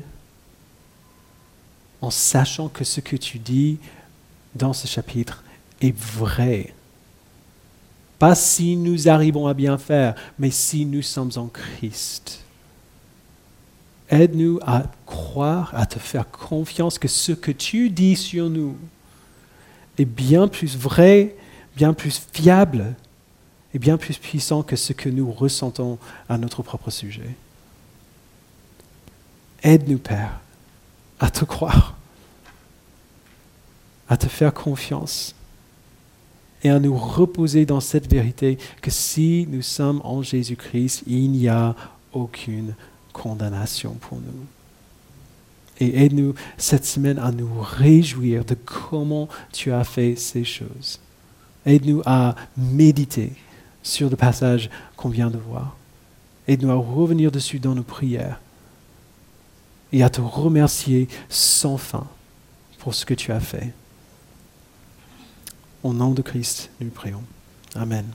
en 2.00 2.10
sachant 2.10 2.68
que 2.68 2.84
ce 2.84 3.00
que 3.00 3.16
tu 3.16 3.38
dis 3.38 3.78
dans 4.54 4.72
ce 4.72 4.86
chapitre 4.86 5.42
est 5.80 5.96
vrai. 5.96 6.74
Pas 8.18 8.34
si 8.34 8.76
nous 8.76 9.08
arrivons 9.08 9.46
à 9.46 9.54
bien 9.54 9.78
faire, 9.78 10.14
mais 10.38 10.50
si 10.50 10.86
nous 10.86 11.02
sommes 11.02 11.32
en 11.36 11.46
Christ. 11.46 12.44
Aide-nous 14.10 14.60
à 14.66 14.84
croire, 15.06 15.74
à 15.74 15.86
te 15.86 15.98
faire 15.98 16.30
confiance 16.30 16.98
que 16.98 17.08
ce 17.08 17.32
que 17.32 17.50
tu 17.50 17.90
dis 17.90 18.16
sur 18.16 18.50
nous 18.50 18.76
est 19.98 20.04
bien 20.04 20.46
plus 20.46 20.76
vrai, 20.76 21.36
bien 21.76 21.94
plus 21.94 22.20
fiable 22.32 22.94
et 23.74 23.78
bien 23.78 23.98
plus 23.98 24.18
puissant 24.18 24.62
que 24.62 24.76
ce 24.76 24.92
que 24.92 25.08
nous 25.08 25.30
ressentons 25.30 25.98
à 26.28 26.38
notre 26.38 26.62
propre 26.62 26.90
sujet. 26.90 27.36
Aide-nous, 29.64 29.98
Père, 29.98 30.40
à 31.18 31.30
te 31.30 31.44
croire, 31.44 31.96
à 34.08 34.16
te 34.16 34.28
faire 34.28 34.54
confiance 34.54 35.34
et 36.62 36.70
à 36.70 36.78
nous 36.78 36.96
reposer 36.96 37.66
dans 37.66 37.80
cette 37.80 38.10
vérité 38.10 38.58
que 38.80 38.90
si 38.90 39.46
nous 39.50 39.62
sommes 39.62 40.00
en 40.04 40.22
Jésus-Christ, 40.22 41.02
il 41.06 41.30
n'y 41.32 41.48
a 41.48 41.74
aucune 42.12 42.74
condamnation 43.12 43.94
pour 43.94 44.18
nous. 44.18 44.46
Et 45.80 46.04
aide-nous 46.04 46.34
cette 46.56 46.86
semaine 46.86 47.18
à 47.18 47.32
nous 47.32 47.50
réjouir 47.60 48.44
de 48.44 48.54
comment 48.54 49.28
tu 49.52 49.72
as 49.72 49.82
fait 49.82 50.14
ces 50.14 50.44
choses. 50.44 51.00
Aide-nous 51.66 52.02
à 52.06 52.36
méditer 52.56 53.32
sur 53.84 54.10
le 54.10 54.16
passage 54.16 54.68
qu'on 54.96 55.10
vient 55.10 55.30
de 55.30 55.38
voir. 55.38 55.76
Aide-nous 56.48 56.72
à 56.72 56.74
revenir 56.74 57.30
dessus 57.30 57.60
dans 57.60 57.76
nos 57.76 57.84
prières 57.84 58.40
et 59.92 60.02
à 60.02 60.10
te 60.10 60.20
remercier 60.20 61.06
sans 61.28 61.76
fin 61.76 62.08
pour 62.78 62.94
ce 62.94 63.06
que 63.06 63.14
tu 63.14 63.30
as 63.30 63.40
fait. 63.40 63.72
Au 65.84 65.92
nom 65.92 66.10
de 66.10 66.22
Christ, 66.22 66.70
nous 66.80 66.90
prions. 66.90 67.22
Amen. 67.76 68.06